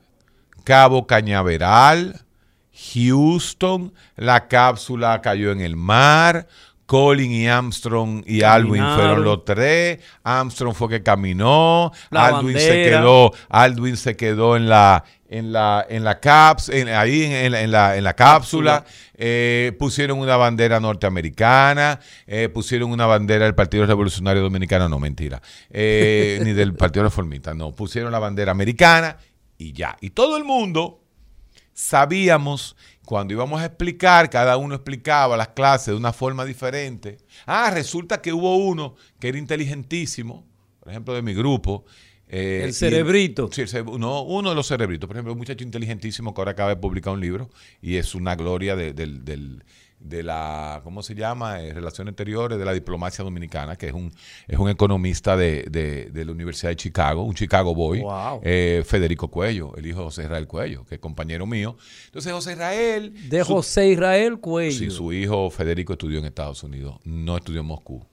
Cabo 0.65 1.07
Cañaveral, 1.07 2.25
Houston, 2.95 3.93
la 4.17 4.49
cápsula 4.49 5.21
cayó 5.21 5.53
en 5.53 5.61
el 5.61 5.77
mar, 5.77 6.49
Colin 6.93 7.33
y 7.33 7.49
Armstrong 7.49 8.23
y 8.27 8.41
Caminaron. 8.41 8.95
fueron 8.99 9.25
los 9.25 9.47
tres, 9.47 9.99
Armstrong 10.23 10.75
fue 10.75 10.91
que 10.91 11.03
caminó, 11.03 11.91
La 12.11 12.27
Aldwin 12.27 12.59
se 12.59 12.85
quedó, 12.85 13.33
Aldwin 13.49 13.97
se 13.97 14.15
quedó 14.15 14.57
en 14.57 14.69
la 14.69 15.03
en 15.31 15.51
la 15.55 15.87
en 15.89 16.05
la 16.05 16.21
caps, 16.21 16.69
en- 16.69 16.89
ahí 16.89 17.25
en, 17.25 17.33
en 17.33 17.53
la- 17.53 17.63
en 17.63 17.71
la, 17.73 17.97
en 17.97 18.05
la 18.05 18.13
cápsula, 18.15 18.85
eh, 19.17 19.73
pusieron 19.79 20.19
una 20.19 20.37
bandera 20.37 20.81
norteamericana, 20.81 21.99
eh, 22.27 22.51
pusieron 22.53 22.91
una 22.93 23.07
bandera 23.07 23.47
del 23.47 23.55
Partido 23.55 23.87
Revolucionario 23.87 24.43
Dominicano, 24.43 24.91
no 24.91 24.99
mentira, 24.99 25.41
eh, 25.71 26.41
ni 26.45 26.53
del 26.53 26.75
Partido 26.75 27.05
Reformista, 27.05 27.55
no, 27.55 27.73
pusieron 27.73 28.13
la 28.13 28.19
bandera 28.19 28.53
americana 28.53 29.17
y 29.57 29.73
ya. 29.73 29.97
Y 30.03 30.11
todo 30.11 30.37
el 30.37 30.45
mundo 30.45 30.99
sabíamos 31.73 32.77
cuando 33.05 33.35
íbamos 33.35 33.61
a 33.61 33.67
explicar, 33.67 34.31
cada 34.31 34.57
uno 34.57 34.75
explicaba 34.75 35.37
las 35.37 35.49
clases 35.49 35.89
de 35.89 35.95
una 35.97 36.13
forma 36.13 36.45
diferente. 36.45 37.19
Ah, 37.47 37.71
resulta 37.71 38.21
que 38.23 38.33
hubo 38.33 38.57
uno 38.57 38.95
que 39.19 39.29
era 39.29 39.39
inteligentísimo, 39.39 40.47
por 40.81 40.91
ejemplo, 40.91 41.15
de 41.15 41.23
mi 41.23 41.35
grupo. 41.35 41.85
eh, 42.29 42.63
El 42.65 42.73
cerebrito. 42.73 43.51
sí, 43.53 43.63
el 43.63 43.85
no, 43.99 44.23
uno 44.23 44.51
de 44.51 44.55
los 44.55 44.67
cerebritos. 44.69 45.07
Por 45.07 45.17
ejemplo, 45.17 45.33
un 45.33 45.39
muchacho 45.39 45.65
inteligentísimo 45.65 46.33
que 46.33 46.41
ahora 46.41 46.53
acaba 46.53 46.71
de 46.71 46.77
publicar 46.77 47.13
un 47.13 47.21
libro 47.21 47.51
y 47.83 47.97
es 47.97 48.15
una 48.15 48.37
gloria 48.37 48.75
de, 48.77 48.93
del- 48.95 49.25
del- 49.25 49.65
de 50.03 50.23
la, 50.23 50.81
¿cómo 50.85 51.03
se 51.03 51.15
llama? 51.15 51.61
Eh, 51.63 51.73
Relaciones 51.73 52.13
Exteriores 52.13 52.59
de 52.59 52.65
la 52.65 52.73
diplomacia 52.73 53.25
dominicana, 53.25 53.77
que 53.77 53.87
es 53.89 53.93
un, 53.93 54.13
es 54.49 54.59
un 54.59 54.69
economista 54.69 55.37
de, 55.37 55.63
de- 55.71 56.11
de 56.11 56.25
la 56.25 56.33
Universidad 56.33 56.71
de 56.71 56.77
Chicago, 56.77 57.23
un 57.23 57.35
Chicago 57.35 57.75
Boy, 57.75 58.01
Wow. 58.01 58.41
eh, 58.43 58.83
Federico 58.87 59.29
Cuello, 59.29 59.75
el 59.77 59.87
hijo 59.87 59.99
de 60.01 60.05
José 60.05 60.23
Israel 60.25 60.47
Cuello, 60.47 60.85
que 60.85 60.97
es 60.97 61.01
compañero 61.01 61.47
mío. 61.47 61.77
Entonces, 62.07 62.33
José 62.33 62.53
Israel... 62.53 63.15
De 63.29 63.45
su- 63.45 63.53
José 63.55 63.89
Israel 63.89 64.39
Cuello. 64.39 64.77
Sí, 64.79 64.91
su 64.91 65.13
hijo 65.13 65.51
Federico 65.51 65.93
estudió 65.95 66.19
en 66.19 66.25
Estados 66.27 66.63
Unidos, 66.63 66.97
no 67.05 67.37
estudió 67.37 67.61
en 67.61 67.67
Moscú. 67.67 68.05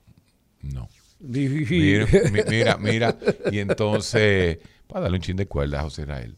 No. 0.62 0.88
Mira, 1.20 2.06
mi- 2.32 2.40
mira, 2.50 2.78
mira. 2.78 3.18
Y 3.52 3.60
entonces, 3.60 4.60
para 4.88 5.02
darle 5.02 5.18
un 5.18 5.22
chin 5.22 5.36
de 5.36 5.46
cuerda 5.48 5.80
a 5.80 5.84
José 5.84 6.04
Israel. 6.04 6.36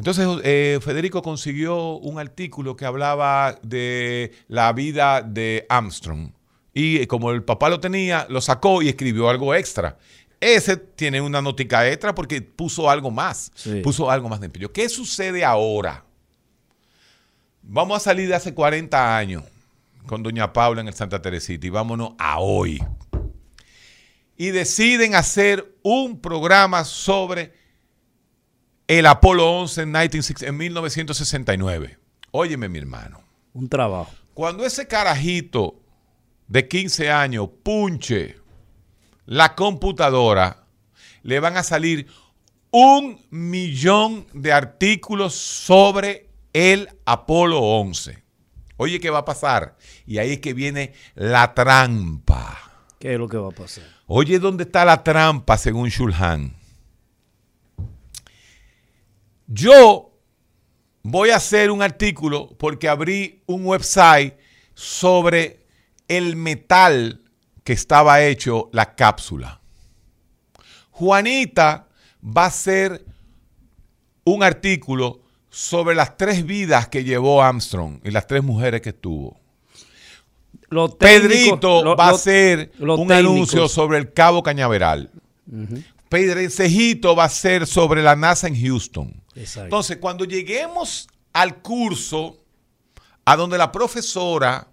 Entonces, 0.00 0.26
eh, 0.44 0.78
Federico 0.80 1.20
consiguió 1.20 1.98
un 1.98 2.18
artículo 2.18 2.74
que 2.74 2.86
hablaba 2.86 3.58
de 3.62 4.32
la 4.48 4.72
vida 4.72 5.20
de 5.20 5.66
Armstrong. 5.68 6.32
Y 6.72 7.02
eh, 7.02 7.06
como 7.06 7.32
el 7.32 7.44
papá 7.44 7.68
lo 7.68 7.80
tenía, 7.80 8.26
lo 8.30 8.40
sacó 8.40 8.80
y 8.80 8.88
escribió 8.88 9.28
algo 9.28 9.54
extra. 9.54 9.98
Ese 10.40 10.78
tiene 10.78 11.20
una 11.20 11.42
notica 11.42 11.86
extra 11.86 12.14
porque 12.14 12.40
puso 12.40 12.88
algo 12.88 13.10
más. 13.10 13.52
Sí. 13.54 13.82
Puso 13.82 14.10
algo 14.10 14.30
más 14.30 14.40
de 14.40 14.46
empeño. 14.46 14.72
¿Qué 14.72 14.88
sucede 14.88 15.44
ahora? 15.44 16.02
Vamos 17.60 17.98
a 17.98 18.00
salir 18.00 18.26
de 18.26 18.36
hace 18.36 18.54
40 18.54 19.18
años 19.18 19.44
con 20.06 20.22
Doña 20.22 20.50
Paula 20.50 20.80
en 20.80 20.88
el 20.88 20.94
Santa 20.94 21.20
Teresita 21.20 21.66
y 21.66 21.70
vámonos 21.70 22.12
a 22.16 22.40
hoy 22.40 22.82
y 24.38 24.48
deciden 24.48 25.14
hacer 25.14 25.74
un 25.82 26.18
programa 26.22 26.86
sobre 26.86 27.59
el 28.98 29.06
Apolo 29.06 29.48
11 29.48 29.82
en, 29.82 29.88
1960 29.92 30.46
en 30.48 30.56
1969. 30.56 31.98
Óyeme, 32.32 32.68
mi 32.68 32.80
hermano. 32.80 33.22
Un 33.54 33.68
trabajo. 33.68 34.10
Cuando 34.34 34.66
ese 34.66 34.88
carajito 34.88 35.80
de 36.48 36.66
15 36.66 37.08
años 37.08 37.48
punche 37.62 38.36
la 39.26 39.54
computadora, 39.54 40.64
le 41.22 41.38
van 41.38 41.56
a 41.56 41.62
salir 41.62 42.08
un 42.72 43.24
millón 43.30 44.26
de 44.32 44.52
artículos 44.52 45.36
sobre 45.36 46.28
el 46.52 46.88
Apolo 47.04 47.60
11. 47.60 48.20
Oye, 48.76 48.98
¿qué 48.98 49.10
va 49.10 49.18
a 49.18 49.24
pasar? 49.24 49.76
Y 50.04 50.18
ahí 50.18 50.32
es 50.32 50.40
que 50.40 50.52
viene 50.52 50.94
la 51.14 51.54
trampa. 51.54 52.58
¿Qué 52.98 53.12
es 53.12 53.18
lo 53.20 53.28
que 53.28 53.36
va 53.36 53.50
a 53.50 53.52
pasar? 53.52 53.84
Oye, 54.08 54.40
¿dónde 54.40 54.64
está 54.64 54.84
la 54.84 55.04
trampa 55.04 55.56
según 55.58 55.90
Shulhan? 55.90 56.59
Yo 59.52 60.12
voy 61.02 61.30
a 61.30 61.36
hacer 61.36 61.70
un 61.72 61.82
artículo 61.82 62.50
porque 62.56 62.88
abrí 62.88 63.42
un 63.46 63.66
website 63.66 64.34
sobre 64.74 65.66
el 66.06 66.36
metal 66.36 67.20
que 67.64 67.72
estaba 67.72 68.22
hecho 68.22 68.70
la 68.72 68.94
cápsula. 68.94 69.60
Juanita 70.92 71.88
va 72.24 72.44
a 72.44 72.46
hacer 72.46 73.04
un 74.24 74.42
artículo 74.44 75.20
sobre 75.50 75.96
las 75.96 76.16
tres 76.16 76.46
vidas 76.46 76.86
que 76.88 77.02
llevó 77.02 77.42
Armstrong 77.42 78.00
y 78.04 78.10
las 78.12 78.26
tres 78.28 78.44
mujeres 78.44 78.80
que 78.82 78.92
tuvo. 78.92 79.36
Técnicos- 80.70 80.98
Pedrito 80.98 81.82
lo- 81.82 81.96
va 81.96 82.06
a 82.08 82.10
hacer 82.10 82.70
un 82.78 83.08
técnicos. 83.08 83.10
anuncio 83.16 83.68
sobre 83.68 83.98
el 83.98 84.12
Cabo 84.12 84.44
Cañaveral. 84.44 85.10
Pedrecejito 86.10 87.14
va 87.16 87.24
a 87.24 87.28
ser 87.30 87.66
sobre 87.66 88.02
la 88.02 88.16
NASA 88.16 88.48
en 88.48 88.60
Houston. 88.60 89.22
Exacto. 89.36 89.62
Entonces, 89.64 89.96
cuando 89.98 90.24
lleguemos 90.26 91.08
al 91.32 91.62
curso, 91.62 92.44
a 93.24 93.36
donde 93.36 93.56
la 93.56 93.70
profesora, 93.70 94.66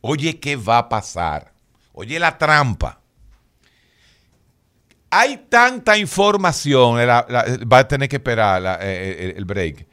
oye, 0.00 0.38
¿qué 0.40 0.56
va 0.56 0.78
a 0.78 0.88
pasar? 0.88 1.54
Oye, 1.92 2.18
la 2.18 2.36
trampa. 2.36 3.00
Hay 5.10 5.46
tanta 5.48 5.96
información, 5.96 6.96
la- 7.06 7.24
la- 7.28 7.44
va 7.72 7.78
a 7.78 7.88
tener 7.88 8.08
que 8.08 8.16
esperar 8.16 8.60
la- 8.60 8.78
eh, 8.82 9.30
el, 9.30 9.36
el 9.38 9.44
break. 9.44 9.86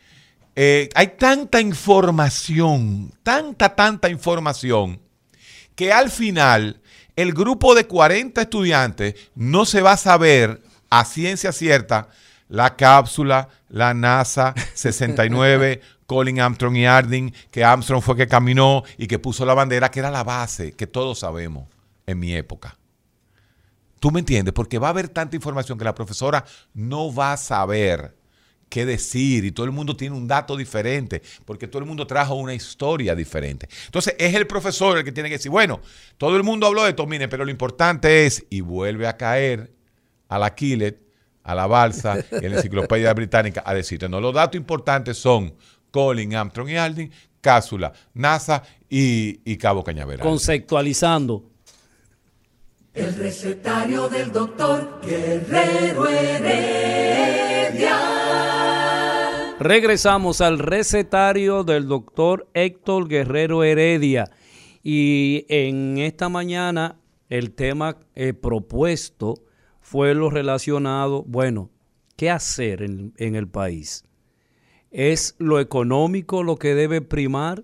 Eh, 0.56 0.90
hay 0.96 1.08
tanta 1.10 1.62
información, 1.62 3.14
tanta, 3.22 3.76
tanta 3.76 4.10
información, 4.10 5.00
que 5.76 5.94
al 5.94 6.10
final 6.10 6.81
el 7.16 7.34
grupo 7.34 7.76
de 7.76 7.88
40 7.88 8.42
estudiantes 8.42 9.16
no 9.36 9.66
se 9.66 9.82
va 9.82 9.94
a 9.94 9.98
saber 9.98 10.62
a 10.90 11.06
ciencia 11.06 11.52
cierta 11.52 12.10
la 12.48 12.76
cápsula, 12.76 13.50
la 13.70 13.94
NASA 13.94 14.54
69, 14.74 15.82
Colin 16.06 16.42
Armstrong 16.42 16.76
y 16.76 16.86
Harding, 16.86 17.34
que 17.50 17.64
Armstrong 17.64 18.02
fue 18.02 18.18
que 18.18 18.28
caminó 18.28 18.84
y 18.98 19.08
que 19.08 19.20
puso 19.20 19.46
la 19.46 19.54
bandera, 19.54 19.90
que 19.90 20.00
era 20.00 20.12
la 20.12 20.24
base, 20.24 20.74
que 20.74 20.88
todos 20.88 21.20
sabemos 21.20 21.70
en 22.06 22.20
mi 22.20 22.36
época. 22.36 22.78
¿Tú 24.02 24.12
me 24.12 24.20
entiendes? 24.20 24.54
Porque 24.54 24.80
va 24.80 24.88
a 24.88 24.90
haber 24.90 25.08
tanta 25.08 25.36
información 25.36 25.78
que 25.78 25.86
la 25.86 25.96
profesora 25.96 26.44
no 26.74 27.14
va 27.14 27.34
a 27.34 27.38
saber 27.38 28.16
qué 28.72 28.86
decir 28.86 29.44
y 29.44 29.52
todo 29.52 29.66
el 29.66 29.74
mundo 29.74 29.98
tiene 29.98 30.16
un 30.16 30.30
dato 30.30 30.56
diferente, 30.56 31.22
porque 31.44 31.68
todo 31.68 31.82
el 31.82 31.88
mundo 31.88 32.08
trajo 32.08 32.36
una 32.36 32.54
historia 32.54 33.14
diferente. 33.14 33.68
Entonces 33.86 34.16
es 34.18 34.34
el 34.34 34.48
profesor 34.48 34.98
el 34.98 35.04
que 35.04 35.12
tiene 35.12 35.28
que 35.28 35.36
decir, 35.36 35.52
bueno, 35.52 35.82
todo 36.18 36.38
el 36.38 36.44
mundo 36.44 36.68
habló 36.68 36.84
de 36.84 36.92
esto, 36.92 37.06
mire, 37.06 37.28
pero 37.28 37.44
lo 37.44 37.52
importante 37.52 38.26
es, 38.26 38.46
y 38.50 38.62
vuelve 38.62 39.08
a 39.08 39.18
caer 39.18 39.74
a 40.30 40.40
la 40.40 40.56
Killet, 40.56 41.02
a 41.44 41.54
la 41.54 41.68
Balsa 41.68 42.24
y 42.32 42.46
a 42.46 42.50
la 42.50 42.56
Enciclopedia 42.56 43.14
Británica 43.22 43.62
a 43.66 43.74
decirte, 43.74 44.08
no, 44.08 44.22
los 44.22 44.34
datos 44.34 44.56
importantes 44.56 45.18
son 45.18 45.54
Colin, 45.92 46.34
Armstrong 46.34 46.70
y 46.70 46.78
Aldrin, 46.78 47.12
cápsula, 47.42 47.92
NASA 48.14 48.64
y, 48.90 49.42
y 49.44 49.58
Cabo 49.58 49.84
Cañaveral. 49.84 50.26
Conceptualizando. 50.26 51.44
El 52.94 53.14
recetario 53.16 54.08
del 54.08 54.32
doctor 54.32 55.02
Guerrero 55.06 56.08
Heredia. 56.08 57.42
Regresamos 59.64 60.42
al 60.42 60.58
recetario 60.58 61.64
del 61.64 61.88
doctor 61.88 62.50
Héctor 62.56 63.08
Guerrero 63.08 63.64
Heredia. 63.64 64.32
Y 64.82 65.46
en 65.50 66.00
esta 66.00 66.30
mañana 66.30 67.00
el 67.30 67.52
tema 67.52 68.00
eh, 68.16 68.34
propuesto 68.34 69.36
fue 69.80 70.16
lo 70.16 70.32
relacionado, 70.32 71.22
bueno, 71.28 71.70
¿qué 72.16 72.32
hacer 72.32 72.82
en, 72.82 73.14
en 73.18 73.36
el 73.36 73.48
país? 73.48 74.04
¿Es 74.90 75.36
lo 75.38 75.60
económico 75.60 76.42
lo 76.42 76.56
que 76.56 76.74
debe 76.74 77.02
primar 77.02 77.64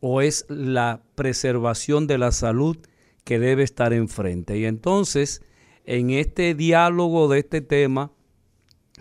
o 0.00 0.22
es 0.22 0.44
la 0.48 1.04
preservación 1.14 2.08
de 2.08 2.18
la 2.18 2.32
salud 2.32 2.78
que 3.22 3.38
debe 3.38 3.62
estar 3.62 3.92
enfrente? 3.92 4.58
Y 4.58 4.64
entonces, 4.64 5.44
en 5.84 6.10
este 6.10 6.56
diálogo 6.56 7.28
de 7.28 7.38
este 7.38 7.60
tema, 7.60 8.10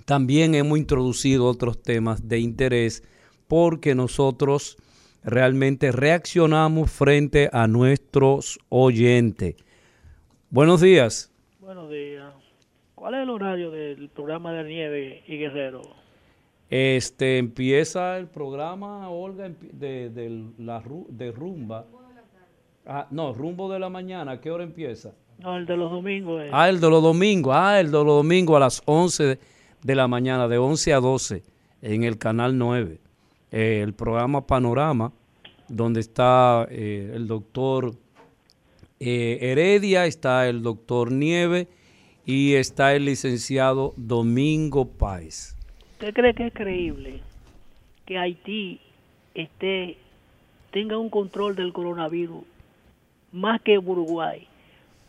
también 0.08 0.56
hemos 0.56 0.78
introducido 0.78 1.48
otros 1.48 1.84
temas 1.84 2.30
de 2.30 2.40
interés 2.40 3.04
porque 3.50 3.94
nosotros 3.94 4.78
realmente 5.22 5.92
reaccionamos 5.92 6.90
frente 6.90 7.50
a 7.52 7.68
nuestros 7.68 8.58
oyentes. 8.70 9.58
Buenos 10.50 10.80
días. 10.80 11.30
Buenos 11.60 11.90
días. 11.90 12.34
¿Cuál 12.96 13.16
es 13.16 13.24
el 13.24 13.30
horario 13.30 13.70
del 13.70 14.08
programa 14.08 14.54
de 14.54 14.64
Nieve 14.64 15.24
y 15.28 15.40
Guerrero? 15.40 15.82
Este 16.70 17.38
empieza 17.38 18.18
el 18.18 18.28
programa, 18.28 19.10
Olga, 19.10 19.52
de, 19.60 20.10
de 20.10 20.46
la, 20.58 20.82
de 21.10 21.32
rumba. 21.34 21.86
Ah, 22.86 23.08
no, 23.12 23.34
rumbo 23.34 23.70
de 23.70 23.80
la 23.80 23.90
mañana. 23.90 24.32
¿A 24.32 24.40
qué 24.40 24.52
hora 24.52 24.64
empieza? 24.64 25.12
No, 25.40 25.58
el 25.58 25.66
de 25.66 25.76
los 25.76 25.92
domingos. 25.92 26.46
Ah, 26.54 26.70
el 26.70 26.80
de 26.80 26.90
los 26.90 27.04
domingos. 27.04 27.54
Ah, 27.54 27.78
el 27.82 27.88
de 27.88 27.92
los 27.92 28.06
domingos 28.06 28.56
a 28.56 28.60
las 28.60 28.82
11 28.86 29.24
de, 29.26 29.40
de 29.84 29.96
la 29.96 30.08
mañana, 30.08 30.48
de 30.48 30.58
11 30.58 30.94
a 30.94 31.00
12, 31.00 31.44
en 31.82 32.04
el 32.04 32.18
canal 32.18 32.58
9. 32.58 33.00
Eh, 33.52 33.82
el 33.82 33.94
programa 33.94 34.46
Panorama, 34.46 35.14
donde 35.68 36.00
está 36.00 36.68
eh, 36.70 37.12
el 37.14 37.28
doctor 37.28 37.96
eh, 39.00 39.38
Heredia, 39.42 40.06
está 40.06 40.48
el 40.48 40.62
doctor 40.64 41.12
Nieve 41.12 41.68
y 42.26 42.56
está 42.56 42.94
el 42.94 43.06
licenciado 43.06 43.94
Domingo 43.96 44.88
Páez. 44.88 45.56
¿Usted 45.94 46.14
cree 46.14 46.34
que 46.34 46.48
es 46.48 46.54
creíble 46.54 47.22
que 48.06 48.18
Haití 48.18 48.80
esté 49.34 49.98
tenga 50.72 50.98
un 50.98 51.10
control 51.10 51.56
del 51.56 51.74
coronavirus 51.74 52.44
más 53.32 53.62
que 53.62 53.78
Uruguay, 53.78 54.48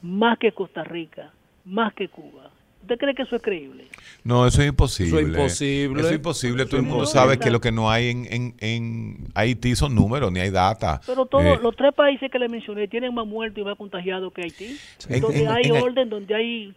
más 0.02 0.38
que 0.38 0.52
Costa 0.52 0.84
Rica, 0.84 1.32
más 1.64 1.92
que 1.94 2.08
Cuba? 2.08 2.50
¿Usted 2.88 2.98
cree 2.98 3.14
que 3.14 3.22
eso 3.22 3.36
es 3.36 3.42
creíble? 3.42 3.84
No, 4.24 4.46
eso 4.46 4.62
es 4.62 4.68
imposible. 4.68 5.10
Eso 5.10 5.18
es 5.20 5.26
imposible. 5.28 6.00
Eso 6.00 6.08
es 6.08 6.14
imposible. 6.16 6.62
Eso 6.62 6.70
Todo 6.70 6.80
el 6.80 6.84
es 6.84 6.88
mundo 6.88 7.04
imposible. 7.04 7.20
sabe 7.20 7.38
que 7.38 7.50
lo 7.50 7.60
que 7.60 7.70
no 7.70 7.90
hay 7.90 8.08
en, 8.08 8.26
en, 8.32 8.54
en 8.60 9.28
Haití 9.34 9.76
son 9.76 9.94
números, 9.94 10.32
ni 10.32 10.40
hay 10.40 10.48
data. 10.50 11.00
Pero 11.06 11.26
todos 11.26 11.44
Eh, 11.44 11.58
los 11.62 11.76
tres 11.76 11.92
países 11.94 12.30
que 12.30 12.38
le 12.38 12.48
mencioné 12.48 12.88
tienen 12.88 13.12
más 13.14 13.26
muertos 13.26 13.58
y 13.60 13.64
más 13.64 13.76
contagiados 13.76 14.32
que 14.32 14.42
Haití. 14.42 14.78
En- 15.10 15.20
donde 15.20 15.40
en- 15.42 15.48
hay 15.48 15.64
en- 15.64 15.72
orden, 15.72 16.08
donde 16.08 16.34
hay 16.34 16.74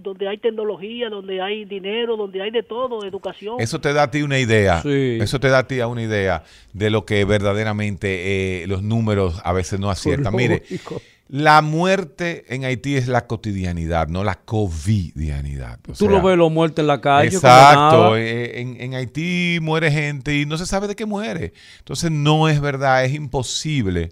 donde 0.00 0.28
hay 0.28 0.38
tecnología, 0.38 1.08
donde 1.08 1.40
hay 1.40 1.64
dinero, 1.64 2.16
donde 2.16 2.42
hay 2.42 2.50
de 2.50 2.62
todo, 2.64 3.04
educación. 3.04 3.56
Eso 3.60 3.80
te 3.80 3.92
da 3.92 4.02
a 4.04 4.10
ti 4.10 4.22
una 4.22 4.38
idea. 4.38 4.82
Sí. 4.82 5.18
Eso 5.20 5.38
te 5.40 5.48
da 5.48 5.58
a 5.58 5.66
ti 5.66 5.80
una 5.80 6.02
idea 6.02 6.42
de 6.72 6.90
lo 6.90 7.06
que 7.06 7.24
verdaderamente 7.24 8.62
eh, 8.62 8.66
los 8.66 8.82
números 8.82 9.40
a 9.44 9.52
veces 9.52 9.78
no 9.80 9.88
aciertan. 9.88 10.34
Mire, 10.34 10.58
Lógico. 10.68 11.00
La 11.28 11.60
muerte 11.60 12.44
en 12.54 12.64
Haití 12.64 12.96
es 12.96 13.06
la 13.06 13.26
cotidianidad, 13.26 14.08
no 14.08 14.24
la 14.24 14.36
covidianidad. 14.36 15.78
O 15.86 15.92
Tú 15.92 15.94
sea, 15.94 16.08
lo 16.10 16.22
ves 16.22 16.38
los 16.38 16.50
muertos 16.50 16.82
en 16.82 16.86
la 16.86 17.00
calle. 17.00 17.28
Exacto. 17.28 17.96
condenados. 17.96 18.18
eh, 18.18 18.60
En, 18.60 18.80
en 18.80 18.94
Haití 18.94 19.58
muere 19.60 19.90
gente 19.90 20.34
y 20.36 20.46
no 20.46 20.56
se 20.56 20.64
sabe 20.66 20.88
de 20.88 20.96
qué 20.96 21.04
muere. 21.06 21.52
Entonces 21.80 22.10
no 22.10 22.48
es 22.48 22.60
verdad, 22.60 23.04
es 23.04 23.12
imposible 23.14 24.10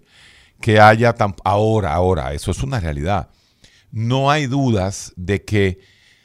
que 0.60 0.78
haya 0.80 1.14
tan 1.14 1.34
ahora, 1.44 1.94
ahora, 1.94 2.34
eso 2.34 2.50
es 2.50 2.62
una 2.62 2.80
realidad. 2.80 3.30
No 3.90 4.30
hay 4.30 4.46
dudas 4.46 5.12
de 5.16 5.42
que 5.42 5.78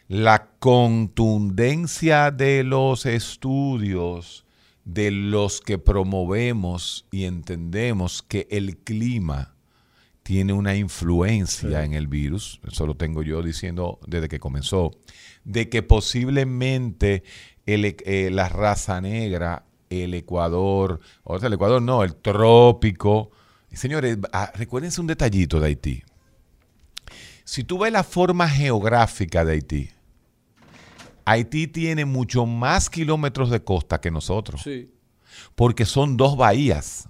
la 0.10 0.50
contundencia 0.60 2.32
de 2.32 2.64
los 2.66 3.06
estudios 3.06 4.46
de 4.84 5.12
los 5.12 5.62
que 5.62 5.78
promovemos 5.78 7.06
y 7.12 7.24
entendemos 7.26 8.22
que 8.24 8.48
el 8.52 8.78
clima 8.78 9.54
tiene 10.24 10.54
una 10.54 10.76
influencia 10.76 11.84
en 11.84 11.94
el 11.94 12.08
virus, 12.08 12.60
eso 12.68 12.86
lo 12.86 12.96
tengo 12.96 13.24
yo 13.24 13.42
diciendo 13.42 14.00
desde 14.06 14.30
que 14.30 14.40
comenzó, 14.40 14.92
de 15.44 15.68
que 15.70 15.82
posiblemente 15.84 17.24
el 17.66 17.86
e- 17.86 17.98
eh, 18.06 18.30
la 18.32 18.48
raza 18.50 19.02
negra, 19.02 19.66
el 19.90 20.14
Ecuador, 20.14 21.00
o 21.24 21.40
sea, 21.40 21.48
el 21.48 21.54
Ecuador 21.54 21.82
no, 21.82 22.04
el 22.04 22.16
trópico. 22.16 23.32
Señores, 23.74 24.18
ah, 24.32 24.52
recuérdense 24.56 25.02
un 25.02 25.08
detallito 25.08 25.60
de 25.60 25.68
Haití. 25.68 26.04
Si 27.44 27.64
tú 27.64 27.80
ves 27.80 27.92
la 27.92 28.04
forma 28.04 28.48
geográfica 28.48 29.44
de 29.44 29.54
Haití, 29.54 29.90
Haití 31.26 31.68
tiene 31.68 32.06
mucho 32.06 32.46
más 32.46 32.90
kilómetros 32.90 33.50
de 33.50 33.64
costa 33.64 34.00
que 34.02 34.12
nosotros 34.12 34.62
Sí. 34.64 34.92
porque 35.56 35.86
son 35.86 36.18
dos 36.18 36.36
bahías. 36.38 37.08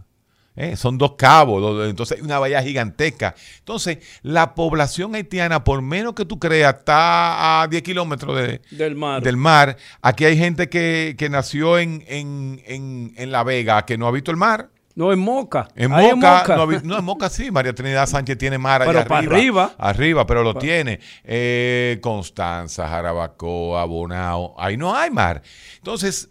¿Eh? 0.55 0.75
Son 0.75 0.97
dos 0.97 1.13
cabos, 1.17 1.61
dos- 1.61 1.89
entonces 1.89 2.17
hay 2.17 2.23
una 2.23 2.39
bahía 2.39 2.61
gigantesca. 2.61 3.35
Entonces, 3.59 3.97
la 4.21 4.53
población 4.55 5.15
haitiana, 5.15 5.63
por 5.63 5.81
menos 5.81 6.13
que 6.13 6.25
tú 6.25 6.39
creas, 6.39 6.75
está 6.79 7.61
a 7.61 7.67
10 7.67 7.81
kilómetros 7.83 8.35
de- 8.37 8.61
Del 8.71 8.95
mar. 8.95 9.21
del 9.21 9.37
mar. 9.37 9.77
Aquí 10.01 10.25
hay 10.25 10.37
gente 10.37 10.69
que, 10.69 11.15
que 11.17 11.29
nació 11.29 11.79
en, 11.79 12.03
en- 12.07 12.61
en- 12.65 13.13
en 13.17 13.31
La 13.31 13.43
Vega, 13.43 13.85
que 13.85 13.97
no 13.97 14.07
ha 14.07 14.11
visto 14.11 14.31
el 14.31 14.37
mar. 14.37 14.69
No, 14.93 15.13
en 15.13 15.19
Moca. 15.19 15.69
En 15.77 15.89
Moca, 15.89 16.43
Moca. 16.43 16.55
no, 16.57 16.65
no, 16.83 16.97
en 16.99 17.05
Moca 17.05 17.29
sí, 17.29 17.49
María 17.49 17.73
Trinidad 17.73 18.07
Sánchez 18.07 18.37
tiene 18.37 18.57
mar 18.57 18.81
allá 18.81 18.91
Pero 18.91 19.07
para 19.07 19.25
arriba. 19.25 19.73
Arriba, 19.77 20.27
pero 20.27 20.43
lo 20.43 20.53
tiene. 20.55 20.99
Eh, 21.23 21.97
Constanza, 22.01 22.89
Jarabacoa, 22.89 23.85
Bonao, 23.85 24.53
ahí 24.59 24.75
no 24.75 24.93
hay 24.93 25.09
mar. 25.09 25.41
Entonces, 25.77 26.29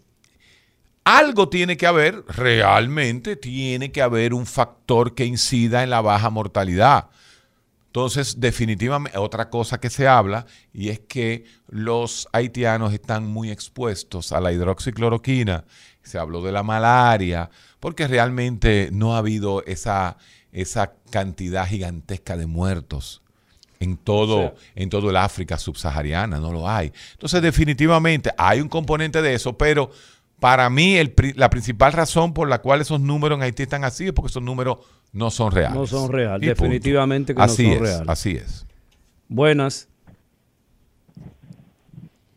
algo 1.03 1.49
tiene 1.49 1.77
que 1.77 1.87
haber, 1.87 2.23
realmente 2.27 3.35
tiene 3.35 3.91
que 3.91 4.01
haber 4.01 4.33
un 4.33 4.45
factor 4.45 5.15
que 5.15 5.25
incida 5.25 5.83
en 5.83 5.89
la 5.89 6.01
baja 6.01 6.29
mortalidad. 6.29 7.07
Entonces, 7.87 8.39
definitivamente, 8.39 9.17
otra 9.17 9.49
cosa 9.49 9.79
que 9.79 9.89
se 9.89 10.07
habla 10.07 10.45
y 10.73 10.89
es 10.89 10.99
que 10.99 11.43
los 11.67 12.29
haitianos 12.31 12.93
están 12.93 13.25
muy 13.27 13.51
expuestos 13.51 14.31
a 14.31 14.39
la 14.39 14.53
hidroxicloroquina. 14.53 15.65
Se 16.01 16.17
habló 16.17 16.41
de 16.41 16.53
la 16.53 16.63
malaria, 16.63 17.49
porque 17.81 18.07
realmente 18.07 18.89
no 18.93 19.13
ha 19.15 19.17
habido 19.17 19.63
esa, 19.65 20.15
esa 20.53 20.93
cantidad 21.09 21.67
gigantesca 21.67 22.37
de 22.37 22.45
muertos 22.45 23.21
en 23.81 23.97
todo, 23.97 24.37
O 24.37 24.41
sea- 24.43 24.53
en 24.75 24.89
todo 24.89 25.09
el 25.09 25.17
África 25.17 25.57
subsahariana, 25.57 26.39
no 26.39 26.53
lo 26.53 26.69
hay. 26.69 26.93
Entonces, 27.13 27.41
definitivamente 27.41 28.31
hay 28.37 28.61
un 28.61 28.69
componente 28.69 29.21
de 29.21 29.33
eso, 29.33 29.57
pero 29.57 29.91
para 30.41 30.69
mí 30.69 30.97
el 30.97 31.13
la 31.35 31.49
principal 31.49 31.93
razón 31.93 32.33
por 32.33 32.49
la 32.49 32.59
cual 32.59 32.81
esos 32.81 32.99
números 32.99 33.37
en 33.37 33.43
Haití 33.43 33.63
están 33.63 33.83
así 33.85 34.07
es 34.07 34.11
porque 34.11 34.27
esos 34.29 34.43
números 34.43 34.79
no 35.13 35.29
son 35.29 35.51
reales. 35.53 35.75
No 35.77 35.85
son 35.87 36.11
reales, 36.11 36.45
definitivamente 36.49 37.33
que 37.33 37.41
no 37.41 37.47
son 37.47 37.65
es, 37.67 37.79
reales. 37.79 38.09
Así 38.09 38.31
es. 38.35 38.65
Buenas. 39.29 39.87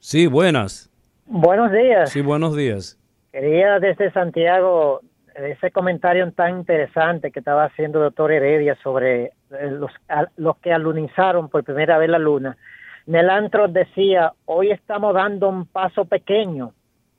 Sí, 0.01 0.27
buenas. 0.27 0.91
Buenos 1.27 1.73
días. 1.73 2.11
Sí, 2.11 2.21
buenos 2.21 2.55
días. 2.57 2.99
Quería 3.33 3.79
desde 3.81 4.13
Santiago 4.13 5.01
ese 5.35 5.71
comentario 5.71 6.31
tan 6.33 6.59
interesante 6.59 7.33
que 7.33 7.39
estaba 7.41 7.65
haciendo 7.65 7.99
el 7.99 8.05
doctor 8.05 8.31
Heredia 8.31 8.77
sobre 8.83 9.25
eh, 9.25 9.33
los, 9.71 9.91
a- 10.09 10.29
los 10.37 10.59
que 10.59 10.73
alunizaron 10.73 11.49
por 11.49 11.65
primera 11.65 11.99
vez 11.99 12.09
la 12.11 12.19
luna. 12.19 12.57
Melantro 13.07 13.67
decía, 13.67 14.33
hoy 14.45 14.71
estamos 14.71 15.15
dando 15.15 15.49
un 15.49 15.67
paso 15.67 16.05
pequeño, 16.05 16.73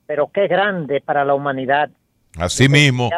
pero 0.06 0.30
qué 0.32 0.46
grande 0.46 1.00
para 1.00 1.24
la 1.24 1.34
humanidad. 1.34 1.90
Así 2.38 2.68
mismo. 2.68 3.10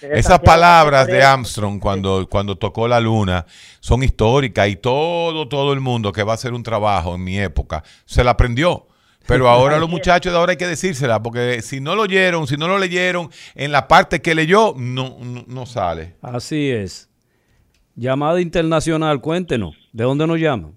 Esas 0.00 0.40
palabras 0.40 1.06
de 1.06 1.22
Armstrong 1.22 1.80
cuando, 1.80 2.26
cuando 2.28 2.56
tocó 2.56 2.86
la 2.86 3.00
luna 3.00 3.46
son 3.80 4.02
históricas 4.02 4.68
y 4.68 4.76
todo, 4.76 5.48
todo 5.48 5.72
el 5.72 5.80
mundo 5.80 6.12
que 6.12 6.22
va 6.22 6.32
a 6.32 6.34
hacer 6.34 6.52
un 6.52 6.62
trabajo 6.62 7.14
en 7.14 7.24
mi 7.24 7.38
época 7.38 7.82
se 8.04 8.22
la 8.22 8.32
aprendió. 8.32 8.86
Pero 9.26 9.48
ahora 9.50 9.78
los 9.78 9.88
muchachos 9.88 10.32
de 10.32 10.38
ahora 10.38 10.52
hay 10.52 10.58
que 10.58 10.66
decírsela, 10.66 11.22
porque 11.22 11.62
si 11.62 11.80
no 11.80 11.94
lo 11.94 12.02
oyeron, 12.02 12.46
si 12.46 12.56
no 12.56 12.68
lo 12.68 12.78
leyeron, 12.78 13.30
en 13.54 13.72
la 13.72 13.88
parte 13.88 14.20
que 14.20 14.34
leyó, 14.34 14.74
no, 14.76 15.16
no, 15.20 15.44
no 15.46 15.66
sale. 15.66 16.16
Así 16.20 16.70
es. 16.70 17.10
Llamada 17.96 18.40
internacional, 18.40 19.20
cuéntenos. 19.20 19.76
¿De 19.92 20.04
dónde 20.04 20.26
nos 20.26 20.38
llaman? 20.38 20.74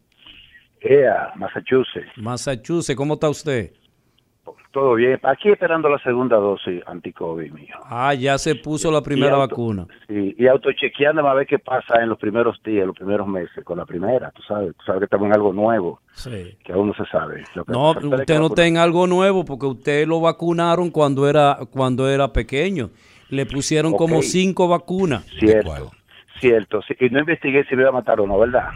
Yeah, 0.82 1.34
Massachusetts. 1.36 2.08
Massachusetts, 2.16 2.96
¿cómo 2.96 3.16
está 3.16 3.30
usted? 3.30 3.74
Todo 4.78 4.94
bien. 4.94 5.20
Aquí 5.24 5.50
esperando 5.50 5.90
la 5.90 5.98
segunda 6.04 6.38
dosis 6.38 6.84
anti-COVID, 6.86 7.52
mijo. 7.52 7.80
Ah, 7.86 8.14
ya 8.14 8.38
se 8.38 8.54
puso 8.54 8.92
la 8.92 9.02
primera 9.02 9.34
auto- 9.34 9.40
vacuna. 9.50 9.88
Sí, 10.08 10.36
y 10.38 10.46
autochequeando 10.46 11.28
a 11.28 11.34
ver 11.34 11.48
qué 11.48 11.58
pasa 11.58 12.00
en 12.00 12.10
los 12.10 12.20
primeros 12.20 12.62
días, 12.64 12.86
los 12.86 12.96
primeros 12.96 13.28
meses 13.28 13.64
con 13.64 13.80
la 13.80 13.88
primera, 13.88 14.30
tú 14.30 14.44
sabes. 14.44 14.76
Tú 14.78 14.84
sabes 14.86 15.00
que 15.00 15.06
estamos 15.06 15.26
en 15.26 15.34
algo 15.34 15.52
nuevo, 15.52 16.00
Sí. 16.14 16.56
que 16.64 16.74
aún 16.74 16.90
no 16.90 16.94
se 16.94 17.06
sabe. 17.08 17.44
Lo 17.56 17.66
que 17.66 17.72
No, 17.72 17.90
usted 17.90 18.38
no 18.38 18.46
está 18.46 18.68
en 18.68 18.78
algo 18.78 19.08
nuevo 19.08 19.44
porque 19.46 19.66
usted 19.66 20.08
lo 20.08 20.22
vacunaron 20.22 20.92
cuando 20.92 21.28
era 21.28 21.58
cuando 21.72 22.08
era 22.08 22.32
pequeño. 22.32 22.92
Le 23.30 23.48
pusieron 23.48 23.94
como 23.94 24.22
cinco 24.22 24.68
vacunas. 24.68 25.26
Cierto, 25.40 25.92
cierto. 26.40 26.82
sí. 26.84 26.94
Y 27.00 27.10
no 27.10 27.20
investigué 27.22 27.66
si 27.66 27.76
me 27.76 27.82
iba 27.82 27.90
a 27.90 27.94
matar 27.94 28.20
o 28.22 28.28
no, 28.28 28.38
¿verdad? 28.38 28.70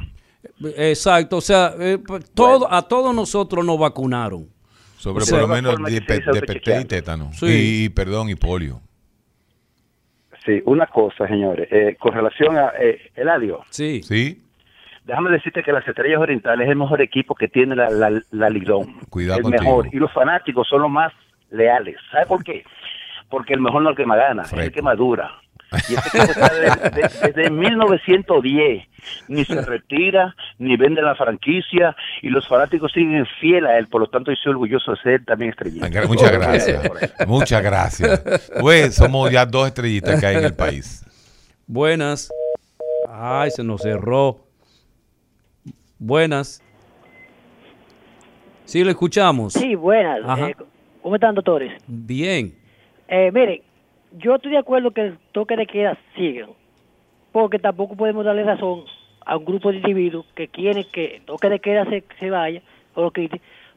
Exacto, 0.78 1.38
o 1.38 1.42
sea, 1.42 1.74
eh, 1.80 2.00
pues, 2.06 2.32
todo, 2.32 2.68
a 2.74 2.82
todos 2.88 3.14
nosotros 3.14 3.64
nos 3.64 3.78
vacunaron. 3.78 4.48
Sobre 5.02 5.24
O 5.24 5.26
sea, 5.26 5.40
por 5.40 5.50
lo 5.50 5.56
menos 5.56 5.76
de, 5.84 6.02
pe- 6.02 6.82
y 6.82 6.86
tétano. 6.86 7.32
Sí. 7.34 7.86
Y, 7.86 7.90
perdón, 7.90 8.30
y 8.30 8.36
polio. 8.36 8.80
Sí, 10.46 10.62
una 10.66 10.86
cosa, 10.88 11.28
señores. 11.28 11.68
eh, 11.72 11.96
con 12.00 12.14
relación 12.14 12.58
a 12.58 12.72
eh, 12.80 13.12
Eladio, 13.16 13.62
Sí. 13.70 14.02
Sí. 14.04 14.42
déjame 15.06 15.30
decirte 15.32 15.62
que 15.64 15.72
las 15.72 15.88
Estrellas 15.88 16.20
Orientales 16.20 16.66
es 16.66 16.72
el 16.72 16.78
mejor 16.78 17.02
equipo 17.02 17.36
que 17.36 17.48
tiene 17.48 17.76
la, 17.76 17.90
la, 17.90 18.22
la 18.32 18.50
Lidón. 18.50 19.00
Cuidado 19.10 19.38
el 19.40 19.44
contigo. 19.44 19.64
mejor. 19.64 19.88
Y 19.94 19.98
los 19.98 20.12
fanáticos 20.12 20.68
son 20.68 20.82
los 20.84 20.92
más 20.92 21.12
leales. 21.52 21.96
¿Sabe 22.12 22.26
por 22.28 22.44
qué? 22.44 22.64
Porque 23.30 23.54
el 23.54 23.62
mejor 23.62 23.82
no 23.82 23.90
es 23.90 23.94
el 23.94 23.98
que 23.98 24.06
más 24.06 24.18
gana, 24.18 24.44
es 24.44 24.54
el 24.54 24.72
que 24.72 24.82
más 24.82 24.98
dura. 24.98 25.32
Y 25.90 25.94
este 25.96 26.18
equipo 26.18 26.32
está 26.32 26.54
de- 26.54 26.90
de- 27.02 27.32
desde 27.34 27.50
1910. 27.50 28.84
Ni 29.28 29.46
se 29.46 29.62
retira, 29.62 30.36
ni 30.60 30.76
vende 30.78 31.02
la 31.02 31.16
franquicia, 31.16 31.96
y 32.22 32.30
los 32.30 32.48
fanáticos 32.48 32.92
siguen 32.92 33.26
fiel 33.40 33.66
a 33.66 33.78
él. 33.78 33.88
Por 33.88 34.02
lo 34.02 34.08
tanto, 34.08 34.32
yo 34.32 34.36
soy 34.44 34.52
orgulloso 34.52 34.92
de 34.92 34.98
ser 35.02 35.26
también 35.26 35.52
estrellita. 35.52 35.90
Muchas 36.08 36.32
gracias. 36.32 36.84
Muchas 37.28 37.64
gracias. 37.64 38.22
Pues 38.60 38.96
somos 38.96 39.32
ya 39.32 39.46
dos 39.46 39.68
estrellitas 39.68 40.20
que 40.20 40.26
hay 40.28 40.36
en 40.38 40.46
el 40.46 40.54
país. 40.54 41.06
Buenas. 41.68 42.30
Ay, 43.10 43.50
se 43.52 43.64
nos 43.64 43.82
cerró. 43.82 44.46
Buenas. 45.98 46.62
Sí, 48.66 48.84
lo 48.84 48.90
escuchamos. 48.90 49.54
Sí, 49.54 49.76
buenas. 49.76 50.20
Eh, 50.40 50.56
¿Cómo 51.02 51.16
están, 51.16 51.36
doctores? 51.36 51.74
Bien. 51.88 52.54
Eh, 53.08 53.32
mire, 53.34 53.64
yo 54.12 54.36
estoy 54.36 54.52
de 54.52 54.58
acuerdo 54.58 54.92
que 54.92 55.02
el 55.02 55.18
toque 55.32 55.56
de 55.56 55.66
queda 55.66 55.98
siga, 56.16 56.48
porque 57.32 57.60
tampoco 57.60 57.96
podemos 57.96 58.26
darle 58.26 58.44
razón 58.44 58.84
a 59.26 59.38
un 59.38 59.46
grupo 59.46 59.72
de 59.72 59.78
individuos 59.78 60.26
que 60.36 60.48
quieren 60.48 60.86
que 60.92 61.18
el 61.18 61.22
toque 61.24 61.50
de 61.50 61.60
queda 61.60 61.86
se, 61.86 62.04
se 62.20 62.30
vaya, 62.30 62.62
o 62.96 63.02
lo 63.04 63.12
que 63.12 63.30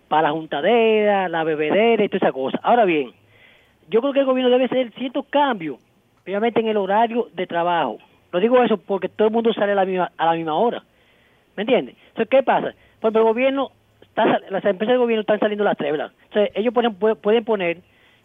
para 0.08 0.22
la 0.28 0.30
juntadera, 0.32 1.28
la 1.28 1.44
bebedera 1.44 2.04
y 2.04 2.08
todas 2.08 2.22
esas 2.22 2.32
cosas. 2.32 2.60
Ahora 2.62 2.84
bien, 2.84 3.12
yo 3.88 4.00
creo 4.00 4.12
que 4.12 4.20
el 4.20 4.26
gobierno 4.26 4.50
debe 4.50 4.64
hacer 4.64 4.92
ciertos 4.92 5.26
cambios, 5.26 5.78
obviamente 6.24 6.60
en 6.60 6.68
el 6.68 6.76
horario 6.76 7.28
de 7.32 7.46
trabajo. 7.46 7.98
Lo 8.32 8.40
digo 8.40 8.62
eso 8.62 8.76
porque 8.78 9.08
todo 9.08 9.28
el 9.28 9.34
mundo 9.34 9.52
sale 9.52 9.72
a 9.72 9.76
la 9.76 9.84
misma, 9.84 10.10
a 10.16 10.26
la 10.26 10.32
misma 10.32 10.54
hora. 10.54 10.82
¿Me 11.56 11.62
entiendes? 11.62 11.94
Entonces, 12.08 12.28
¿qué 12.28 12.42
pasa? 12.42 12.74
Porque 13.00 13.18
el 13.18 13.24
gobierno, 13.24 13.70
está, 14.02 14.40
las 14.50 14.64
empresas 14.64 14.88
del 14.94 14.98
gobierno 14.98 15.20
están 15.20 15.38
saliendo 15.38 15.62
las 15.64 15.76
tres, 15.76 15.92
¿verdad? 15.92 16.10
Entonces, 16.24 16.50
ellos 16.56 16.74
pueden, 16.74 16.98
pu- 16.98 17.16
pueden 17.16 17.44
poner 17.44 17.78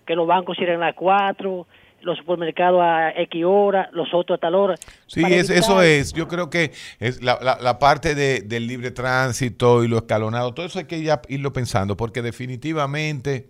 que 0.05 0.15
los 0.15 0.25
bancos 0.25 0.57
cierren 0.57 0.81
a 0.81 0.87
las 0.87 0.95
cuatro, 0.95 1.67
los 2.01 2.17
supermercados 2.17 2.81
a 2.81 3.11
X 3.11 3.43
hora, 3.45 3.89
los 3.93 4.07
otros 4.13 4.37
a 4.37 4.39
tal 4.41 4.55
hora. 4.55 4.75
Sí, 5.07 5.21
es- 5.25 5.49
eso 5.49 5.81
es. 5.81 6.13
Yo 6.13 6.27
creo 6.27 6.49
que 6.49 6.71
es 6.99 7.21
la, 7.23 7.39
la- 7.41 7.57
la 7.61 7.79
parte 7.79 8.15
de- 8.15 8.41
del 8.41 8.67
libre 8.67 8.91
tránsito 8.91 9.83
y 9.83 9.87
lo 9.87 9.97
escalonado, 9.97 10.53
todo 10.53 10.65
eso 10.65 10.79
hay 10.79 10.85
que 10.85 11.01
ya 11.01 11.21
irlo 11.29 11.51
pensando, 11.53 11.95
porque 11.97 12.21
definitivamente 12.21 13.49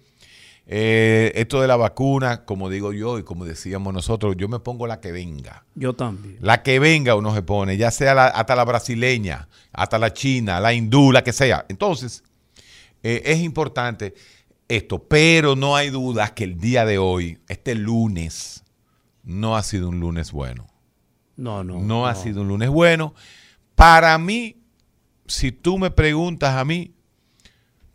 eh, 0.71 1.31
esto 1.33 1.61
de 1.61 1.67
la 1.67 1.77
vacuna, 1.77 2.45
como 2.45 2.69
digo 2.69 2.93
yo 2.93 3.17
y 3.17 3.23
como 3.23 3.43
decíamos 3.43 3.91
nosotros, 3.91 4.35
yo 4.37 4.47
me 4.47 4.59
pongo 4.59 4.85
la 4.85 4.99
que 5.01 5.11
venga. 5.11 5.63
Yo 5.73 5.93
también. 5.93 6.37
La 6.41 6.61
que 6.61 6.77
venga 6.77 7.15
uno 7.15 7.33
se 7.33 7.41
pone, 7.41 7.75
ya 7.75 7.89
sea 7.89 8.13
la- 8.13 8.27
hasta 8.27 8.55
la 8.55 8.65
brasileña, 8.65 9.47
hasta 9.73 9.97
la 9.97 10.13
china, 10.13 10.59
la 10.59 10.71
hindú, 10.73 11.11
la 11.11 11.23
que 11.23 11.33
sea. 11.33 11.65
Entonces, 11.69 12.23
eh, 13.01 13.23
es 13.25 13.39
importante 13.39 14.13
esto, 14.69 15.03
pero 15.03 15.55
no 15.57 15.75
hay 15.75 15.89
dudas 15.89 16.31
que 16.31 16.45
el 16.45 16.57
día 16.59 16.85
de 16.85 16.97
hoy, 16.97 17.39
este 17.49 17.75
lunes, 17.75 18.63
no 19.23 19.57
ha 19.57 19.63
sido 19.63 19.89
un 19.89 19.99
lunes 19.99 20.31
bueno. 20.31 20.67
No, 21.35 21.63
no. 21.63 21.79
No, 21.81 22.07
ha 22.07 22.15
sido 22.15 22.41
un 22.41 22.47
lunes 22.47 22.69
bueno. 22.69 23.13
Para 23.75 24.17
mí, 24.17 24.57
si 25.27 25.51
tú 25.51 25.77
me 25.77 25.91
preguntas 25.91 26.55
a 26.55 26.65
mí, 26.65 26.93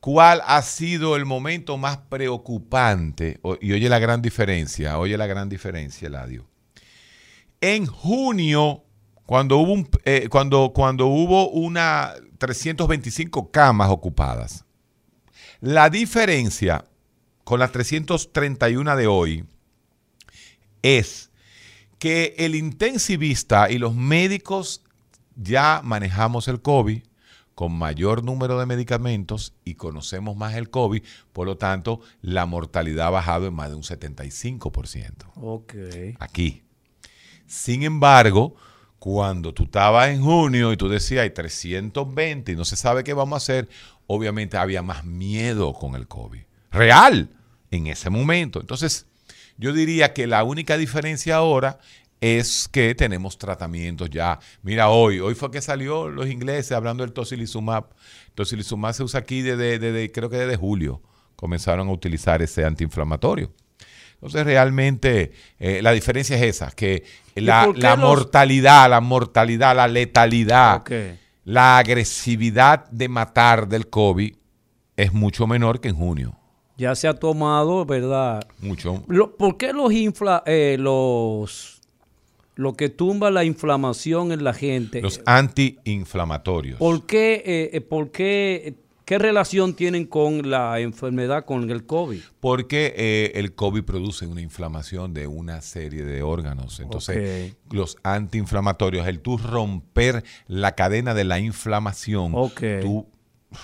¿cuál 0.01 0.43
ha 0.47 0.63
sido 0.63 1.17
el 1.17 1.25
momento 1.27 1.77
más 1.77 1.97
preocupante? 1.99 3.39
O- 3.43 3.57
Y 3.61 3.73
oye 3.73 3.89
la 3.89 3.99
gran 3.99 4.21
diferencia, 4.23 4.99
oye 4.99 5.17
la 5.17 5.27
gran 5.27 5.49
diferencia, 5.49 6.07
Eladio. 6.09 6.47
En 7.61 7.87
junio, 7.87 8.85
cuando 9.27 9.59
hubo, 9.59 9.73
un, 9.73 9.89
eh, 10.05 10.29
cuando, 10.31 10.73
cuando 10.75 11.07
hubo 11.07 11.49
una 11.51 12.13
325 12.39 13.51
camas 13.51 13.91
ocupadas, 13.91 14.64
la 15.65 15.89
diferencia 15.89 16.85
con 17.43 17.59
las 17.59 17.73
331 17.73 18.97
de 18.97 19.07
hoy 19.07 19.45
es 20.83 21.31
que 21.99 22.35
el 22.37 22.55
intensivista 22.55 23.71
y 23.71 23.79
los 23.79 23.95
médicos 23.95 24.83
ya 25.37 25.81
manejamos 25.83 26.49
el 26.49 26.61
COVID 26.61 27.03
con 27.55 27.73
mayor 27.73 28.23
número 28.25 28.59
de 28.61 28.67
medicamentos 28.67 29.55
y 29.65 29.77
conocemos 29.77 30.37
más 30.37 30.55
el 30.55 30.69
COVID, 30.69 31.03
por 31.33 31.47
lo 31.47 31.57
tanto, 31.57 32.01
la 32.21 32.45
mortalidad 32.45 33.07
ha 33.07 33.11
bajado 33.11 33.47
en 33.47 33.55
más 33.55 33.71
de 33.71 33.77
un 33.77 33.85
75% 33.85 35.31
Ok. 35.37 35.75
aquí. 36.19 36.63
Sin 37.47 37.85
embargo, 37.85 38.55
cuando 39.05 39.53
tú 39.53 39.65
estabas 39.65 40.09
en 40.09 40.23
junio 40.23 40.73
y 40.73 40.79
tú 40.79 40.89
decías 40.89 41.25
hay 41.25 41.29
320 41.29 42.53
y 42.53 42.57
no 42.57 42.65
se 42.65 42.75
sabe 42.75 43.05
qué 43.05 43.13
vamos 43.13 43.35
a 43.35 43.37
hacer, 43.37 43.69
obviamente 44.07 44.57
había 44.57 44.81
más 44.81 45.05
miedo 45.05 45.75
con 45.75 45.95
el 45.95 46.09
COVID. 46.09 46.41
Real, 46.71 47.29
en 47.71 47.89
ese 47.89 48.09
momento. 48.09 48.63
Entonces, 48.63 49.05
yo 49.59 49.75
diría 49.75 50.15
que 50.15 50.27
la 50.27 50.43
única 50.43 50.79
diferencia 50.79 51.37
ahora 51.37 51.81
es 52.23 52.67
que 52.67 52.95
tenemos 52.95 53.37
tratamientos 53.37 54.09
ya. 54.09 54.41
Mira, 54.63 54.89
hoy, 54.89 55.21
hoy 55.21 55.35
fue 55.35 55.51
que 55.51 55.61
salió 55.61 56.09
los 56.09 56.27
ingleses 56.31 56.73
hablando 56.73 57.05
del 57.05 57.13
tocilizumab. 57.13 57.91
Tocilizumab 58.35 58.95
se 58.95 59.03
usa 59.03 59.21
aquí 59.21 59.43
desde, 59.43 60.13
creo 60.13 60.31
que 60.31 60.39
desde 60.39 60.57
julio. 60.57 61.03
Comenzaron 61.37 61.89
a 61.89 61.93
utilizar 61.93 62.41
ese 62.41 62.65
antiinflamatorio. 62.65 63.53
Entonces, 64.25 64.45
realmente 64.45 65.33
eh, 65.59 65.81
la 65.83 65.93
diferencia 65.93 66.37
es 66.37 66.43
esa, 66.43 66.71
que 66.71 67.05
la, 67.35 67.67
los- 67.67 67.99
mortalidad, 67.99 68.89
la 68.89 69.01
mortalidad, 69.01 69.77
la 69.77 69.87
letalidad, 69.89 70.83
la 71.45 71.79
agresividad 71.79 72.89
de 72.91 73.09
matar 73.09 73.69
del 73.69 73.89
COVID 73.89 74.35
es 74.97 75.13
mucho 75.13 75.47
menor 75.47 75.81
que 75.81 75.89
en 75.89 75.97
junio. 75.97 76.39
Ya 76.77 76.95
se 76.95 77.07
ha 77.07 77.15
tomado, 77.15 77.85
¿verdad? 77.85 78.43
Mucho. 78.61 79.05
Lo- 79.09 79.37
¿Por 79.37 79.57
qué 79.57 79.73
los 79.73 79.93
infla, 79.93 80.43
eh, 80.47 80.77
los 80.79 81.81
lo 82.57 82.75
que 82.75 82.89
tumba 82.89 83.31
la 83.31 83.45
inflamación 83.45 84.31
en 84.33 84.43
la 84.45 84.55
gente? 84.55 85.03
Los 85.03 85.21
antiinflamatorios. 85.27 86.79
¿Por 86.79 87.05
qué, 87.07 87.71
eh, 87.73 87.81
por 87.81 88.11
qué, 88.11 88.75
qué 89.05 89.19
relación 89.19 89.75
tienen 89.75 90.07
con 90.07 90.51
la 90.51 90.81
enfermedad, 90.81 91.45
con 91.45 91.71
el 91.71 91.85
COVID? 91.87 92.21
Porque 92.41 92.95
eh, 92.97 93.33
el 93.35 93.55
COVID 93.55 93.83
produce 93.85 94.27
una 94.27 94.41
inflamación 94.41 95.15
de 95.15 95.27
una 95.27 95.61
serie 95.61 96.05
de 96.05 96.23
órganos. 96.23 96.81
Entonces, 96.81 97.55
los 97.71 97.97
antiinflamatorios, 98.03 99.07
el 99.07 99.21
tú 99.21 99.39
romper 99.39 100.25
la 100.47 100.75
cadena 100.75 101.15
de 101.15 101.25
la 101.25 101.39
inflamación, 101.39 102.33
tú 102.81 103.09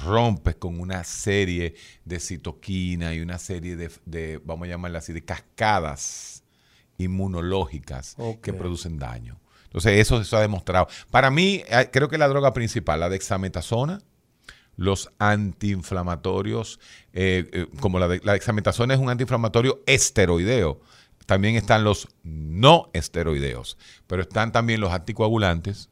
rompes 0.05 0.55
con 0.55 0.79
una 0.79 1.03
serie 1.05 1.75
de 2.05 2.21
citoquina 2.21 3.15
y 3.15 3.21
una 3.21 3.39
serie 3.39 3.77
de, 3.77 3.91
de, 4.05 4.41
vamos 4.45 4.67
a 4.67 4.71
llamarla 4.71 4.99
así, 4.99 5.13
de 5.13 5.25
cascadas 5.25 6.45
inmunológicas 6.99 8.17
que 8.43 8.53
producen 8.53 8.99
daño. 8.99 9.41
Entonces, 9.65 9.99
eso 10.01 10.23
se 10.25 10.37
ha 10.37 10.41
demostrado. 10.41 10.89
Para 11.11 11.31
mí, 11.31 11.63
eh, 11.69 11.89
creo 11.93 12.09
que 12.09 12.19
la 12.19 12.27
droga 12.29 12.53
principal, 12.53 13.01
la 13.01 13.09
dexametasona, 13.09 14.01
los 14.77 15.11
antiinflamatorios, 15.19 16.81
eh, 17.13 17.49
eh, 17.53 17.67
como 17.81 17.99
la, 17.99 18.09
de- 18.09 18.21
la 18.25 18.33
dexametasona 18.33 18.95
es 18.95 19.01
un 19.01 19.11
antiinflamatorio 19.11 19.81
esteroideo. 19.87 20.81
También 21.27 21.55
están 21.57 21.85
los 21.85 22.09
no 22.25 22.91
esteroideos, 22.93 23.79
pero 24.07 24.23
están 24.23 24.53
también 24.53 24.81
los 24.81 24.91
anticoagulantes, 24.93 25.91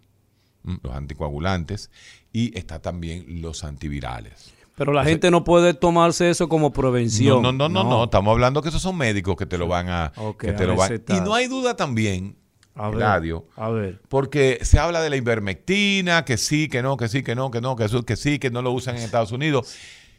mm, 0.64 0.76
los 0.82 0.94
anticoagulantes, 0.94 1.90
y 2.32 2.56
está 2.58 2.80
también 2.80 3.40
los 3.42 3.62
antivirales. 3.62 4.52
Pero 4.74 4.92
la 4.92 5.04
gente 5.04 5.30
no 5.30 5.42
puede 5.44 5.74
tomarse 5.74 6.30
eso 6.30 6.48
como 6.48 6.72
prevención. 6.72 7.42
no, 7.42 7.52
no, 7.52 7.68
no, 7.68 7.82
no, 7.84 7.90
no, 7.90 8.04
estamos 8.04 8.30
hablando 8.32 8.62
que 8.62 8.68
esos 8.68 8.80
son 8.82 8.96
médicos 8.96 9.36
que 9.36 9.44
te 9.46 9.58
lo 9.58 9.66
van 9.66 9.88
a, 9.88 10.12
que 10.38 10.52
te 10.52 10.66
lo 10.66 10.76
van-. 10.76 11.02
Y 11.16 11.20
no 11.20 11.34
hay 11.34 11.46
duda 11.48 11.74
también, 11.76 12.36
A 12.78 12.88
ver, 12.90 12.98
Eladio, 12.98 13.46
a 13.56 13.68
ver. 13.70 14.00
porque 14.08 14.58
se 14.62 14.78
habla 14.78 15.00
de 15.02 15.10
la 15.10 15.16
ivermectina, 15.16 16.24
que 16.24 16.36
sí, 16.36 16.68
que 16.68 16.80
no, 16.82 16.96
que 16.96 17.08
sí, 17.08 17.22
que 17.22 17.34
no, 17.34 17.50
que 17.50 17.60
no, 17.60 17.74
que, 17.76 17.84
eso- 17.84 18.04
que 18.04 18.16
sí, 18.16 18.38
que 18.38 18.50
no 18.50 18.62
lo 18.62 18.70
usan 18.72 18.96
en 18.96 19.02
Estados 19.02 19.32
Unidos. 19.32 19.74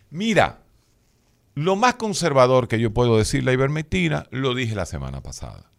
Mira, 0.10 0.60
Lo 1.56 1.76
más 1.76 1.96
conservador 1.96 2.68
que 2.70 2.80
yo 2.80 2.94
puedo 2.94 3.18
decir, 3.18 3.44
la 3.44 3.52
ivermectina, 3.52 4.28
lo 4.32 4.54
dije 4.56 4.76
la 4.76 4.86
semana 4.86 5.22
pasada. 5.22 5.70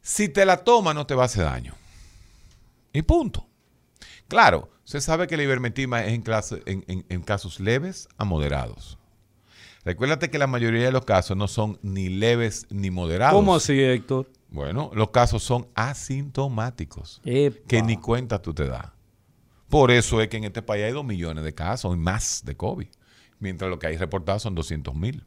Si 0.00 0.28
te 0.30 0.46
la 0.46 0.58
toma, 0.64 0.94
no 0.94 1.06
te 1.06 1.14
va 1.14 1.24
a 1.24 1.26
hacer 1.26 1.44
daño. 1.44 1.74
Y 2.94 3.02
punto. 3.02 3.46
Claro, 4.28 4.70
se 4.84 5.00
sabe 5.02 5.26
que 5.26 5.36
la 5.36 5.42
ivermectina 5.42 6.02
es 6.04 6.14
en, 6.14 6.22
clase- 6.24 6.62
en- 6.64 6.84
en- 6.88 7.04
en 7.10 7.22
casos 7.22 7.60
leves 7.60 8.08
a 8.16 8.24
moderados. 8.24 8.96
Recuérdate 9.84 10.30
que 10.30 10.38
la 10.38 10.46
mayoría 10.46 10.84
de 10.86 10.92
los 10.92 11.04
casos 11.04 11.36
no 11.36 11.46
son 11.48 11.78
ni 11.82 12.08
leves 12.08 12.66
ni 12.70 12.90
moderados. 12.90 13.34
¿Cómo 13.36 13.54
así, 13.54 13.78
Héctor? 13.78 14.28
Bueno, 14.56 14.90
los 14.94 15.10
casos 15.10 15.42
son 15.42 15.68
asintomáticos, 15.74 17.20
Epa. 17.24 17.58
que 17.68 17.82
ni 17.82 17.98
cuenta 17.98 18.40
tú 18.40 18.54
te 18.54 18.66
das. 18.66 18.86
Por 19.68 19.90
eso 19.90 20.20
es 20.22 20.28
que 20.28 20.38
en 20.38 20.44
este 20.44 20.62
país 20.62 20.84
hay 20.84 20.92
dos 20.92 21.04
millones 21.04 21.44
de 21.44 21.54
casos 21.54 21.94
y 21.94 21.98
más 21.98 22.42
de 22.44 22.56
COVID, 22.56 22.86
mientras 23.38 23.68
lo 23.70 23.78
que 23.78 23.86
hay 23.88 23.96
reportados 23.98 24.42
son 24.42 24.54
200 24.54 24.94
mil. 24.94 25.22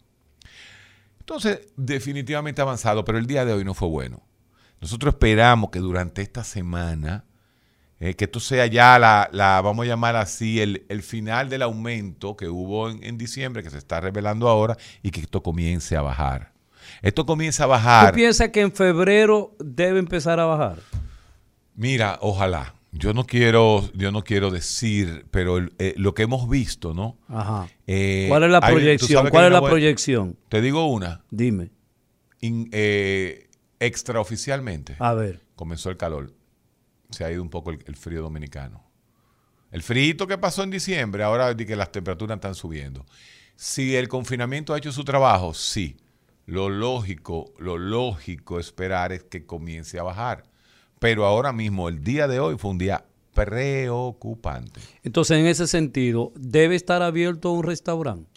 Entonces, 1.20 1.62
definitivamente 1.78 2.62
avanzado, 2.62 3.06
pero 3.06 3.18
el 3.20 3.28
día 3.28 3.46
de 3.46 3.54
hoy 3.54 3.64
no 3.64 3.74
fue 3.76 3.88
bueno. 3.88 4.24
Nosotros 4.82 5.14
esperamos 5.14 5.70
que 5.70 5.80
durante 5.80 6.24
esta 6.24 6.44
semana, 6.44 7.26
eh, 8.00 8.16
que 8.16 8.26
esto 8.26 8.40
sea 8.40 8.66
ya 8.66 8.98
la, 8.98 9.30
la- 9.32 9.62
vamos 9.62 9.86
a 9.86 9.90
llamar 9.90 10.16
así, 10.16 10.60
el, 10.60 10.86
el 10.90 11.04
final 11.04 11.50
del 11.50 11.62
aumento 11.62 12.36
que 12.36 12.48
hubo 12.48 12.90
en, 12.90 13.04
en 13.04 13.18
diciembre, 13.18 13.62
que 13.62 13.70
se 13.70 13.78
está 13.78 14.00
revelando 14.02 14.48
ahora, 14.50 14.76
y 15.04 15.12
que 15.12 15.22
esto 15.22 15.44
comience 15.44 15.96
a 15.96 16.02
bajar. 16.02 16.54
Esto 17.02 17.26
comienza 17.26 17.64
a 17.64 17.68
¿Tú 17.68 17.72
bajar. 17.72 18.14
piensas 18.14 18.50
que 18.50 18.62
en 18.62 18.72
febrero 18.72 19.56
debe 19.60 20.00
empezar 20.00 20.40
a 20.40 20.46
bajar? 20.46 20.78
Mira, 21.76 22.18
ojalá. 22.22 22.76
Yo 22.92 23.14
no 23.14 23.24
quiero, 23.26 23.88
yo 23.94 24.12
no 24.12 24.24
quiero 24.24 24.50
decir, 24.50 25.28
pero 25.30 25.58
el- 25.58 25.74
eh, 25.78 25.94
lo 25.96 26.16
que 26.16 26.24
hemos 26.24 26.50
visto, 26.50 26.94
¿no? 26.96 27.18
Ajá. 27.28 27.68
Eh, 27.86 28.26
¿Cuál 28.28 28.44
es 28.46 28.50
la 28.50 28.58
hay- 28.64 28.74
tú 28.74 28.80
proyección? 28.80 29.30
¿Cuál 29.30 29.46
es 29.46 29.52
la 29.52 29.62
proyección? 29.62 30.38
Te 30.50 30.60
digo 30.62 30.88
una. 30.88 31.24
Dime. 31.30 31.70
In- 32.42 32.68
eh, 32.72 33.48
extraoficialmente. 33.80 34.96
A 35.00 35.14
ver. 35.14 35.42
Comenzó 35.56 35.90
el 35.92 35.98
calor. 35.98 36.34
Se 37.12 37.24
ha 37.24 37.32
ido 37.32 37.42
un 37.44 37.50
poco 37.50 37.70
el, 37.72 37.80
el 37.86 37.96
frío 37.96 38.22
dominicano. 38.24 38.84
El 39.72 39.84
frío 39.84 40.26
que 40.26 40.38
pasó 40.40 40.64
en 40.64 40.72
diciembre, 40.72 41.24
ahora 41.24 41.54
di 41.54 41.66
que 41.66 41.76
las 41.76 41.92
temperaturas 41.92 42.38
están 42.38 42.56
subiendo. 42.56 43.06
Si 43.56 43.96
el 43.96 44.08
confinamiento 44.08 44.74
ha 44.74 44.80
hecho 44.80 44.92
su 44.92 45.04
trabajo, 45.04 45.54
sí. 45.54 45.96
Lo 46.50 46.70
lógico, 46.70 47.54
lo 47.60 47.78
lógico 47.78 48.60
esperar 48.60 49.12
es 49.12 49.24
que 49.24 49.46
comience 49.46 50.00
a 50.00 50.04
bajar. 50.04 50.44
Pero 51.00 51.26
ahora 51.26 51.54
mismo, 51.54 51.90
el 51.90 52.04
día 52.04 52.28
de 52.28 52.40
hoy 52.40 52.58
fue 52.58 52.72
un 52.72 52.78
día 52.80 53.06
preocupante. 53.34 54.82
Entonces, 55.04 55.38
en 55.40 55.46
ese 55.46 55.68
sentido, 55.68 56.32
¿debe 56.36 56.76
estar 56.76 57.04
abierto 57.04 57.52
un 57.52 57.64
restaurante? 57.64 58.28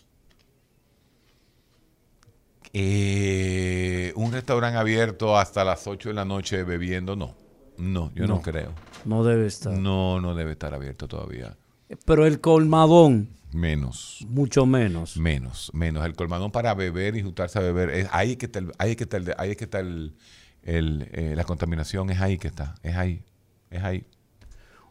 Eh, 2.75 4.13
un 4.17 4.33
restaurante 4.33 4.79
abierto 4.79 5.37
hasta 5.37 5.65
las 5.65 5.87
8 5.87 6.11
de 6.11 6.15
la 6.15 6.25
noche 6.25 6.63
bebiendo, 6.65 7.17
no. 7.17 7.35
No, 7.79 8.13
yo 8.15 8.27
no, 8.27 8.37
No. 8.37 8.43
creo. 8.43 8.73
No 9.05 9.25
debe 9.25 9.47
estar. 9.47 9.73
No, 9.73 10.21
no 10.21 10.35
debe 10.35 10.53
estar 10.53 10.73
abierto 10.75 11.09
todavía. 11.09 11.57
Pero 12.05 12.27
el 12.27 12.41
colmadón, 12.41 13.29
Menos. 13.53 14.25
mucho 14.29 14.67
menos. 14.67 15.17
Menos, 15.17 15.71
menos. 15.75 16.05
El 16.07 16.15
colmadón 16.15 16.51
para 16.51 16.75
beber 16.75 17.17
y 17.17 17.23
juntarse 17.23 17.59
a 17.59 17.63
beber, 17.63 17.91
es 17.91 18.09
ahí 18.13 18.37
que 18.37 18.47
está, 18.47 18.59
el- 18.61 18.73
ahí 18.79 18.97
que 18.97 19.05
está, 19.05 19.17
el- 19.19 19.35
ahí 19.39 19.57
que 19.57 19.65
está 19.65 19.81
el, 19.81 20.15
el, 20.63 21.09
eh, 21.13 21.35
la 21.37 21.45
contaminación, 21.45 22.11
es 22.11 22.21
ahí 22.21 22.39
que 22.39 22.49
está, 22.49 22.75
es 22.83 22.97
ahí, 22.97 23.23
es 23.71 23.83
ahí. 23.83 24.05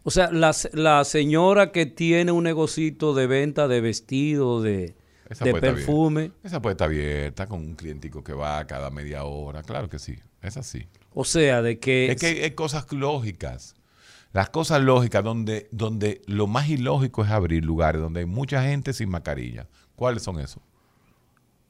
O 0.03 0.11
sea, 0.11 0.31
la, 0.31 0.51
la 0.73 1.03
señora 1.03 1.71
que 1.71 1.85
tiene 1.85 2.31
un 2.31 2.43
negocito 2.43 3.13
de 3.13 3.27
venta 3.27 3.67
de 3.67 3.81
vestido, 3.81 4.61
de, 4.61 4.95
Esa 5.29 5.45
de 5.45 5.53
perfume. 5.53 6.31
Esa 6.43 6.61
puede 6.61 6.73
estar 6.73 6.87
abierta 6.87 7.45
con 7.47 7.59
un 7.59 7.75
clientico 7.75 8.23
que 8.23 8.33
va 8.33 8.65
cada 8.65 8.89
media 8.89 9.23
hora, 9.25 9.61
claro 9.61 9.89
que 9.89 9.99
sí, 9.99 10.15
es 10.41 10.57
así. 10.57 10.87
o 11.13 11.23
sea, 11.23 11.61
de 11.61 11.77
que... 11.79 12.11
Es 12.11 12.19
que 12.19 12.43
hay 12.43 12.51
cosas 12.51 12.91
lógicas. 12.91 13.75
Las 14.33 14.49
cosas 14.49 14.81
lógicas 14.81 15.23
donde, 15.23 15.67
donde 15.71 16.21
lo 16.25 16.47
más 16.47 16.69
ilógico 16.69 17.23
es 17.23 17.31
abrir 17.31 17.65
lugares 17.65 18.01
donde 18.01 18.21
hay 18.21 18.25
mucha 18.25 18.63
gente 18.63 18.93
sin 18.93 19.09
mascarilla. 19.09 19.67
¿Cuáles 19.95 20.23
son 20.23 20.39
esos? 20.39 20.61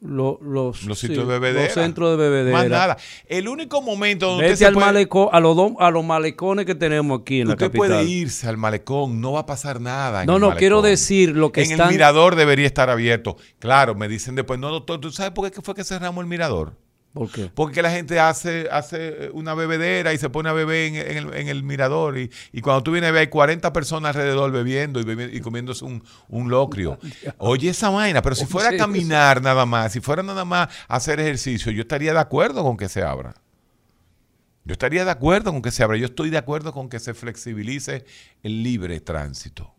lo- 0.03 0.39
los, 0.41 0.83
Los 0.85 0.97
sí, 0.97 1.07
sitios 1.07 1.27
de 1.27 1.33
bebedera. 1.37 1.65
Los 1.65 1.73
centros 1.75 2.09
de 2.11 2.17
bebedera. 2.17 2.57
Más 2.57 2.67
nada. 2.69 2.97
El 3.27 3.47
único 3.47 3.83
momento 3.83 4.29
donde 4.29 4.43
Vete 4.45 4.53
usted 4.53 4.65
al 4.65 4.73
puede- 4.73 4.85
malecón, 4.87 5.29
a 5.31 5.39
los, 5.39 5.57
a 5.79 5.91
los 5.91 6.03
malecones 6.03 6.65
que 6.65 6.73
tenemos 6.73 7.21
aquí 7.21 7.41
en 7.41 7.49
la 7.49 7.53
Usted 7.53 7.67
capital. 7.67 7.87
puede 7.87 8.03
irse 8.05 8.47
al 8.47 8.57
malecón, 8.57 9.21
no 9.21 9.33
va 9.33 9.41
a 9.41 9.45
pasar 9.45 9.79
nada. 9.79 10.21
en 10.21 10.27
No, 10.27 10.35
el 10.37 10.41
no, 10.41 10.47
malecón. 10.47 10.59
quiero 10.59 10.81
decir 10.81 11.35
lo 11.37 11.51
que 11.51 11.61
en 11.63 11.71
están... 11.73 11.89
el 11.89 11.93
mirador 11.93 12.35
debería 12.35 12.65
estar 12.65 12.89
abierto. 12.89 13.37
Claro, 13.59 13.93
me 13.93 14.07
dicen 14.07 14.33
después, 14.33 14.59
no, 14.59 14.69
doctor, 14.69 14.99
¿tú 14.99 15.11
sabes 15.11 15.33
por 15.33 15.51
qué 15.51 15.61
fue 15.61 15.75
que 15.75 15.83
cerramos 15.83 16.23
el 16.23 16.27
mirador? 16.27 16.75
¿Por 17.13 17.29
qué? 17.29 17.51
Porque 17.53 17.81
la 17.81 17.91
gente 17.91 18.19
hace, 18.21 18.69
hace 18.71 19.29
una 19.33 19.53
bebedera 19.53 20.13
y 20.13 20.17
se 20.17 20.29
pone 20.29 20.47
a 20.47 20.53
beber 20.53 20.87
en, 20.87 20.95
en 20.95 21.17
el, 21.17 21.33
en 21.33 21.47
el 21.49 21.61
mirador. 21.61 22.17
Y, 22.17 22.31
y 22.53 22.61
cuando 22.61 22.83
tú 22.83 22.91
vienes 22.93 23.09
a 23.09 23.11
ver, 23.11 23.19
hay 23.21 23.27
40 23.27 23.73
personas 23.73 24.15
alrededor 24.15 24.49
bebiendo 24.51 24.99
y, 25.01 25.03
bebi- 25.03 25.29
y 25.33 25.41
comiéndose 25.41 25.83
un, 25.83 26.01
un 26.29 26.49
locrio. 26.49 26.97
Oye, 27.37 27.69
esa 27.69 27.89
vaina, 27.89 28.21
pero 28.21 28.35
si 28.35 28.45
fuera 28.45 28.69
a 28.69 28.77
caminar 28.77 29.41
nada 29.41 29.65
más, 29.65 29.91
si 29.91 29.99
fuera 29.99 30.23
nada 30.23 30.45
más 30.45 30.69
a 30.87 30.95
hacer 30.95 31.19
ejercicio, 31.19 31.71
yo 31.73 31.81
estaría 31.81 32.13
de 32.13 32.19
acuerdo 32.19 32.63
con 32.63 32.77
que 32.77 32.87
se 32.87 33.03
abra. 33.03 33.33
Yo 34.63 34.73
estaría 34.73 35.03
de 35.03 35.11
acuerdo 35.11 35.51
con 35.51 35.61
que 35.61 35.71
se 35.71 35.83
abra. 35.83 35.97
Yo 35.97 36.05
estoy 36.05 36.29
de 36.29 36.37
acuerdo 36.37 36.71
con 36.71 36.87
que 36.87 36.99
se 36.99 37.13
flexibilice 37.13 38.05
el 38.43 38.63
libre 38.63 39.01
tránsito. 39.01 39.73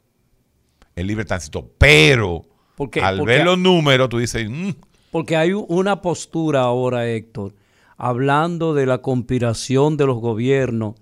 El 0.97 1.07
libre 1.07 1.25
tránsito. 1.25 1.71
Pero 1.79 2.45
¿Por 2.77 2.91
qué? 2.91 3.01
al 3.01 3.19
Porque- 3.19 3.33
ver 3.37 3.45
los 3.47 3.59
números, 3.59 4.09
tú 4.11 4.19
dices, 4.19 4.51
"Mm, 4.51 4.71
Porque 5.13 5.37
hay 5.37 5.53
una 5.53 6.01
postura 6.03 6.63
ahora, 6.63 7.07
Héctor, 7.07 7.55
hablando 7.99 8.73
de 8.75 8.87
la 8.87 8.99
conspiración 9.03 9.97
de 9.99 10.07
los 10.07 10.17
gobiernos, 10.19 10.95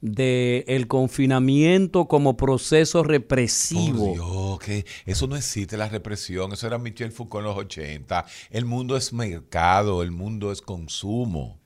de 0.00 0.64
el 0.66 0.88
confinamiento 0.88 2.06
como 2.08 2.36
proceso 2.36 3.04
represivo. 3.04 4.12
Dios, 4.14 4.58
que 4.58 4.84
eso 5.06 5.28
no 5.28 5.36
existe 5.36 5.76
la 5.76 5.88
represión. 5.88 6.52
Eso 6.52 6.66
era 6.66 6.76
Michel 6.78 7.12
Foucault 7.12 7.42
en 7.44 7.48
los 7.54 7.56
80. 7.56 8.26
El 8.50 8.64
mundo 8.64 8.96
es 8.96 9.12
mercado, 9.12 10.02
el 10.02 10.10
mundo 10.10 10.50
es 10.50 10.60
consumo. 10.60 11.60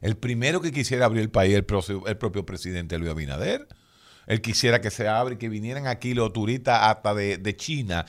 El 0.00 0.16
primero 0.16 0.62
que 0.62 0.72
quisiera 0.72 1.04
abrir 1.04 1.20
el 1.22 1.30
país, 1.30 1.54
el, 1.54 1.66
propio- 1.66 2.06
el 2.06 2.16
propio 2.16 2.46
presidente 2.46 2.96
Luis 2.98 3.10
Abinader. 3.10 3.68
Él 4.26 4.40
quisiera 4.40 4.80
que 4.80 4.90
se 4.90 5.06
abra 5.06 5.34
y 5.34 5.36
que 5.36 5.50
vinieran 5.50 5.86
aquí 5.86 6.14
los 6.14 6.32
turistas 6.32 6.78
hasta 6.84 7.12
de, 7.14 7.36
de 7.36 7.54
China. 7.54 8.06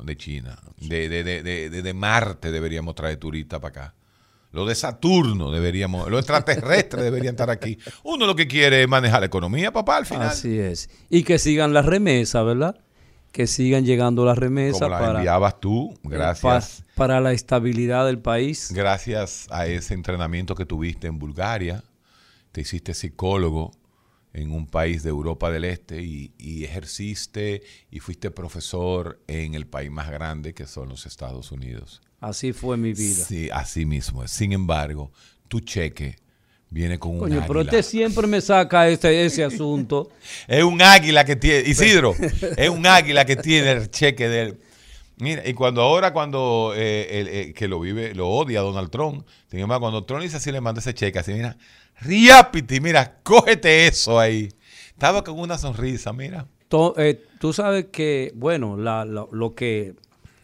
De 0.00 0.16
China. 0.16 0.58
De, 0.78 1.08
de, 1.08 1.22
de, 1.24 1.42
de, 1.42 1.82
de- 1.82 1.94
Marte 1.94 2.50
deberíamos 2.50 2.94
traer 2.94 3.16
turistas 3.18 3.60
para 3.60 3.68
acá. 3.82 3.94
Los 4.50 4.68
de 4.68 4.74
Saturno 4.74 5.50
deberíamos, 5.50 6.10
los 6.10 6.18
extraterrestres 6.20 7.02
deberían 7.04 7.34
estar 7.34 7.48
aquí. 7.50 7.78
Uno 8.02 8.26
lo 8.26 8.34
que 8.36 8.46
quiere 8.46 8.82
es 8.82 8.88
manejar 8.88 9.20
la 9.20 9.26
economía, 9.26 9.72
papá, 9.72 9.96
al 9.98 10.06
final. 10.06 10.28
Así 10.28 10.58
es. 10.58 10.90
Y 11.08 11.22
que 11.22 11.38
sigan 11.38 11.72
las 11.72 11.86
remesas, 11.86 12.44
¿verdad? 12.44 12.78
Que 13.30 13.46
sigan 13.46 13.84
llegando 13.86 14.26
las 14.26 14.36
remesas 14.36 14.80
Como 14.80 14.90
la 14.90 14.98
para, 14.98 15.18
enviabas 15.20 15.58
tú, 15.60 15.98
gracias. 16.02 16.82
pa- 16.82 16.92
para 16.96 17.20
la 17.20 17.32
estabilidad 17.32 18.04
del 18.04 18.18
país. 18.18 18.70
Gracias 18.74 19.46
a 19.50 19.66
ese 19.66 19.94
entrenamiento 19.94 20.54
que 20.54 20.66
tuviste 20.66 21.06
en 21.06 21.18
Bulgaria, 21.18 21.82
te 22.50 22.60
hiciste 22.60 22.92
psicólogo 22.92 23.72
en 24.32 24.50
un 24.52 24.66
país 24.66 25.02
de 25.02 25.10
Europa 25.10 25.50
del 25.50 25.64
Este 25.64 26.02
y, 26.02 26.32
y 26.38 26.64
ejerciste 26.64 27.62
y 27.90 28.00
fuiste 28.00 28.30
profesor 28.30 29.20
en 29.26 29.54
el 29.54 29.66
país 29.66 29.90
más 29.90 30.10
grande 30.10 30.54
que 30.54 30.66
son 30.66 30.88
los 30.88 31.06
Estados 31.06 31.52
Unidos. 31.52 32.00
Así 32.20 32.52
fue 32.52 32.76
mi 32.76 32.92
vida. 32.92 33.24
Sí, 33.24 33.48
así 33.52 33.84
mismo 33.84 34.22
es. 34.22 34.30
Sin 34.30 34.52
embargo, 34.52 35.12
tu 35.48 35.60
cheque 35.60 36.16
viene 36.70 36.98
con 36.98 37.12
un 37.12 37.18
Coño, 37.18 37.44
pero 37.46 37.60
águila. 37.60 37.78
este 37.78 37.82
siempre 37.82 38.26
me 38.26 38.40
saca 38.40 38.88
ese, 38.88 39.24
ese 39.26 39.44
asunto. 39.44 40.10
Es 40.48 40.62
un 40.62 40.80
águila 40.80 41.24
que 41.24 41.36
tiene, 41.36 41.68
Isidro, 41.68 42.14
es 42.56 42.70
un 42.70 42.86
águila 42.86 43.24
que 43.24 43.36
tiene 43.36 43.72
el 43.72 43.90
cheque 43.90 44.28
de 44.28 44.42
él. 44.42 44.58
Mira, 45.18 45.46
y 45.46 45.52
cuando 45.52 45.82
ahora, 45.82 46.12
cuando 46.12 46.72
eh, 46.74 47.20
el, 47.20 47.28
eh, 47.28 47.54
que 47.54 47.68
lo 47.68 47.78
vive, 47.78 48.14
lo 48.14 48.28
odia 48.28 48.60
Donald 48.60 48.90
Trump, 48.90 49.26
sin 49.50 49.60
embargo, 49.60 49.82
cuando 49.82 50.04
Trump 50.04 50.22
dice 50.22 50.38
así, 50.38 50.50
le 50.50 50.60
manda 50.60 50.80
ese 50.80 50.94
cheque, 50.94 51.18
así, 51.18 51.32
mira, 51.32 51.56
riápiti, 52.04 52.80
mira, 52.80 53.18
cógete 53.22 53.86
eso 53.86 54.18
ahí. 54.18 54.48
Estaba 54.88 55.22
con 55.24 55.38
una 55.38 55.58
sonrisa, 55.58 56.12
mira. 56.12 56.46
Eh, 56.96 57.20
tú 57.38 57.52
sabes 57.52 57.86
que, 57.92 58.32
bueno, 58.34 58.76
la- 58.76 59.04
la- 59.04 59.26
lo 59.30 59.54
que 59.54 59.94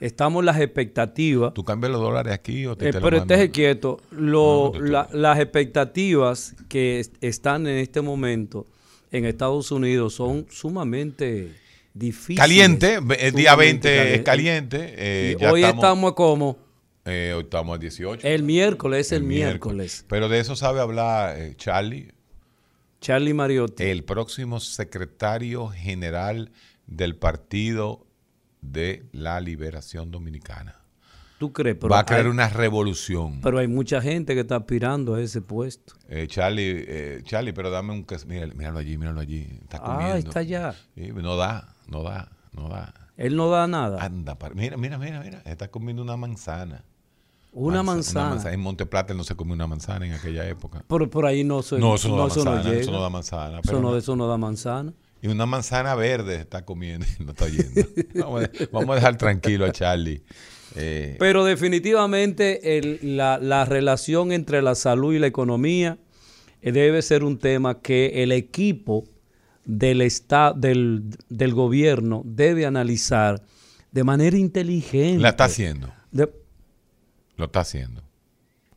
estamos 0.00 0.44
las 0.44 0.60
expectativas. 0.60 1.54
¿Tú 1.54 1.64
cambias 1.64 1.90
los 1.92 2.00
dólares 2.02 2.32
aquí 2.34 2.66
o 2.66 2.76
te, 2.76 2.88
Eh, 2.88 2.92
te 2.92 3.00
pero 3.00 3.16
estés 3.16 3.50
quieto. 3.50 3.98
Lo- 4.10 4.72
No, 4.74 4.80
la- 4.80 5.08
las 5.12 5.38
expectativas 5.38 6.54
que 6.68 7.00
est- 7.00 7.14
están 7.22 7.66
en 7.66 7.78
este 7.78 8.00
momento 8.02 8.66
en 9.10 9.24
Estados 9.24 9.70
Unidos 9.70 10.14
son 10.14 10.46
sumamente 10.50 11.54
difíciles. 11.94 12.38
Caliente, 12.40 12.94
el 12.96 13.32
día 13.34 13.52
Sumamente 13.52 13.88
20 13.88 14.02
es 14.14 14.22
cali- 14.22 14.24
caliente. 14.24 14.94
eh, 14.98 15.34
Y 15.36 15.40
ya 15.40 15.50
hoy 15.52 15.64
estamos, 15.64 16.12
como 16.12 16.58
eh, 17.08 17.32
hoy 17.34 17.42
estamos 17.44 17.76
a 17.76 17.78
18. 17.78 18.26
el 18.26 18.42
miércoles, 18.42 19.06
es 19.06 19.12
el, 19.12 19.22
El 19.22 19.28
miércoles. 19.28 20.04
Pero 20.08 20.28
de 20.28 20.40
eso 20.40 20.54
sabe 20.56 20.80
hablar 20.80 21.38
eh, 21.38 21.54
Charlie. 21.56 22.12
Charlie 23.00 23.34
Mariotti. 23.34 23.84
El 23.84 24.04
próximo 24.04 24.60
secretario 24.60 25.68
general 25.68 26.50
del 26.86 27.16
Partido 27.16 28.06
de 28.60 29.04
la 29.12 29.40
Liberación 29.40 30.10
Dominicana. 30.10 30.74
¿Tú 31.38 31.52
crees? 31.52 31.76
Pero 31.80 31.90
Va 31.90 32.00
a 32.00 32.04
crear 32.04 32.24
hay- 32.24 32.30
una 32.30 32.48
revolución. 32.48 33.40
Pero 33.42 33.58
hay 33.58 33.68
mucha 33.68 34.00
gente 34.02 34.34
que 34.34 34.40
está 34.40 34.56
aspirando 34.56 35.14
a 35.14 35.20
ese 35.22 35.40
puesto. 35.40 35.94
Eh, 36.08 36.26
Charlie, 36.26 36.84
eh, 36.88 37.20
Charlie, 37.22 37.52
pero 37.52 37.70
dame 37.70 37.92
un... 37.92 38.04
míralo 38.56 38.78
allí, 38.80 38.98
míralo 38.98 39.20
allí. 39.20 39.46
Está 39.62 39.76
Ah, 39.80 39.94
comiendo. 39.98 40.16
está 40.28 40.40
allá. 40.40 40.74
Sí, 40.96 41.12
no 41.14 41.36
da, 41.36 41.76
no 41.86 42.02
da, 42.02 42.32
no 42.52 42.68
da. 42.68 42.92
Él 43.16 43.36
no 43.36 43.48
da 43.50 43.68
nada. 43.68 44.02
Anda, 44.04 44.36
mira, 44.54 44.76
mira, 44.76 44.98
mira, 44.98 45.20
mira. 45.20 45.42
Está 45.44 45.68
comiendo 45.68 46.02
una 46.02 46.16
manzana. 46.16 46.84
Una 47.52 47.82
Manza- 47.82 48.28
manzana. 48.30 48.52
En 48.54 48.60
Monte 48.60 48.86
Plata 48.86 49.12
él 49.12 49.16
no 49.16 49.24
se 49.24 49.34
come 49.34 49.52
una 49.52 49.66
manzana 49.66 50.06
en 50.06 50.12
aquella 50.12 50.46
época. 50.48 50.84
Por, 50.86 51.08
por 51.10 51.26
ahí 51.26 51.44
no, 51.44 51.62
se- 51.62 51.78
No, 51.78 51.94
eso 51.96 52.08
no 52.08 52.16
da 52.16 52.22
manzana, 52.26 52.62
llega. 52.62 52.80
eso 52.80 52.90
no 52.92 53.00
da 53.00 53.10
manzana, 53.10 53.58
Eso 53.60 53.62
pero 53.64 53.80
no, 53.80 53.90
no. 53.92 53.96
eso 53.96 54.16
no 54.16 54.28
da 54.28 54.36
manzana. 54.36 54.92
Y 55.20 55.26
una 55.28 55.46
manzana 55.46 55.94
verde 55.96 56.36
está 56.36 56.64
comiendo, 56.64 57.04
no 57.20 57.30
está 57.32 57.46
oyendo. 57.46 57.80
vamos, 58.14 58.44
a, 58.44 58.50
vamos 58.70 58.90
a 58.90 58.94
dejar 58.96 59.16
tranquilo 59.16 59.64
a 59.64 59.72
Charlie. 59.72 60.22
Eh, 60.76 61.16
Pero 61.18 61.44
definitivamente 61.44 62.78
el- 62.78 63.16
la, 63.16 63.38
la 63.38 63.64
relación 63.64 64.30
entre 64.32 64.62
la 64.62 64.74
salud 64.74 65.14
y 65.14 65.18
la 65.18 65.26
economía 65.26 65.98
eh, 66.60 66.72
debe 66.72 67.00
ser 67.02 67.24
un 67.24 67.38
tema 67.38 67.80
que 67.80 68.22
el 68.22 68.30
equipo 68.32 69.04
del, 69.64 70.02
esta- 70.02 70.52
del, 70.52 71.04
del 71.28 71.54
gobierno 71.54 72.22
debe 72.24 72.66
analizar 72.66 73.42
de 73.90 74.04
manera 74.04 74.36
inteligente. 74.36 75.20
la 75.22 75.30
está 75.30 75.44
haciendo. 75.44 75.88
De- 76.12 76.30
Lo 77.38 77.46
está 77.46 77.60
haciendo. 77.60 78.02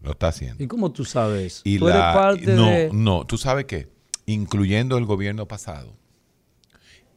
Lo 0.02 0.12
está 0.12 0.30
haciendo. 0.30 0.64
¿Y 0.64 0.68
cómo 0.68 0.92
tú 0.94 1.04
sabes? 1.04 1.62
Y 1.66 1.78
tú 1.78 1.90
eres 1.90 2.00
la- 2.00 2.14
parte 2.14 2.56
no, 2.56 2.66
de... 2.68 2.90
no, 2.94 3.26
tú 3.26 3.38
sabes 3.38 3.66
qué, 3.66 3.90
incluyendo 4.26 4.98
el 4.98 5.06
gobierno 5.06 5.48
pasado, 5.48 5.94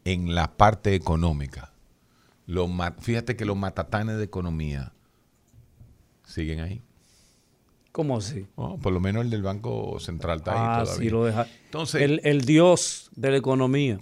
en 0.05 0.35
la 0.35 0.57
parte 0.57 0.95
económica, 0.95 1.73
los 2.47 2.69
fíjate 3.01 3.37
que 3.37 3.45
los 3.47 3.57
matatanes 3.57 4.16
de 4.19 4.25
economía 4.25 4.93
siguen 6.27 6.61
ahí. 6.61 6.83
¿Cómo 7.93 8.16
así? 8.19 8.47
Oh, 8.57 8.77
por 8.77 8.93
lo 8.93 8.99
menos 9.01 9.25
el 9.25 9.31
del 9.31 9.43
Banco 9.43 9.99
Central 10.01 10.39
está 10.39 10.53
ahí 10.53 10.59
Ah, 10.61 10.83
todavía. 10.85 11.05
sí, 11.05 11.11
lo 11.11 11.25
deja. 11.25 11.47
Entonces, 11.66 12.03
el, 12.03 12.21
el 12.25 12.41
dios 12.45 13.09
de 13.15 13.31
la 13.31 13.37
economía. 13.37 14.01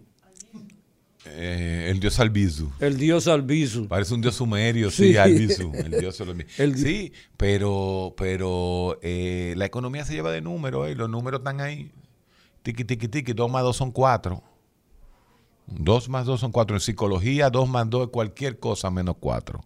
Eh, 1.26 1.88
el 1.90 2.00
dios 2.00 2.18
Albizu. 2.20 2.70
El 2.80 2.96
dios 2.98 3.28
Albizu. 3.28 3.86
Parece 3.88 4.14
un 4.14 4.20
dios 4.20 4.34
sumerio, 4.34 4.90
sí, 4.90 5.12
Sí. 5.12 5.16
Albizu. 5.16 5.72
El 5.74 5.90
dios. 6.00 6.20
El 6.58 6.74
di- 6.74 6.82
sí, 6.82 7.12
pero, 7.36 8.14
pero 8.16 8.98
eh, 9.02 9.54
la 9.56 9.64
economía 9.66 10.04
se 10.04 10.14
lleva 10.14 10.32
de 10.32 10.40
números, 10.40 10.88
eh, 10.88 10.94
los 10.94 11.08
números 11.08 11.40
están 11.40 11.60
ahí. 11.60 11.90
Tiki, 12.62 12.84
tiki, 12.84 13.08
tiki, 13.08 13.32
dos 13.32 13.50
más 13.50 13.62
dos 13.62 13.76
son 13.76 13.90
cuatro. 13.90 14.42
Dos 15.66 16.08
más 16.08 16.26
dos 16.26 16.40
son 16.40 16.52
cuatro. 16.52 16.76
En 16.76 16.80
psicología, 16.80 17.50
dos 17.50 17.68
más 17.68 17.88
dos 17.88 18.04
es 18.04 18.08
cualquier 18.10 18.58
cosa 18.58 18.90
menos 18.90 19.16
cuatro. 19.18 19.64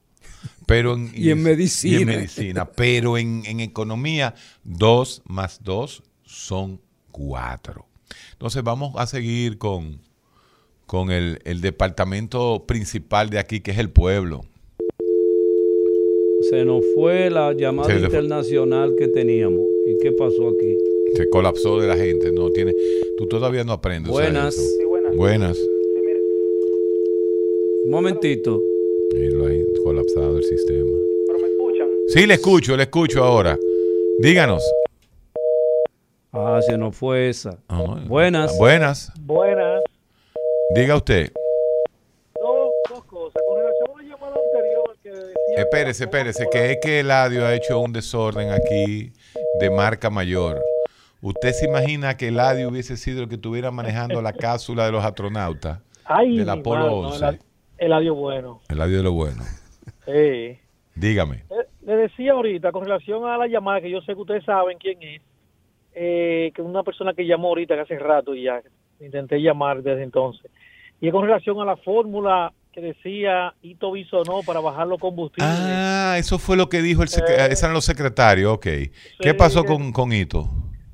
Pero 0.67 0.95
en, 0.95 1.11
Y 1.15 1.31
en 1.31 1.43
medicina. 1.43 1.99
y 1.99 2.03
en 2.03 2.09
medicina. 2.09 2.65
Pero 2.67 3.19
en, 3.19 3.43
en 3.47 3.61
economía, 3.61 4.35
dos 4.65 5.23
más 5.27 5.61
dos 5.63 6.03
son 6.25 6.81
cuatro. 7.11 7.87
Entonces 8.33 8.63
vamos 8.63 8.95
a 8.97 9.07
seguir 9.07 9.59
con, 9.59 10.01
con 10.87 11.11
el, 11.11 11.39
el 11.45 11.61
departamento 11.61 12.65
principal 12.67 13.31
de 13.31 13.39
aquí, 13.39 13.61
que 13.61 13.73
es 13.73 13.79
el 13.79 13.91
pueblo. 13.91 14.43
Se 16.51 16.65
nos 16.65 16.85
fue 16.95 17.29
la 17.29 17.53
llamada 17.55 17.89
Se 17.89 18.05
internacional 18.05 18.95
que 18.97 19.09
teníamos. 19.09 19.67
¿Y 19.87 19.99
qué 19.99 20.13
pasó 20.13 20.49
aquí? 20.49 20.77
Se 21.15 21.29
colapsó 21.29 21.81
de 21.81 21.89
la 21.89 21.97
gente. 21.97 22.31
No 22.31 22.51
tiene, 22.51 22.75
tú 23.19 23.27
todavía 23.27 23.65
no 23.65 23.73
aprendes. 23.73 24.13
Buenas. 24.13 24.55
Sí, 24.55 24.85
buenas. 24.85 25.17
Buenas. 25.17 25.59
Un 27.85 27.91
momentito. 27.91 28.61
Míralo 29.15 29.47
ahí, 29.47 29.65
colapsado 29.85 30.39
el 30.39 30.45
sistema. 30.45 30.91
¿Pero 31.27 31.39
me 31.39 31.49
escuchan? 31.49 31.89
Sí, 32.09 32.27
le 32.27 32.35
escucho, 32.35 32.77
le 32.77 32.85
escucho 32.85 33.23
ahora. 33.23 33.59
Díganos. 34.21 34.63
Ah, 36.33 36.61
se 36.67 36.77
nos 36.77 36.95
fue 36.95 37.29
esa. 37.29 37.59
Ah, 37.69 38.03
Buenas. 38.07 38.57
Buenas. 38.59 39.13
Buenas. 39.21 39.76
Diga 40.75 40.97
usted. 40.97 41.33
Dos, 42.41 42.71
dos 42.91 43.05
cosas. 43.05 43.43
Con 43.47 43.59
relación 43.59 43.89
a 43.91 44.03
la 44.03 44.09
llamada 44.09 44.35
anterior 44.45 44.97
que 45.03 45.11
decía... 45.11 45.35
Espérese, 45.57 46.05
espérese, 46.05 46.47
que 46.51 46.73
es 46.73 46.79
que 46.83 47.01
Eladio 47.01 47.47
ha 47.47 47.55
hecho 47.55 47.79
un 47.81 47.93
desorden 47.93 48.51
aquí 48.51 49.13
de 49.61 49.71
marca 49.71 50.11
mayor. 50.11 50.63
¿Usted 51.23 51.53
se 51.53 51.67
imagina 51.67 52.17
que 52.17 52.29
Eladio 52.29 52.69
hubiese 52.69 52.97
sido 52.97 53.23
el 53.23 53.29
que 53.29 53.37
estuviera 53.37 53.71
manejando 53.71 54.21
la 54.21 54.33
cápsula 54.33 54.85
de 54.87 54.93
los 54.93 55.05
astronautas 55.05 55.81
Ay, 56.05 56.37
del 56.39 56.49
Apolo 56.51 56.81
madre, 56.81 56.91
no, 56.91 57.09
11? 57.09 57.27
el, 57.29 57.39
el 57.79 57.93
adiós 57.93 58.17
bueno. 58.17 58.61
Eladio 58.69 58.99
de 58.99 59.03
lo 59.03 59.13
bueno. 59.13 59.43
Sí. 60.05 60.59
Dígame. 60.95 61.45
Eh, 61.51 61.67
Le 61.85 61.97
decía 61.97 62.33
ahorita, 62.33 62.71
con 62.73 62.85
relación 62.85 63.25
a 63.27 63.37
la 63.39 63.47
llamada, 63.47 63.81
que 63.81 63.91
yo 63.91 64.01
sé 64.03 64.15
que 64.15 64.21
ustedes 64.21 64.45
saben 64.45 64.79
quién 64.79 65.03
es, 65.03 65.23
eh, 65.95 66.53
que 66.55 66.63
una 66.63 66.83
persona 66.83 67.13
que 67.15 67.27
llamó 67.27 67.49
ahorita, 67.49 67.75
que 67.75 67.81
hace 67.81 67.99
rato 67.99 68.35
y 68.35 68.45
ya 68.45 68.63
intenté 69.01 69.41
llamar 69.41 69.83
desde 69.83 70.03
entonces, 70.05 70.51
y 71.01 71.07
es 71.09 71.13
con 71.13 71.25
relación 71.25 71.61
a 71.61 71.65
la 71.65 71.77
fórmula 71.77 72.53
que 72.73 72.81
decía 72.81 73.55
Ito 73.63 73.93
Bisonó 73.93 74.43
para 74.45 74.61
bajar 74.61 74.87
los 74.87 74.99
combustibles. 74.99 75.49
Ah, 75.51 76.17
eso 76.19 76.39
fue 76.39 76.57
lo 76.57 76.69
que 76.69 76.83
dijo 76.83 77.03
el 77.03 77.09
secre- 77.09 77.31
Eh, 77.39 77.47
esos 77.51 77.63
eran 77.65 77.75
los 77.75 77.85
secretarios, 77.85 78.53
ok. 78.53 78.67
¿Qué 79.21 79.35
pasó 79.35 79.65
con, 79.65 79.93
con 79.93 80.13
Ito? 80.13 80.49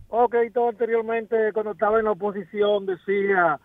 Ok, 0.08 0.34
todo 0.54 0.68
anteriormente, 0.68 1.36
cuando 1.52 1.72
estaba 1.72 1.98
en 1.98 2.04
la 2.04 2.12
oposición, 2.12 2.86
decía 2.86 3.58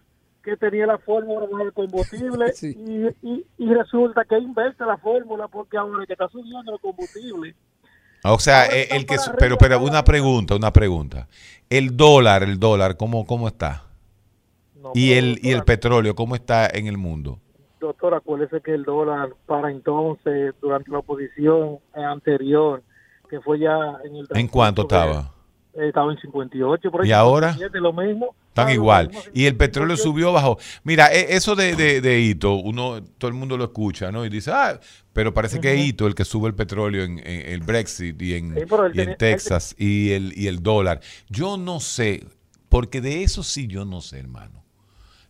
que 0.43 0.55
tenía 0.55 0.85
la 0.87 0.97
fórmula 0.97 1.41
para 1.41 1.51
bajar 1.51 1.67
el 1.67 1.73
combustible 1.73 2.45
y, 2.61 3.27
y, 3.27 3.45
y 3.57 3.73
resulta 3.73 4.23
que 4.23 4.37
invierte 4.39 4.85
la 4.85 4.97
fórmula 4.97 5.47
porque 5.49 5.77
ahora 5.77 6.05
que 6.05 6.13
está 6.13 6.27
subiendo 6.29 6.73
el 6.73 6.79
combustible. 6.79 7.53
O 8.23 8.39
sea, 8.39 8.65
eh, 8.65 8.87
el 8.91 9.05
que, 9.05 9.17
pero, 9.37 9.57
pero 9.57 9.79
una 9.79 10.03
pregunta, 10.03 10.55
una 10.55 10.73
pregunta. 10.73 11.27
El 11.69 11.95
dólar, 11.95 12.43
el 12.43 12.59
dólar, 12.59 12.97
¿cómo, 12.97 13.25
cómo 13.27 13.47
está? 13.47 13.83
Y 14.93 15.13
el 15.13 15.39
y 15.41 15.51
el 15.51 15.63
petróleo, 15.63 16.15
¿cómo 16.15 16.35
está 16.35 16.67
en 16.67 16.87
el 16.87 16.97
mundo? 16.97 17.39
Doctor, 17.79 18.15
acuérdese 18.15 18.61
que 18.61 18.73
el 18.73 18.83
dólar 18.83 19.29
para 19.45 19.71
entonces, 19.71 20.53
durante 20.61 20.89
la 20.91 20.99
oposición 20.99 21.79
anterior, 21.93 22.81
que 23.29 23.39
fue 23.41 23.59
ya 23.59 23.77
en 24.03 24.15
el... 24.15 24.27
¿En 24.33 24.47
cuánto 24.47 24.83
estaba? 24.83 25.31
eh, 25.73 25.87
estaba 25.89 26.11
en 26.11 26.17
58, 26.19 26.91
por 26.91 27.01
ahí 27.01 27.09
¿Y 27.09 27.11
ahora? 27.11 27.53
57, 27.53 27.79
lo 27.79 27.93
mismo. 27.93 28.35
Están 28.47 28.71
igual. 28.71 29.11
Y 29.33 29.45
el 29.45 29.55
petróleo 29.55 29.95
subió, 29.95 30.33
bajó. 30.33 30.57
Mira, 30.83 31.13
e- 31.13 31.35
eso 31.35 31.55
de, 31.55 31.75
de, 31.75 32.01
de 32.01 32.19
Ito, 32.21 32.55
uno, 32.55 33.03
todo 33.19 33.29
el 33.29 33.35
mundo 33.35 33.55
lo 33.55 33.65
escucha, 33.65 34.11
¿no? 34.11 34.25
Y 34.25 34.29
dice, 34.29 34.51
ah, 34.51 34.79
pero 35.13 35.31
parece 35.33 35.61
que 35.61 35.75
es 35.75 35.85
Ito 35.85 36.07
el 36.07 36.15
que 36.15 36.25
sube 36.25 36.47
el 36.47 36.55
petróleo 36.55 37.03
en, 37.03 37.19
en 37.19 37.53
el 37.53 37.59
Brexit 37.61 38.19
y 38.19 38.33
en, 38.33 38.55
Sí, 38.55 38.65
y 38.93 39.01
en 39.01 39.15
Texas 39.17 39.75
y 39.77 40.11
el, 40.13 40.33
y 40.35 40.47
el 40.47 40.63
dólar. 40.63 41.01
Yo 41.29 41.57
no 41.57 41.79
sé, 41.79 42.25
porque 42.69 42.99
de 42.99 43.21
eso 43.21 43.43
sí 43.43 43.67
yo 43.67 43.85
no 43.85 44.01
sé, 44.01 44.17
hermano. 44.19 44.63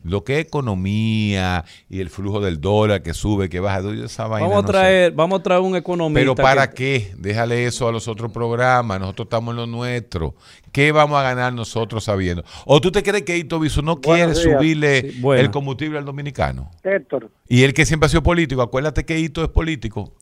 Lo 0.03 0.23
que 0.23 0.39
es 0.39 0.45
economía 0.45 1.65
y 1.89 1.99
el 1.99 2.09
flujo 2.09 2.39
del 2.39 2.61
dólar 2.61 3.01
que 3.01 3.13
sube, 3.13 3.49
que 3.49 3.59
baja, 3.59 3.81
esa 4.05 4.27
vaina 4.27 4.47
Vamos 4.47 4.59
a 4.59 4.61
no 4.61 4.67
sé. 4.67 4.71
traer, 4.73 5.11
vamos 5.11 5.39
a 5.39 5.43
traer 5.43 5.61
un 5.61 5.75
economista. 5.75 6.19
Pero 6.21 6.35
¿para 6.35 6.69
que- 6.69 6.75
qué? 7.09 7.15
Déjale 7.17 7.65
eso 7.65 7.87
a 7.87 7.91
los 7.91 8.07
otros 8.07 8.31
programas. 8.31 8.99
Nosotros 8.99 9.25
estamos 9.25 9.51
en 9.53 9.57
lo 9.57 9.65
nuestro. 9.67 10.35
¿Qué 10.71 10.91
vamos 10.91 11.17
a 11.19 11.23
ganar 11.23 11.51
nosotros 11.51 12.03
sabiendo? 12.03 12.43
¿O 12.65 12.79
tú 12.79 12.91
te 12.91 13.01
crees 13.03 13.23
que 13.23 13.37
Ito 13.37 13.59
Bisu 13.59 13.81
no 13.81 13.99
quiere 13.99 14.27
días. 14.33 14.37
subirle 14.37 15.11
Sí, 15.11 15.21
el 15.35 15.51
combustible 15.51 15.97
al 15.97 16.05
dominicano? 16.05 16.69
Héctor, 16.83 17.29
Y 17.49 17.63
él 17.63 17.73
que 17.73 17.85
siempre 17.85 18.05
ha 18.05 18.09
sido 18.09 18.23
político. 18.23 18.61
Acuérdate 18.61 19.03
que 19.03 19.19
Ito 19.19 19.43
es 19.43 19.49
político. 19.49 20.13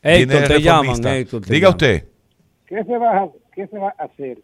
Héctor, 0.00 0.46
te 0.48 0.62
llaman. 0.62 1.04
Héctor, 1.06 1.42
te 1.42 1.52
Diga 1.52 1.68
llaman. 1.68 1.74
usted. 1.74 2.08
¿Qué 2.66 2.84
se, 2.84 2.96
va 2.98 3.18
a, 3.18 3.28
¿Qué 3.54 3.66
se 3.66 3.78
va 3.78 3.94
a 3.98 4.04
hacer 4.04 4.38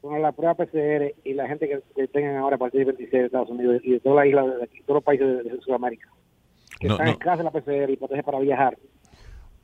con 0.00 0.20
la 0.22 0.32
prueba 0.32 0.54
PCR 0.54 1.14
y 1.24 1.34
la 1.34 1.48
gente 1.48 1.68
que, 1.68 1.80
que 1.94 2.08
tengan 2.08 2.36
ahora 2.36 2.56
a 2.56 2.58
partir 2.58 2.80
del 2.80 2.88
26 2.96 3.12
de 3.12 3.26
Estados 3.26 3.50
Unidos 3.50 3.80
y 3.82 3.92
de 3.92 4.00
todas 4.00 4.18
las 4.18 4.26
islas 4.26 4.46
de 4.46 4.66
todos 4.86 4.96
los 4.96 5.04
países 5.04 5.26
de, 5.26 5.42
de 5.50 5.60
Sudamérica? 5.60 6.08
Que 6.78 6.86
No, 6.88 6.94
están 6.94 7.06
no. 7.06 7.12
escasas 7.12 7.44
la 7.44 7.50
PCR 7.50 7.90
y 7.90 7.96
protege 7.96 8.22
para 8.22 8.38
viajar. 8.38 8.78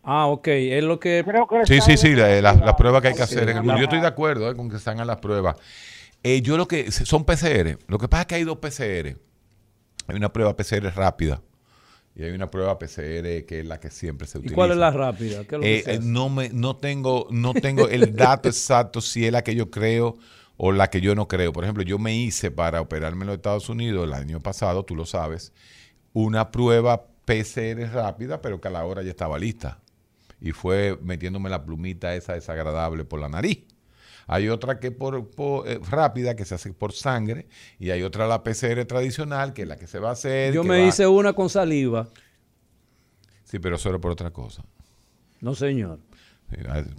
Ah, 0.03 0.27
ok. 0.27 0.49
Es 0.49 0.85
lo 0.85 0.99
que. 1.01 1.25
Sí, 1.65 1.81
sí, 1.81 1.97
sí, 1.97 2.15
la, 2.15 2.41
la- 2.43 2.53
la 2.55 2.77
prueba 2.77 3.01
que 3.01 3.09
hay 3.09 3.15
que 3.15 3.19
Sí, 3.27 3.35
hacer 3.37 3.45
en 3.45 3.51
el 3.51 3.63
mundo. 3.63 3.73
la- 3.75 3.79
Yo 3.79 3.85
estoy 3.85 4.01
de 4.01 4.07
acuerdo 4.07 4.51
eh, 4.51 4.55
con 4.57 4.69
que 4.69 4.79
se 4.79 4.91
hagan 4.91 5.07
las 5.07 5.19
pruebas. 5.19 5.57
Eh, 6.23 6.43
yo 6.43 6.57
lo 6.57 6.67
que 6.67 6.91
son 6.91 7.25
PCR. 7.25 7.79
Lo 7.87 7.99
que 7.99 8.09
pasa 8.09 8.23
es 8.23 8.27
que 8.27 8.35
hay 8.35 8.45
dos 8.45 8.59
PCR. 8.59 9.17
Hay 10.09 10.17
una 10.17 10.33
prueba 10.33 10.55
PCR 10.57 10.91
rápida 10.95 11.41
y 12.15 12.23
hay 12.23 12.33
una 12.33 12.51
prueba 12.51 12.79
PCR 12.79 13.45
que 13.47 13.61
es 13.61 13.67
la 13.67 13.81
que 13.81 13.91
siempre 13.91 14.27
se 14.27 14.39
¿Y 14.39 14.41
utiliza. 14.41 14.55
cuál 14.55 14.71
es 14.73 14.77
la 14.77 14.91
rápida? 14.91 15.45
¿Qué 15.47 15.57
es 15.57 15.61
lo 15.61 15.71
que 15.73 15.79
Eh, 15.79 15.85
eh, 15.87 15.99
no 16.01 16.29
me 16.29 16.51
no 16.51 16.77
tengo 16.77 17.27
no 17.31 17.55
tengo 17.55 17.89
el 17.89 18.15
dato 18.15 18.49
exacto 18.51 19.01
si 19.01 19.27
es 19.27 19.33
la 19.33 19.43
que 19.43 19.55
yo 19.55 19.71
creo 19.71 20.19
o 20.57 20.73
la 20.73 20.89
que 20.91 21.01
yo 21.01 21.15
no 21.15 21.27
creo. 21.29 21.53
Por 21.53 21.65
ejemplo, 21.65 21.83
yo 21.83 21.99
me 21.99 22.17
hice 22.17 22.51
para 22.51 22.81
operarme 22.81 23.23
en 23.23 23.29
los 23.29 23.37
Estados 23.37 23.69
Unidos 23.69 24.07
el 24.07 24.15
año 24.15 24.41
pasado, 24.41 24.85
tú 24.85 24.95
lo 24.97 25.07
sabes, 25.07 25.53
una 26.13 26.51
prueba 26.53 27.07
PCR 27.25 27.91
rápida, 27.93 28.41
pero 28.41 28.61
que 28.61 28.69
a 28.69 28.71
la 28.71 28.85
hora 28.85 29.03
ya 29.03 29.11
estaba 29.11 29.39
lista. 29.39 29.81
Y 30.41 30.53
fue 30.53 30.99
metiéndome 31.03 31.51
la 31.51 31.65
plumita 31.65 32.15
esa 32.15 32.35
desagradable 32.35 33.05
por 33.05 33.21
la 33.21 33.29
nariz. 33.29 33.65
Hay 34.27 34.49
otra 34.49 34.79
que 34.81 34.91
por, 34.91 35.31
por, 35.31 35.69
eh, 35.69 35.79
rápida 35.91 36.35
que 36.37 36.45
se 36.45 36.55
hace 36.55 36.73
por 36.73 36.93
sangre 36.93 37.47
y 37.79 37.91
hay 37.91 38.03
otra 38.03 38.27
la 38.27 38.43
PCR 38.43 38.85
tradicional 38.87 39.53
que 39.53 39.63
es 39.63 39.69
la 39.69 39.77
que 39.77 39.87
se 39.87 39.99
va 39.99 40.11
a 40.11 40.13
hacer. 40.13 40.53
Yo 40.55 40.63
que 40.63 40.69
me 40.69 40.81
va- 40.81 40.87
hice 40.87 41.07
una 41.07 41.33
con 41.33 41.49
saliva. 41.51 42.09
Sí, 43.45 43.59
pero 43.59 43.77
era 43.77 43.99
por 43.99 44.11
otra 44.13 44.31
cosa. 44.31 44.65
No, 45.41 45.55
señor. 45.55 46.01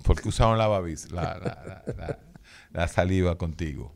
¿Por 0.03 0.21
qué 0.21 0.29
usaron 0.29 0.57
la, 0.57 0.67
babis, 0.67 1.11
la, 1.11 1.21
la, 1.39 1.83
la, 1.97 2.19
la 2.71 2.87
saliva 2.87 3.37
contigo? 3.37 3.93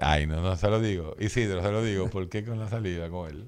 Ay, 0.00 0.26
no, 0.26 0.40
no 0.40 0.56
se 0.56 0.68
lo 0.68 0.80
digo. 0.80 1.14
Isidro, 1.18 1.62
se 1.62 1.70
lo 1.70 1.82
digo. 1.82 2.08
¿Por 2.10 2.28
qué 2.28 2.44
con 2.44 2.58
la 2.58 2.68
saliva 2.68 3.08
con 3.08 3.28
él? 3.30 3.44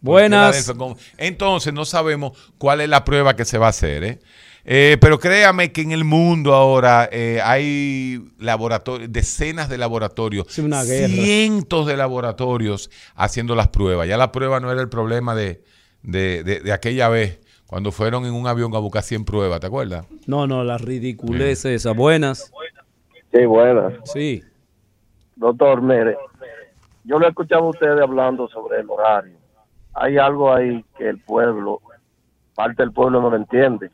Buenas. 0.00 0.70
Entonces 1.16 1.72
no 1.72 1.84
sabemos 1.84 2.52
cuál 2.58 2.80
es 2.80 2.88
la 2.88 3.04
prueba 3.04 3.36
que 3.36 3.44
se 3.44 3.58
va 3.58 3.66
a 3.66 3.70
hacer. 3.70 4.04
¿eh? 4.04 4.18
Eh, 4.66 4.96
pero 5.00 5.18
créame 5.18 5.72
que 5.72 5.82
en 5.82 5.92
el 5.92 6.04
mundo 6.04 6.54
ahora 6.54 7.08
eh, 7.12 7.40
hay 7.42 8.24
laboratorios, 8.38 9.12
decenas 9.12 9.68
de 9.68 9.76
laboratorios, 9.76 10.46
cientos 10.48 11.86
de 11.86 11.96
laboratorios 11.96 12.90
haciendo 13.14 13.54
las 13.54 13.68
pruebas. 13.68 14.08
Ya 14.08 14.16
la 14.16 14.32
prueba 14.32 14.60
no 14.60 14.72
era 14.72 14.80
el 14.80 14.88
problema 14.88 15.34
de, 15.34 15.62
de, 16.02 16.42
de, 16.42 16.72
aquella 16.72 17.08
vez 17.10 17.40
cuando 17.66 17.92
fueron 17.92 18.24
en 18.24 18.32
un 18.32 18.46
avión 18.46 18.74
a 18.74 18.78
buscar 18.78 19.02
100 19.02 19.24
pruebas, 19.26 19.60
¿te 19.60 19.66
acuerdas? 19.66 20.06
No, 20.26 20.46
no, 20.46 20.64
las 20.64 20.80
ridiculeces 20.80 21.66
esas. 21.66 21.94
Buenas. 21.94 22.50
Sí, 23.32 23.44
buenas. 23.44 23.94
Sí. 24.04 24.42
Doctor, 25.36 25.82
mire, 25.82 26.16
yo 27.04 27.18
lo 27.18 27.26
he 27.26 27.28
escuchado 27.28 27.64
a 27.64 27.70
ustedes 27.70 28.00
hablando 28.00 28.48
sobre 28.48 28.80
el 28.80 28.88
horario. 28.88 29.36
Hay 29.92 30.16
algo 30.16 30.52
ahí 30.52 30.84
que 30.96 31.08
el 31.08 31.18
pueblo, 31.18 31.80
parte 32.54 32.82
del 32.82 32.92
pueblo 32.92 33.20
no 33.20 33.30
lo 33.30 33.36
entiende. 33.36 33.90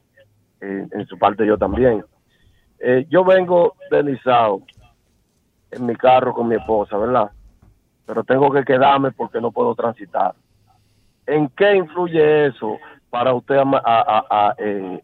Eh, 0.60 0.86
en 0.90 1.06
su 1.06 1.18
parte 1.18 1.46
yo 1.46 1.56
también. 1.56 2.04
Eh, 2.78 3.06
yo 3.08 3.24
vengo 3.24 3.76
de 3.90 4.02
Nizao 4.02 4.62
en 5.70 5.86
mi 5.86 5.96
carro 5.96 6.34
con 6.34 6.48
mi 6.48 6.56
esposa, 6.56 6.96
¿verdad? 6.96 7.30
Pero 8.06 8.24
tengo 8.24 8.50
que 8.50 8.64
quedarme 8.64 9.12
porque 9.12 9.40
no 9.40 9.50
puedo 9.50 9.74
transitar. 9.74 10.34
¿En 11.26 11.48
qué 11.50 11.76
influye 11.76 12.46
eso 12.46 12.78
para 13.08 13.32
usted 13.34 13.56
a, 13.58 14.54
eh, 14.58 15.00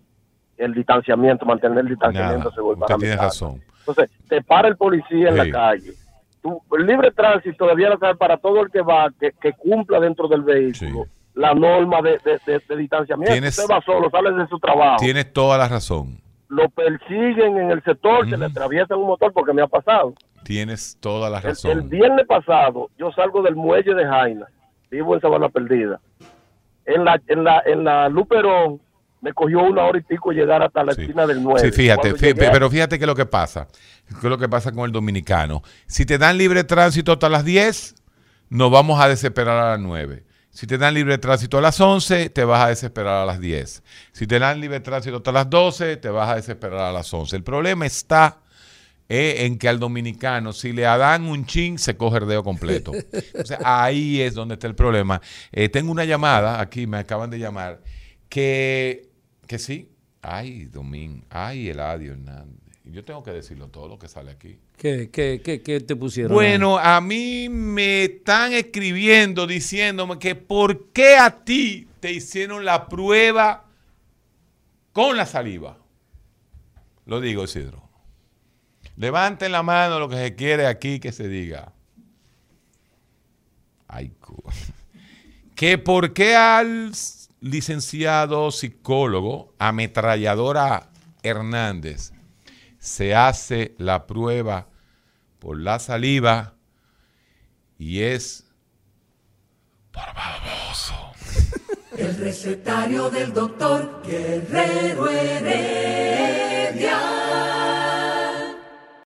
el 0.56 0.74
distanciamiento, 0.74 1.46
mantener 1.46 1.78
el 1.78 1.88
distanciamiento 1.88 2.50
seguro? 2.50 2.80
Usted 2.80 2.96
tiene 2.96 3.16
razón. 3.16 3.62
Entonces, 3.80 4.10
te 4.28 4.42
para 4.42 4.68
el 4.68 4.76
policía 4.76 5.28
en 5.28 5.36
la 5.36 5.50
calle 5.50 5.92
el 6.78 6.86
libre 6.86 7.10
tránsito 7.10 7.66
debiera 7.66 7.96
ser 7.98 8.16
para 8.16 8.36
todo 8.36 8.62
el 8.62 8.70
que 8.70 8.80
va, 8.82 9.10
que, 9.18 9.52
cumpla 9.54 10.00
dentro 10.00 10.28
del 10.28 10.42
vehículo 10.42 11.06
la 11.36 11.54
norma 11.54 11.98
de, 12.02 12.18
distanciamiento. 12.76 13.48
Usted 13.48 13.64
va 13.70 13.80
solo, 13.82 14.10
sale 14.10 14.32
de 14.32 14.48
su 14.48 14.58
trabajo. 14.58 14.96
Tienes 14.98 15.32
toda 15.32 15.58
la 15.58 15.68
razón. 15.68 16.18
Lo 16.48 16.68
persiguen 16.70 17.58
en 17.58 17.70
el 17.70 17.82
sector, 17.84 18.28
se 18.28 18.36
le 18.36 18.46
atraviesan 18.46 18.98
un 18.98 19.06
motor 19.08 19.32
porque 19.32 19.52
me 19.52 19.62
ha 19.62 19.66
pasado. 19.66 20.14
Tienes 20.44 20.96
toda 20.98 21.28
la 21.28 21.40
razón. 21.40 21.70
El, 21.72 21.82
viernes 21.82 22.26
pasado 22.26 22.90
yo 22.98 23.12
salgo 23.12 23.42
del 23.42 23.54
muelle 23.54 23.94
de 23.94 24.06
Jaina, 24.06 24.46
vivo 24.90 25.14
en 25.14 25.20
Sabana 25.20 25.48
Perdida. 25.48 26.00
En 26.86 27.04
la, 27.04 27.20
en 27.26 27.44
la, 27.44 27.62
en 27.66 27.84
la 27.84 28.08
Luperón 28.08 28.80
me 29.20 29.32
cogió 29.32 29.60
una 29.62 29.82
hora 29.82 29.98
y 29.98 30.02
pico 30.02 30.30
llegar 30.30 30.62
hasta 30.62 30.84
la 30.84 30.92
esquina 30.92 31.26
del 31.26 31.42
9. 31.42 31.60
Sí, 31.60 31.72
fíjate, 31.72 32.14
pero 32.34 32.70
fíjate 32.70 32.96
que 32.96 33.04
es 33.04 33.08
lo 33.08 33.16
que 33.16 33.26
pasa, 33.26 33.66
que 34.08 34.26
es 34.26 34.30
lo 34.30 34.38
que 34.38 34.48
pasa 34.48 34.72
con 34.72 34.84
el 34.84 34.92
dominicano. 34.92 35.62
Si 35.86 36.06
te 36.06 36.16
dan 36.16 36.38
libre 36.38 36.64
tránsito 36.64 37.12
hasta 37.12 37.28
las 37.28 37.44
10, 37.44 37.96
nos 38.48 38.70
vamos 38.70 39.00
a 39.00 39.08
desesperar 39.08 39.58
a 39.58 39.70
las 39.72 39.80
9. 39.80 40.25
Si 40.56 40.66
te 40.66 40.78
dan 40.78 40.94
libre 40.94 41.18
tránsito 41.18 41.58
a 41.58 41.60
las 41.60 41.78
11, 41.78 42.30
te 42.30 42.42
vas 42.42 42.64
a 42.64 42.68
desesperar 42.68 43.22
a 43.22 43.26
las 43.26 43.38
10. 43.40 43.82
Si 44.12 44.26
te 44.26 44.38
dan 44.38 44.58
libre 44.58 44.80
tránsito 44.80 45.18
hasta 45.18 45.30
las 45.30 45.50
12, 45.50 45.98
te 45.98 46.08
vas 46.08 46.30
a 46.30 46.36
desesperar 46.36 46.80
a 46.80 46.92
las 46.92 47.12
11. 47.12 47.36
El 47.36 47.42
problema 47.44 47.84
está 47.84 48.40
eh, 49.06 49.44
en 49.44 49.58
que 49.58 49.68
al 49.68 49.78
dominicano, 49.78 50.54
si 50.54 50.72
le 50.72 50.82
dan 50.82 51.24
un 51.24 51.44
chin, 51.44 51.78
se 51.78 51.98
coge 51.98 52.20
el 52.20 52.26
dedo 52.26 52.42
completo. 52.42 52.92
O 53.38 53.44
sea, 53.44 53.58
ahí 53.64 54.22
es 54.22 54.32
donde 54.32 54.54
está 54.54 54.66
el 54.66 54.74
problema. 54.74 55.20
Eh, 55.52 55.68
tengo 55.68 55.92
una 55.92 56.06
llamada, 56.06 56.58
aquí 56.58 56.86
me 56.86 56.96
acaban 56.96 57.28
de 57.28 57.38
llamar, 57.38 57.82
que 58.30 59.10
que 59.46 59.58
sí. 59.58 59.92
Ay, 60.22 60.64
Domín. 60.64 61.24
Ay, 61.30 61.68
Eladio 61.68 62.12
Hernández. 62.12 62.65
Yo 62.86 63.04
tengo 63.04 63.22
que 63.22 63.32
decirlo 63.32 63.68
todo 63.68 63.88
lo 63.88 63.98
que 63.98 64.08
sale 64.08 64.30
aquí. 64.30 64.60
¿Qué, 64.76 65.10
qué, 65.10 65.40
qué, 65.42 65.60
qué 65.60 65.80
te 65.80 65.96
pusieron? 65.96 66.32
Bueno, 66.32 66.78
a 66.78 67.00
mí 67.00 67.48
me 67.48 68.04
están 68.04 68.52
escribiendo 68.52 69.46
diciéndome 69.46 70.18
que 70.18 70.36
por 70.36 70.92
qué 70.92 71.16
a 71.16 71.44
ti 71.44 71.88
te 71.98 72.12
hicieron 72.12 72.64
la 72.64 72.86
prueba 72.86 73.66
con 74.92 75.16
la 75.16 75.26
saliva. 75.26 75.78
Lo 77.06 77.20
digo, 77.20 77.44
Isidro. 77.44 77.88
Levanten 78.96 79.52
la 79.52 79.62
mano 79.62 79.98
lo 79.98 80.08
que 80.08 80.16
se 80.16 80.34
quiere 80.34 80.66
aquí 80.66 81.00
que 81.00 81.12
se 81.12 81.28
diga. 81.28 81.72
Ay, 83.88 84.12
que 85.54 85.76
por 85.76 86.12
qué 86.12 86.36
al 86.36 86.92
licenciado 87.40 88.50
psicólogo, 88.50 89.54
ametralladora 89.58 90.90
Hernández, 91.22 92.12
se 92.86 93.14
hace 93.16 93.74
la 93.78 94.06
prueba 94.06 94.68
por 95.40 95.58
la 95.58 95.80
saliva 95.80 96.54
y 97.78 98.02
es 98.02 98.44
baboso. 99.92 100.94
El 101.98 102.16
recetario 102.16 103.10
del 103.10 103.32
doctor 103.32 104.02
Guerrero 104.06 105.08
Heredia. 105.08 105.66